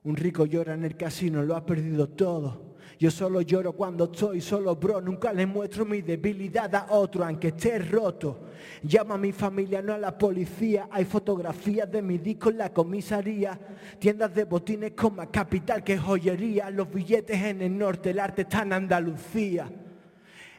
Un 0.04 0.16
rico 0.16 0.46
llora 0.46 0.74
en 0.74 0.84
el 0.84 0.96
casino, 0.96 1.42
lo 1.42 1.56
ha 1.56 1.64
perdido 1.64 2.08
todo. 2.08 2.67
Yo 2.98 3.12
solo 3.12 3.42
lloro 3.42 3.74
cuando 3.74 4.04
estoy 4.06 4.40
solo, 4.40 4.74
bro. 4.74 5.00
Nunca 5.00 5.32
le 5.32 5.46
muestro 5.46 5.84
mi 5.84 6.02
debilidad 6.02 6.74
a 6.74 6.86
otro, 6.90 7.24
aunque 7.24 7.48
esté 7.48 7.78
roto. 7.78 8.46
Llama 8.82 9.14
a 9.14 9.18
mi 9.18 9.30
familia, 9.30 9.80
no 9.80 9.94
a 9.94 9.98
la 9.98 10.18
policía. 10.18 10.88
Hay 10.90 11.04
fotografías 11.04 11.90
de 11.90 12.02
mi 12.02 12.18
disco 12.18 12.50
en 12.50 12.58
la 12.58 12.72
comisaría. 12.72 13.58
Tiendas 14.00 14.34
de 14.34 14.44
botines 14.44 14.92
con 14.92 15.14
más 15.14 15.28
capital 15.28 15.84
que 15.84 15.96
joyería. 15.96 16.70
Los 16.70 16.92
billetes 16.92 17.40
en 17.40 17.62
el 17.62 17.78
norte, 17.78 18.10
el 18.10 18.18
arte 18.18 18.42
está 18.42 18.62
en 18.62 18.72
Andalucía. 18.72 19.70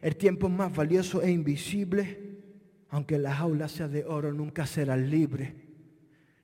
El 0.02 0.16
tiempo 0.16 0.48
es 0.48 0.54
más 0.54 0.74
valioso 0.74 1.22
e 1.22 1.30
invisible. 1.30 2.38
Aunque 2.92 3.18
la 3.18 3.36
jaula 3.36 3.68
sea 3.68 3.90
de 3.90 4.06
oro, 4.06 4.32
nunca 4.32 4.66
serás 4.66 4.98
libre. 4.98 5.56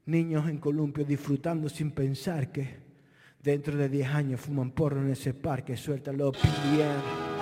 Niños 0.08 0.50
en 0.50 0.58
columpio 0.58 1.06
disfrutando 1.06 1.70
sin 1.70 1.92
pensar 1.92 2.52
que 2.52 2.85
dentro 3.46 3.78
de 3.78 3.88
10 3.88 4.10
años 4.10 4.42
fuman 4.42 4.72
porro 4.72 5.00
en 5.02 5.12
ese 5.12 5.34
parque. 5.34 5.78
Suéltalo, 5.78 6.32
PDM. 6.32 7.36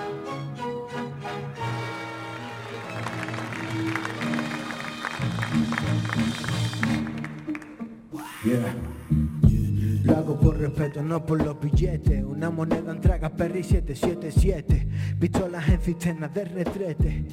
Lo 10.03 10.17
hago 10.17 10.37
por 10.37 10.57
respeto, 10.57 11.01
no 11.01 11.25
por 11.25 11.41
los 11.41 11.57
billetes. 11.61 12.21
Una 12.21 12.49
moneda 12.49 12.91
en 12.91 12.99
traga 12.99 13.29
Perry 13.29 13.63
777. 13.63 14.87
Pistolas 15.17 15.69
en 15.69 15.79
cisternas 15.79 16.33
de 16.33 16.43
retrete. 16.43 17.25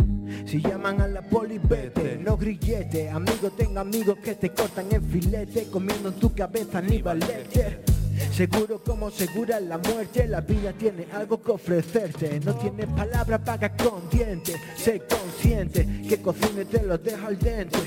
Si 0.47 0.62
llaman 0.62 1.01
a 1.01 1.09
la 1.09 1.23
poli, 1.23 1.59
vete, 1.59 2.16
no 2.16 2.37
grillete. 2.37 3.11
Amigo, 3.11 3.51
tengo 3.51 3.81
amigos 3.81 4.18
que 4.23 4.37
te 4.37 4.51
cortan 4.51 4.87
el 4.93 5.03
filete. 5.03 5.66
Comiendo 5.68 6.11
en 6.11 6.14
tu 6.14 6.33
cabeza, 6.33 6.79
Aníbal 6.79 7.18
Lecter. 7.18 8.00
Seguro 8.33 8.83
como 8.83 9.11
segura 9.11 9.61
la 9.61 9.79
muerte, 9.79 10.27
la 10.27 10.41
vida 10.41 10.73
tiene 10.73 11.07
algo 11.12 11.43
que 11.43 11.53
ofrecerte. 11.53 12.41
No 12.41 12.55
tienes 12.55 12.87
palabra, 12.87 13.43
paga 13.43 13.75
con 13.77 14.09
dientes. 14.11 14.57
Sé 14.77 15.03
consciente 15.09 15.87
que 16.09 16.21
cocine 16.21 16.64
te 16.64 16.83
lo 16.83 16.99
dejo 16.99 17.27
al 17.27 17.39
dente. 17.39 17.79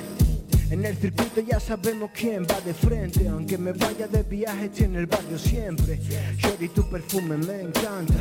En 0.73 0.84
el 0.86 0.97
circuito 0.97 1.39
ya 1.41 1.59
sabemos 1.59 2.09
quién 2.15 2.47
va 2.49 2.59
de 2.61 2.73
frente 2.73 3.27
Aunque 3.27 3.59
me 3.59 3.73
vaya 3.73 4.07
de 4.07 4.23
viaje 4.23 4.65
estoy 4.65 4.86
en 4.86 4.95
el 4.95 5.05
barrio 5.05 5.38
siempre 5.38 5.99
Shorty 6.36 6.69
tu 6.69 6.89
perfume 6.89 7.38
me 7.38 7.61
encanta 7.61 8.15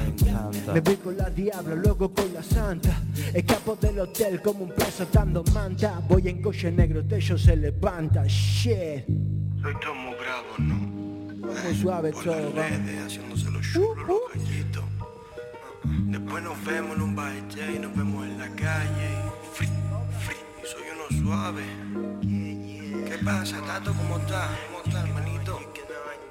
Me 0.70 0.80
voy 0.80 0.96
con 0.96 1.16
la 1.16 1.30
diabla, 1.30 1.74
luego 1.76 2.12
con 2.12 2.34
la 2.34 2.42
santa 2.42 3.00
Escapo 3.32 3.74
del 3.76 4.00
hotel 4.00 4.42
como 4.42 4.64
un 4.64 4.70
preso 4.70 5.04
atando 5.04 5.42
manta 5.54 6.02
Voy 6.06 6.28
en 6.28 6.42
coche 6.42 6.70
negro, 6.70 7.02
techo 7.02 7.38
se 7.38 7.56
levanta 7.56 8.24
Shit 8.26 9.06
Soy 9.62 9.74
todo 9.80 9.94
muy 9.94 10.14
bravo, 10.16 10.58
¿no? 10.58 10.91
Muy 11.64 11.74
suave 11.76 12.12
Por 12.12 12.24
todo, 12.24 12.34
las 12.36 12.54
¿no? 12.54 12.62
redes, 12.62 13.06
haciéndose 13.06 13.50
los 13.50 13.62
chulos, 13.72 14.06
los 14.06 14.18
gallitos. 14.34 14.84
Después 15.84 16.42
nos 16.44 16.64
vemos 16.64 16.96
en 16.96 17.02
un 17.02 17.16
baile 17.16 17.72
y 17.74 17.78
nos 17.78 17.94
vemos 17.96 18.24
en 18.26 18.38
la 18.38 18.48
calle. 18.50 19.10
y 19.10 19.54
Free, 19.56 19.68
soy 20.64 20.82
uno 20.94 21.24
suave. 21.24 21.64
¿Qué 23.08 23.18
pasa, 23.24 23.60
Tato? 23.62 23.92
¿Cómo 23.94 24.18
estás? 24.18 24.48
¿Cómo 24.68 24.82
estás, 24.84 25.08
hermanito? 25.08 25.60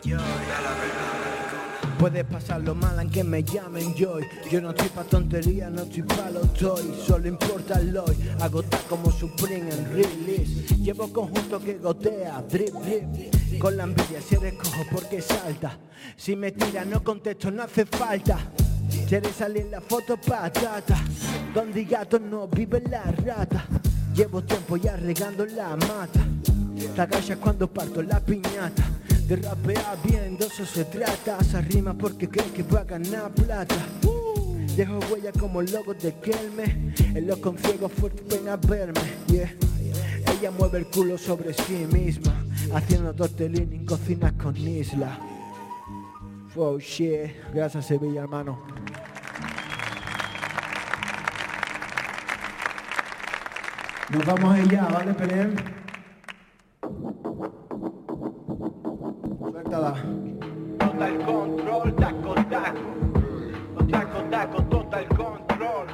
Da 0.03 0.17
la 0.17 0.71
verdad. 0.71 1.60
Puede 2.01 2.23
pasar 2.23 2.61
lo 2.61 2.73
mal 2.73 2.97
aunque 2.97 3.23
me 3.23 3.43
llamen 3.43 3.93
Joy 3.93 4.25
Yo 4.49 4.59
no 4.59 4.71
estoy 4.71 4.89
pa' 4.89 5.03
tontería, 5.03 5.69
no 5.69 5.83
estoy 5.83 6.01
pa' 6.01 6.31
lo 6.31 6.39
toy 6.47 6.95
Solo 7.05 7.27
importa 7.27 7.79
el 7.79 7.95
hoy. 7.95 8.17
Agotar 8.39 8.81
como 8.89 9.11
Supreme 9.11 9.69
en 9.69 9.85
release. 9.93 10.65
Llevo 10.77 11.13
conjunto 11.13 11.59
que 11.59 11.75
gotea, 11.75 12.43
drip, 12.49 12.73
drip. 12.73 13.59
Con 13.59 13.77
la 13.77 13.83
envidia 13.83 14.19
si 14.19 14.33
eres 14.33 14.55
cojo 14.55 14.83
porque 14.91 15.21
salta. 15.21 15.77
Si 16.17 16.35
me 16.35 16.51
tira 16.51 16.83
no 16.85 17.03
contesto, 17.03 17.51
no 17.51 17.61
hace 17.61 17.85
falta. 17.85 18.39
Quieres 19.07 19.35
salir 19.35 19.67
la 19.69 19.79
foto 19.79 20.17
patata. 20.17 20.97
Donde 21.53 21.83
gato 21.83 22.17
no 22.17 22.47
vive 22.47 22.81
la 22.89 23.03
rata. 23.11 23.63
Llevo 24.15 24.41
tiempo 24.41 24.75
ya 24.75 24.95
regando 24.95 25.45
la 25.45 25.75
mata. 25.75 26.25
Agachas 26.97 27.37
cuando 27.37 27.71
parto 27.71 28.01
la 28.01 28.19
piñata 28.19 29.00
De 29.31 29.37
rapear 29.37 29.97
bien, 30.03 30.37
de 30.37 30.45
eso 30.45 30.65
se 30.65 30.83
trata. 30.83 31.37
Esa 31.39 31.61
rima 31.61 31.93
porque 31.93 32.27
crees 32.27 32.51
que 32.51 32.63
va 32.63 32.81
a 32.81 32.83
ganar 32.83 33.31
plata. 33.31 33.77
Dejo 34.75 34.99
huella 35.09 35.31
como 35.31 35.61
el 35.61 35.71
logo 35.71 35.93
de 35.93 36.13
Kelme. 36.15 36.93
En 36.99 37.27
los 37.27 37.37
conciertos 37.37 37.93
fuertes 37.93 38.27
ven 38.27 38.49
a 38.49 38.57
verme. 38.57 38.99
Yeah. 39.27 39.55
Ella 40.33 40.51
mueve 40.51 40.79
el 40.79 40.87
culo 40.87 41.17
sobre 41.17 41.53
sí 41.53 41.87
misma 41.91 42.43
Haciendo 42.73 43.13
tortellini 43.13 43.77
en 43.77 43.85
cocinas 43.85 44.33
con 44.33 44.57
isla. 44.57 45.17
Wow 46.53 46.79
shit, 46.79 47.31
gracias 47.53 47.85
Sevilla 47.85 48.23
hermano. 48.23 48.61
Nos 54.09 54.25
vamos 54.25 54.59
allá, 54.59 54.89
¿vale, 54.89 55.13
Pelén? 55.13 55.80
Suéltala. 59.39 59.93
Total 60.79 61.17
control, 61.25 61.93
taco, 61.95 62.33
taco. 62.49 62.89
Taco, 63.89 64.23
taco, 64.29 64.63
total 64.69 65.07
control. 65.07 65.87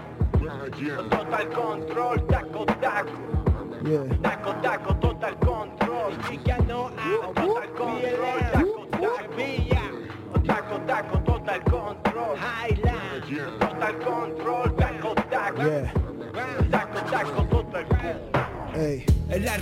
Total 1.09 1.49
control, 1.49 2.27
taco, 2.27 2.65
taco. 2.81 3.11
Yeah. 3.83 4.03
Taco, 4.21 4.53
taco, 4.61 4.96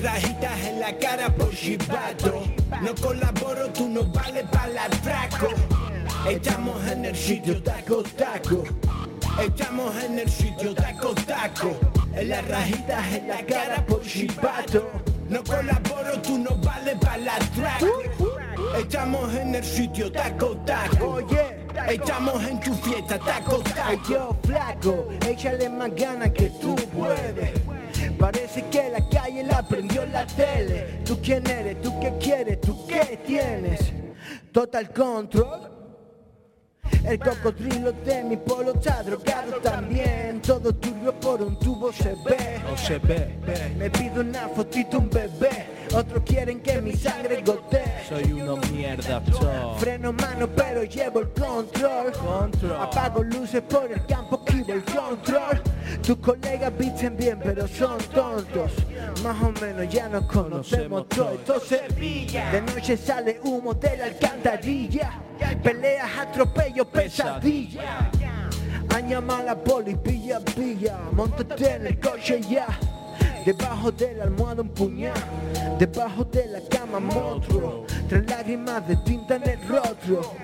Rajitas 0.01 0.59
en 0.65 0.79
la 0.79 0.97
cara 0.97 1.29
por 1.33 1.49
chivato 1.51 2.43
No 2.81 2.93
colaboro, 2.95 3.69
tú 3.69 3.87
no 3.87 4.03
vales 4.05 4.45
para 4.51 4.65
el 4.65 4.77
atraco 4.77 5.47
Estamos 6.29 6.85
en 6.87 7.05
el 7.05 7.15
sitio 7.15 7.61
taco 7.61 8.03
taco. 8.17 8.63
Estamos 9.41 10.03
en 10.03 10.19
el 10.19 10.29
sitio 10.29 10.73
taco 10.73 11.13
taco. 11.13 11.77
En 12.15 12.29
las 12.29 12.47
rajitas 12.47 13.13
en 13.13 13.27
la 13.27 13.45
cara 13.45 13.85
por 13.85 14.01
chivato 14.01 14.89
No 15.29 15.43
colaboro, 15.43 16.21
tú 16.23 16.37
no 16.39 16.55
vales 16.57 16.95
para 16.99 17.15
el 17.15 17.29
atraco 17.29 18.01
Estamos 18.77 19.33
en 19.35 19.55
el 19.55 19.63
sitio 19.63 20.11
taco 20.11 20.57
taco. 20.65 21.05
Oye. 21.05 21.65
Estamos 21.89 22.43
en 22.47 22.59
tu 22.59 22.73
fiesta 22.73 23.19
taco 23.19 23.59
taco. 23.59 24.01
yo 24.09 24.35
flaco, 24.43 25.09
échale 25.27 25.69
más 25.69 25.93
ganas 25.95 26.31
que 26.31 26.49
tú 26.49 26.75
puedes. 26.95 27.51
Parece 28.19 28.65
que 28.69 28.89
la 28.89 29.07
calle 29.09 29.43
la 29.43 29.61
prendió 29.67 30.05
la 30.05 30.25
tele. 30.25 31.01
¿Tú 31.05 31.19
quién 31.21 31.45
eres? 31.49 31.81
¿Tú 31.81 31.99
qué 31.99 32.13
quieres? 32.19 32.61
¿Tú 32.61 32.85
qué 32.87 33.19
tienes? 33.25 33.91
Total 34.51 34.91
control. 34.91 35.74
El 37.07 37.19
cocodrilo 37.19 37.91
de 37.91 38.23
mi 38.23 38.37
polo 38.37 38.73
está 38.73 39.03
drogado 39.03 39.57
también. 39.61 40.41
Todo 40.41 40.73
turbio 40.73 41.13
por 41.19 41.41
un 41.41 41.57
tubo 41.59 41.93
se 41.93 42.15
ve. 42.25 42.59
No 42.63 42.77
se 42.77 42.97
ve, 42.99 43.35
Me 43.77 43.89
pido 43.89 44.21
una 44.21 44.47
fotito, 44.49 44.97
un 44.97 45.09
bebé. 45.09 45.75
Otros 45.93 46.23
quieren 46.25 46.61
que 46.61 46.81
mi 46.81 46.93
sangre 46.93 47.41
gotee. 47.41 48.03
soy 48.09 48.33
uno 48.33 48.57
mierda, 48.71 49.21
todo. 49.21 49.75
Freno 49.77 50.11
mano 50.11 50.47
pero 50.47 50.83
llevo 50.83 51.19
el 51.19 51.29
control 51.29 52.11
Control. 52.11 52.81
Apago 52.81 53.23
luces 53.23 53.61
por 53.61 53.91
el 53.91 54.05
campo, 54.05 54.43
esquivo 54.45 54.73
el 54.73 54.83
control 54.83 55.61
Tus 56.01 56.17
colegas 56.17 56.73
visten 56.77 57.15
bien 57.15 57.39
pero 57.41 57.67
son 57.67 57.97
tontos 58.13 58.71
Más 59.23 59.41
o 59.41 59.51
menos 59.61 59.87
ya 59.89 60.09
nos 60.09 60.25
conocemos 60.25 61.07
todos 61.09 61.31
Entonces 61.33 61.81
de 61.95 62.61
noche 62.73 62.97
sale 62.97 63.39
humo 63.43 63.73
de 63.73 63.97
la 63.97 64.05
alcantarilla 64.05 65.21
Peleas, 65.63 66.09
atropellos, 66.19 66.87
pesadilla 66.87 68.11
Han 68.93 69.09
llamado 69.09 69.41
a 69.41 69.43
la 69.43 69.55
poli, 69.55 69.95
pilla, 69.95 70.39
pilla. 70.39 70.97
Montate 71.11 71.75
en 71.75 71.87
el 71.87 71.99
coche 71.99 72.41
ya. 72.41 72.67
Debajo 73.45 73.91
de 73.91 74.13
la 74.13 74.23
almohada 74.23 74.61
un 74.61 74.69
puñal. 74.69 75.13
Debajo 75.77 76.23
de 76.25 76.47
la 76.47 76.59
cama 76.69 76.99
monstruo. 76.99 77.85
Tres 78.07 78.25
lágrimas 78.29 78.87
de 78.87 78.95
tinta 78.97 79.35
en 79.35 79.49
el 79.49 79.67
rostro. 79.67 80.35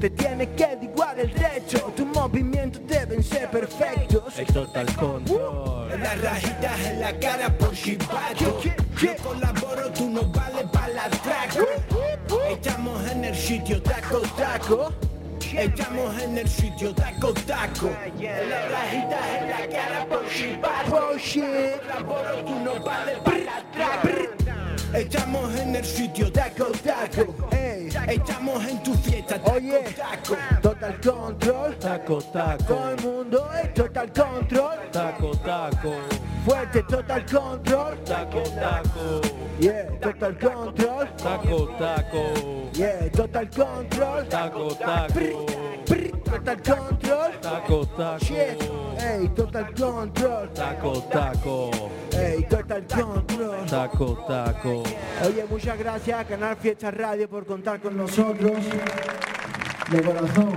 Te 0.00 0.10
tienes 0.10 0.48
que 0.48 0.78
igual 0.82 1.18
el 1.18 1.32
techo 1.32 1.92
Tus 1.96 2.06
movimientos 2.06 2.82
deben 2.86 3.22
ser 3.22 3.50
perfectos. 3.50 4.38
El 4.38 4.46
total 4.46 4.86
control. 4.96 5.88
Las 5.98 6.20
rajitas 6.20 6.80
en 6.86 7.00
la 7.00 7.18
cara 7.18 7.56
por 7.56 7.72
chivato 7.72 8.60
No 9.02 9.16
colaboro, 9.22 9.90
tú 9.92 10.10
no 10.10 10.22
vales 10.24 10.64
para 10.72 10.86
el 10.88 10.98
atraco 10.98 11.63
Estamos 12.50 13.10
en 13.10 13.24
el 13.24 13.34
sitio 13.34 13.82
taco 13.82 14.20
taco 14.36 14.92
Estamos 15.56 16.22
en 16.22 16.38
el 16.38 16.48
sitio 16.48 16.94
taco 16.94 17.32
taco 17.46 17.90
las 18.20 18.70
rajitas 18.70 19.26
en 19.40 19.50
la 19.50 19.68
cara 19.68 20.06
por 20.06 20.22
Bullshit 20.90 21.42
No 21.42 22.06
colaboro, 22.06 22.44
tú 22.44 22.60
no 22.60 22.84
vales 22.84 23.18
para 23.18 23.58
atraco 23.58 24.43
Estamos 24.94 25.54
en 25.58 25.74
el 25.74 25.84
sitio 25.84 26.30
taco 26.30 26.66
taco 26.84 27.34
Ey. 27.50 27.88
Estamos 28.08 28.64
en 28.66 28.82
tu 28.82 28.94
fiesta 28.94 29.38
taco 29.38 29.56
Oye, 29.56 29.82
taco 29.96 30.36
total 30.62 31.00
control 31.00 31.76
Taco, 31.78 32.22
taco. 32.22 32.64
Todo 32.64 32.90
el 32.90 33.02
mundo 33.02 33.50
es 33.62 33.74
total 33.74 34.12
control 34.12 34.78
Taco, 34.92 35.36
taco. 35.38 35.94
Fuerte 36.44 36.82
total 36.84 37.26
control 37.26 37.98
Taco, 38.04 38.42
taco. 38.42 39.20
Yeah, 39.58 39.86
total 40.00 40.38
control 40.38 41.08
Taco, 41.16 41.66
taco. 41.78 42.70
Yeah, 42.72 43.10
total 43.10 43.50
control 43.50 44.28
Taco, 44.28 44.74
taco. 44.74 45.46
Total 46.24 46.62
control 46.62 47.40
Taco, 47.40 47.86
taco. 47.86 48.24
Shit 48.24 48.62
Ey, 48.98 49.28
total 49.34 49.74
control 49.74 50.48
Taco, 50.54 51.00
taco. 51.10 51.70
Ey, 52.12 52.42
total 52.48 52.86
control 52.86 53.66
Taco, 53.66 54.14
taco. 54.26 54.83
Oye, 55.26 55.44
muchas 55.48 55.78
gracias 55.78 56.20
a 56.20 56.24
Canal 56.24 56.56
Fiesta 56.56 56.90
Radio 56.90 57.28
por 57.28 57.46
contar 57.46 57.80
con 57.80 57.96
nosotros. 57.96 58.52
De 59.90 60.02
corazón. 60.02 60.56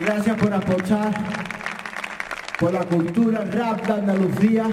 Gracias 0.00 0.36
por 0.36 0.52
apostar 0.52 1.12
por 2.58 2.72
la 2.72 2.84
cultura 2.84 3.44
rap 3.44 3.86
de 3.86 3.92
Andalucía, 3.92 4.64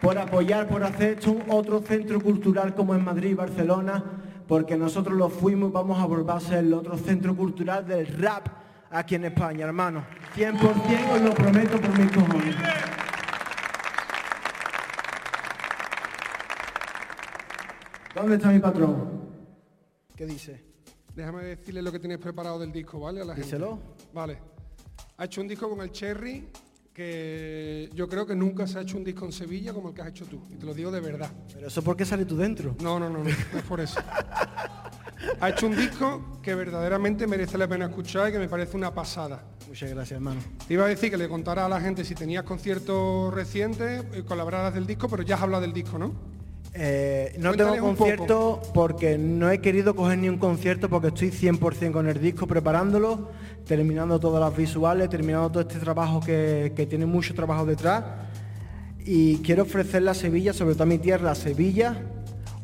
por 0.00 0.18
apoyar, 0.18 0.66
por 0.66 0.82
hacer 0.82 1.18
esto 1.18 1.36
otro 1.48 1.80
centro 1.80 2.20
cultural 2.20 2.74
como 2.74 2.94
en 2.94 3.04
Madrid 3.04 3.36
Barcelona, 3.36 4.02
porque 4.48 4.76
nosotros 4.76 5.16
lo 5.16 5.28
fuimos 5.28 5.70
y 5.70 5.72
vamos 5.72 6.00
a 6.02 6.06
volver 6.06 6.36
a 6.36 6.40
ser 6.40 6.58
el 6.58 6.74
otro 6.74 6.96
centro 6.96 7.34
cultural 7.36 7.86
del 7.86 8.06
rap 8.18 8.46
aquí 8.90 9.14
en 9.14 9.26
España, 9.26 9.66
hermano. 9.66 10.04
100% 10.36 11.14
os 11.14 11.20
lo 11.20 11.32
prometo 11.32 11.80
por 11.80 11.98
mis 11.98 12.10
cojones. 12.10 12.56
¿Dónde 18.14 18.36
está 18.36 18.50
mi 18.50 18.60
patrón? 18.60 19.24
¿Qué 20.14 20.24
dice? 20.24 20.62
Déjame 21.14 21.44
decirle 21.44 21.82
lo 21.82 21.90
que 21.90 21.98
tienes 21.98 22.18
preparado 22.18 22.58
del 22.58 22.70
disco, 22.70 23.00
¿vale? 23.00 23.20
A 23.20 23.24
la 23.24 23.34
gente. 23.34 23.46
Díselo. 23.46 23.78
Vale. 24.12 24.38
Ha 25.16 25.24
hecho 25.24 25.40
un 25.40 25.48
disco 25.48 25.68
con 25.68 25.80
el 25.80 25.90
Cherry 25.90 26.48
que 26.92 27.90
yo 27.92 28.08
creo 28.08 28.24
que 28.24 28.36
nunca 28.36 28.68
se 28.68 28.78
ha 28.78 28.82
hecho 28.82 28.96
un 28.96 29.04
disco 29.04 29.24
en 29.24 29.32
Sevilla 29.32 29.72
como 29.72 29.88
el 29.88 29.94
que 29.94 30.02
has 30.02 30.08
hecho 30.08 30.26
tú. 30.26 30.40
Y 30.48 30.54
te 30.54 30.64
lo 30.64 30.74
digo 30.74 30.92
de 30.92 31.00
verdad. 31.00 31.30
Pero 31.52 31.66
eso 31.66 31.82
por 31.82 31.96
qué 31.96 32.04
sale 32.04 32.24
tú 32.24 32.36
dentro. 32.36 32.76
No, 32.80 33.00
no, 33.00 33.10
no, 33.10 33.18
no, 33.18 33.24
no 33.24 33.58
es 33.58 33.64
por 33.64 33.80
eso. 33.80 34.00
Ha 35.40 35.50
hecho 35.50 35.66
un 35.66 35.76
disco 35.76 36.40
que 36.40 36.54
verdaderamente 36.54 37.26
merece 37.26 37.58
la 37.58 37.66
pena 37.66 37.86
escuchar 37.86 38.28
y 38.28 38.32
que 38.32 38.38
me 38.38 38.48
parece 38.48 38.76
una 38.76 38.94
pasada. 38.94 39.44
Muchas 39.66 39.90
gracias, 39.90 40.16
hermano. 40.16 40.40
Te 40.68 40.74
iba 40.74 40.84
a 40.84 40.88
decir 40.88 41.10
que 41.10 41.16
le 41.16 41.28
contara 41.28 41.66
a 41.66 41.68
la 41.68 41.80
gente 41.80 42.04
si 42.04 42.14
tenías 42.14 42.44
conciertos 42.44 43.34
recientes, 43.34 44.04
eh, 44.12 44.24
colaboraras 44.24 44.72
del 44.72 44.86
disco, 44.86 45.08
pero 45.08 45.24
ya 45.24 45.34
has 45.34 45.42
hablado 45.42 45.62
del 45.62 45.72
disco, 45.72 45.98
¿no? 45.98 46.14
Eh, 46.76 47.34
no 47.38 47.50
Cuéntales 47.50 47.74
tengo 47.74 47.86
concierto 47.94 48.60
porque 48.74 49.16
no 49.16 49.48
he 49.50 49.60
querido 49.60 49.94
coger 49.94 50.18
ni 50.18 50.28
un 50.28 50.38
concierto 50.38 50.88
porque 50.88 51.08
estoy 51.08 51.28
100% 51.30 51.92
con 51.92 52.08
el 52.08 52.20
disco 52.20 52.48
preparándolo, 52.48 53.30
terminando 53.64 54.18
todas 54.18 54.40
las 54.40 54.56
visuales, 54.56 55.08
terminando 55.08 55.50
todo 55.50 55.60
este 55.60 55.78
trabajo 55.78 56.18
que, 56.20 56.72
que 56.74 56.86
tiene 56.86 57.06
mucho 57.06 57.32
trabajo 57.32 57.64
detrás. 57.64 58.04
Y 59.06 59.36
quiero 59.38 59.62
ofrecerle 59.62 60.10
a 60.10 60.14
Sevilla, 60.14 60.52
sobre 60.52 60.74
todo 60.74 60.82
a 60.82 60.86
mi 60.86 60.98
tierra, 60.98 61.30
a 61.30 61.34
Sevilla, 61.36 61.94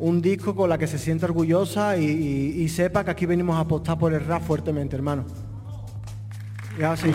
un 0.01 0.21
disco 0.21 0.57
con 0.57 0.69
la 0.71 0.77
que 0.79 0.87
se 0.89 0.99
sienta 0.99 1.27
orgullosa 1.27 1.97
y, 1.97 2.05
y- 2.07 2.63
y 2.63 2.69
sepa 2.69 3.05
que 3.05 3.11
aquí 3.13 3.27
venimos 3.27 3.57
a 3.57 3.61
apostar 3.61 3.97
por 3.99 4.13
el 4.13 4.25
rap 4.25 4.43
fuertemente, 4.43 4.97
hermano. 4.97 5.25
Es 6.79 6.85
así. 6.85 7.13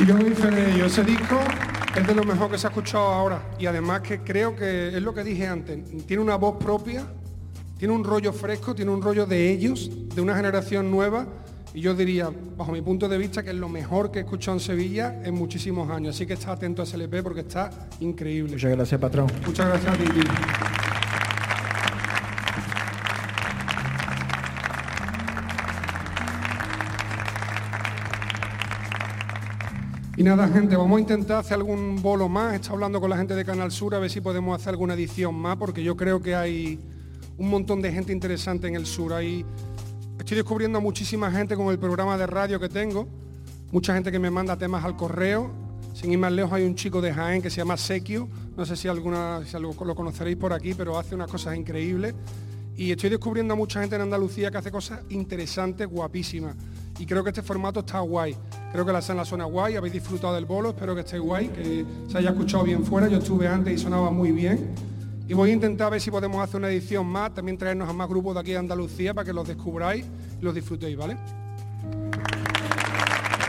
Y 0.00 0.06
yo 0.06 0.16
ello. 0.16 0.86
Ese 0.86 1.02
disco 1.02 1.40
es 1.98 2.06
de 2.06 2.14
lo 2.14 2.24
mejor 2.24 2.50
que 2.50 2.58
se 2.58 2.66
ha 2.66 2.70
escuchado 2.70 3.04
ahora. 3.04 3.42
Y 3.58 3.66
además 3.66 4.02
que 4.02 4.20
creo 4.20 4.54
que 4.54 4.88
es 4.88 5.02
lo 5.02 5.12
que 5.12 5.24
dije 5.24 5.46
antes. 5.46 5.78
Tiene 6.06 6.22
una 6.22 6.36
voz 6.36 6.56
propia, 6.56 7.04
tiene 7.76 7.92
un 7.94 8.04
rollo 8.04 8.32
fresco, 8.32 8.74
tiene 8.74 8.90
un 8.90 9.02
rollo 9.02 9.26
de 9.26 9.50
ellos, 9.50 9.90
de 10.14 10.20
una 10.20 10.36
generación 10.36 10.90
nueva. 10.90 11.26
Y 11.74 11.80
yo 11.80 11.94
diría, 11.94 12.30
bajo 12.56 12.72
mi 12.72 12.82
punto 12.82 13.08
de 13.08 13.18
vista, 13.18 13.42
que 13.42 13.50
es 13.50 13.56
lo 13.56 13.68
mejor 13.68 14.10
que 14.10 14.20
he 14.20 14.22
escuchado 14.22 14.56
en 14.56 14.60
Sevilla 14.60 15.20
en 15.24 15.34
muchísimos 15.34 15.90
años. 15.90 16.14
Así 16.14 16.26
que 16.26 16.34
está 16.34 16.52
atento 16.52 16.82
a 16.82 16.84
ese 16.84 16.96
LP 16.96 17.22
porque 17.22 17.40
está 17.40 17.70
increíble. 18.00 18.52
Muchas 18.52 18.70
gracias, 18.70 19.00
patrón. 19.00 19.30
Muchas 19.44 19.66
gracias 19.66 19.94
a 19.94 19.96
ti, 19.96 20.04
nada, 30.28 30.48
gente, 30.48 30.76
vamos 30.76 30.98
a 30.98 31.00
intentar 31.00 31.38
hacer 31.38 31.54
algún 31.54 32.00
bolo 32.02 32.28
más. 32.28 32.54
Estado 32.54 32.74
hablando 32.74 33.00
con 33.00 33.10
la 33.10 33.16
gente 33.16 33.34
de 33.34 33.44
Canal 33.44 33.70
Sur 33.70 33.94
a 33.94 33.98
ver 33.98 34.10
si 34.10 34.20
podemos 34.20 34.58
hacer 34.58 34.70
alguna 34.70 34.94
edición 34.94 35.34
más, 35.34 35.56
porque 35.56 35.82
yo 35.82 35.96
creo 35.96 36.20
que 36.20 36.34
hay 36.34 36.78
un 37.36 37.48
montón 37.50 37.80
de 37.82 37.92
gente 37.92 38.12
interesante 38.12 38.66
en 38.68 38.74
el 38.74 38.86
sur. 38.86 39.12
Hay, 39.12 39.44
estoy 40.18 40.36
descubriendo 40.36 40.78
a 40.78 40.80
muchísima 40.80 41.30
gente 41.30 41.56
con 41.56 41.68
el 41.68 41.78
programa 41.78 42.18
de 42.18 42.26
radio 42.26 42.60
que 42.60 42.68
tengo, 42.68 43.08
mucha 43.72 43.94
gente 43.94 44.10
que 44.12 44.18
me 44.18 44.30
manda 44.30 44.56
temas 44.56 44.84
al 44.84 44.96
correo. 44.96 45.50
Sin 45.94 46.12
ir 46.12 46.18
más 46.18 46.30
lejos, 46.30 46.52
hay 46.52 46.64
un 46.64 46.76
chico 46.76 47.00
de 47.00 47.12
Jaén 47.12 47.42
que 47.42 47.50
se 47.50 47.56
llama 47.56 47.76
Sequio, 47.76 48.28
no 48.56 48.64
sé 48.64 48.76
si 48.76 48.86
alguna 48.86 49.40
si 49.44 49.56
algo- 49.56 49.84
lo 49.84 49.94
conoceréis 49.96 50.36
por 50.36 50.52
aquí, 50.52 50.74
pero 50.74 50.96
hace 50.96 51.14
unas 51.14 51.28
cosas 51.30 51.56
increíbles. 51.56 52.14
Y 52.76 52.92
estoy 52.92 53.10
descubriendo 53.10 53.54
a 53.54 53.56
mucha 53.56 53.80
gente 53.80 53.96
en 53.96 54.02
Andalucía 54.02 54.50
que 54.52 54.58
hace 54.58 54.70
cosas 54.70 55.00
interesantes, 55.08 55.88
guapísimas. 55.88 56.54
Y 57.00 57.06
creo 57.06 57.24
que 57.24 57.30
este 57.30 57.42
formato 57.42 57.80
está 57.80 57.98
guay. 57.98 58.36
Creo 58.72 58.84
que 58.84 58.92
la 58.92 59.00
sala 59.00 59.24
suena 59.24 59.44
guay, 59.44 59.76
habéis 59.76 59.94
disfrutado 59.94 60.34
del 60.34 60.44
bolo, 60.44 60.70
espero 60.70 60.94
que 60.94 61.00
esté 61.00 61.18
guay, 61.18 61.48
que 61.48 61.86
se 62.10 62.18
haya 62.18 62.30
escuchado 62.30 62.64
bien 62.64 62.84
fuera. 62.84 63.08
Yo 63.08 63.18
estuve 63.18 63.48
antes 63.48 63.74
y 63.74 63.78
sonaba 63.78 64.10
muy 64.10 64.30
bien. 64.30 64.74
Y 65.26 65.34
voy 65.34 65.50
a 65.50 65.52
intentar 65.54 65.90
ver 65.90 66.00
si 66.00 66.10
podemos 66.10 66.42
hacer 66.42 66.56
una 66.56 66.68
edición 66.68 67.06
más, 67.06 67.34
también 67.34 67.58
traernos 67.58 67.88
a 67.88 67.92
más 67.92 68.08
grupos 68.08 68.34
de 68.34 68.40
aquí 68.40 68.52
de 68.52 68.58
Andalucía 68.58 69.14
para 69.14 69.24
que 69.24 69.32
los 69.32 69.46
descubráis 69.46 70.04
y 70.40 70.44
los 70.44 70.54
disfrutéis, 70.54 70.96
¿vale? 70.96 71.16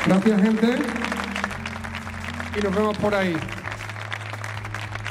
Gracias, 0.06 0.42
gente. 0.42 0.78
Y 2.58 2.62
nos 2.62 2.76
vemos 2.76 2.98
por 2.98 3.14
ahí. 3.14 3.36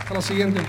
Hasta 0.00 0.14
la 0.14 0.22
siguiente. 0.22 0.60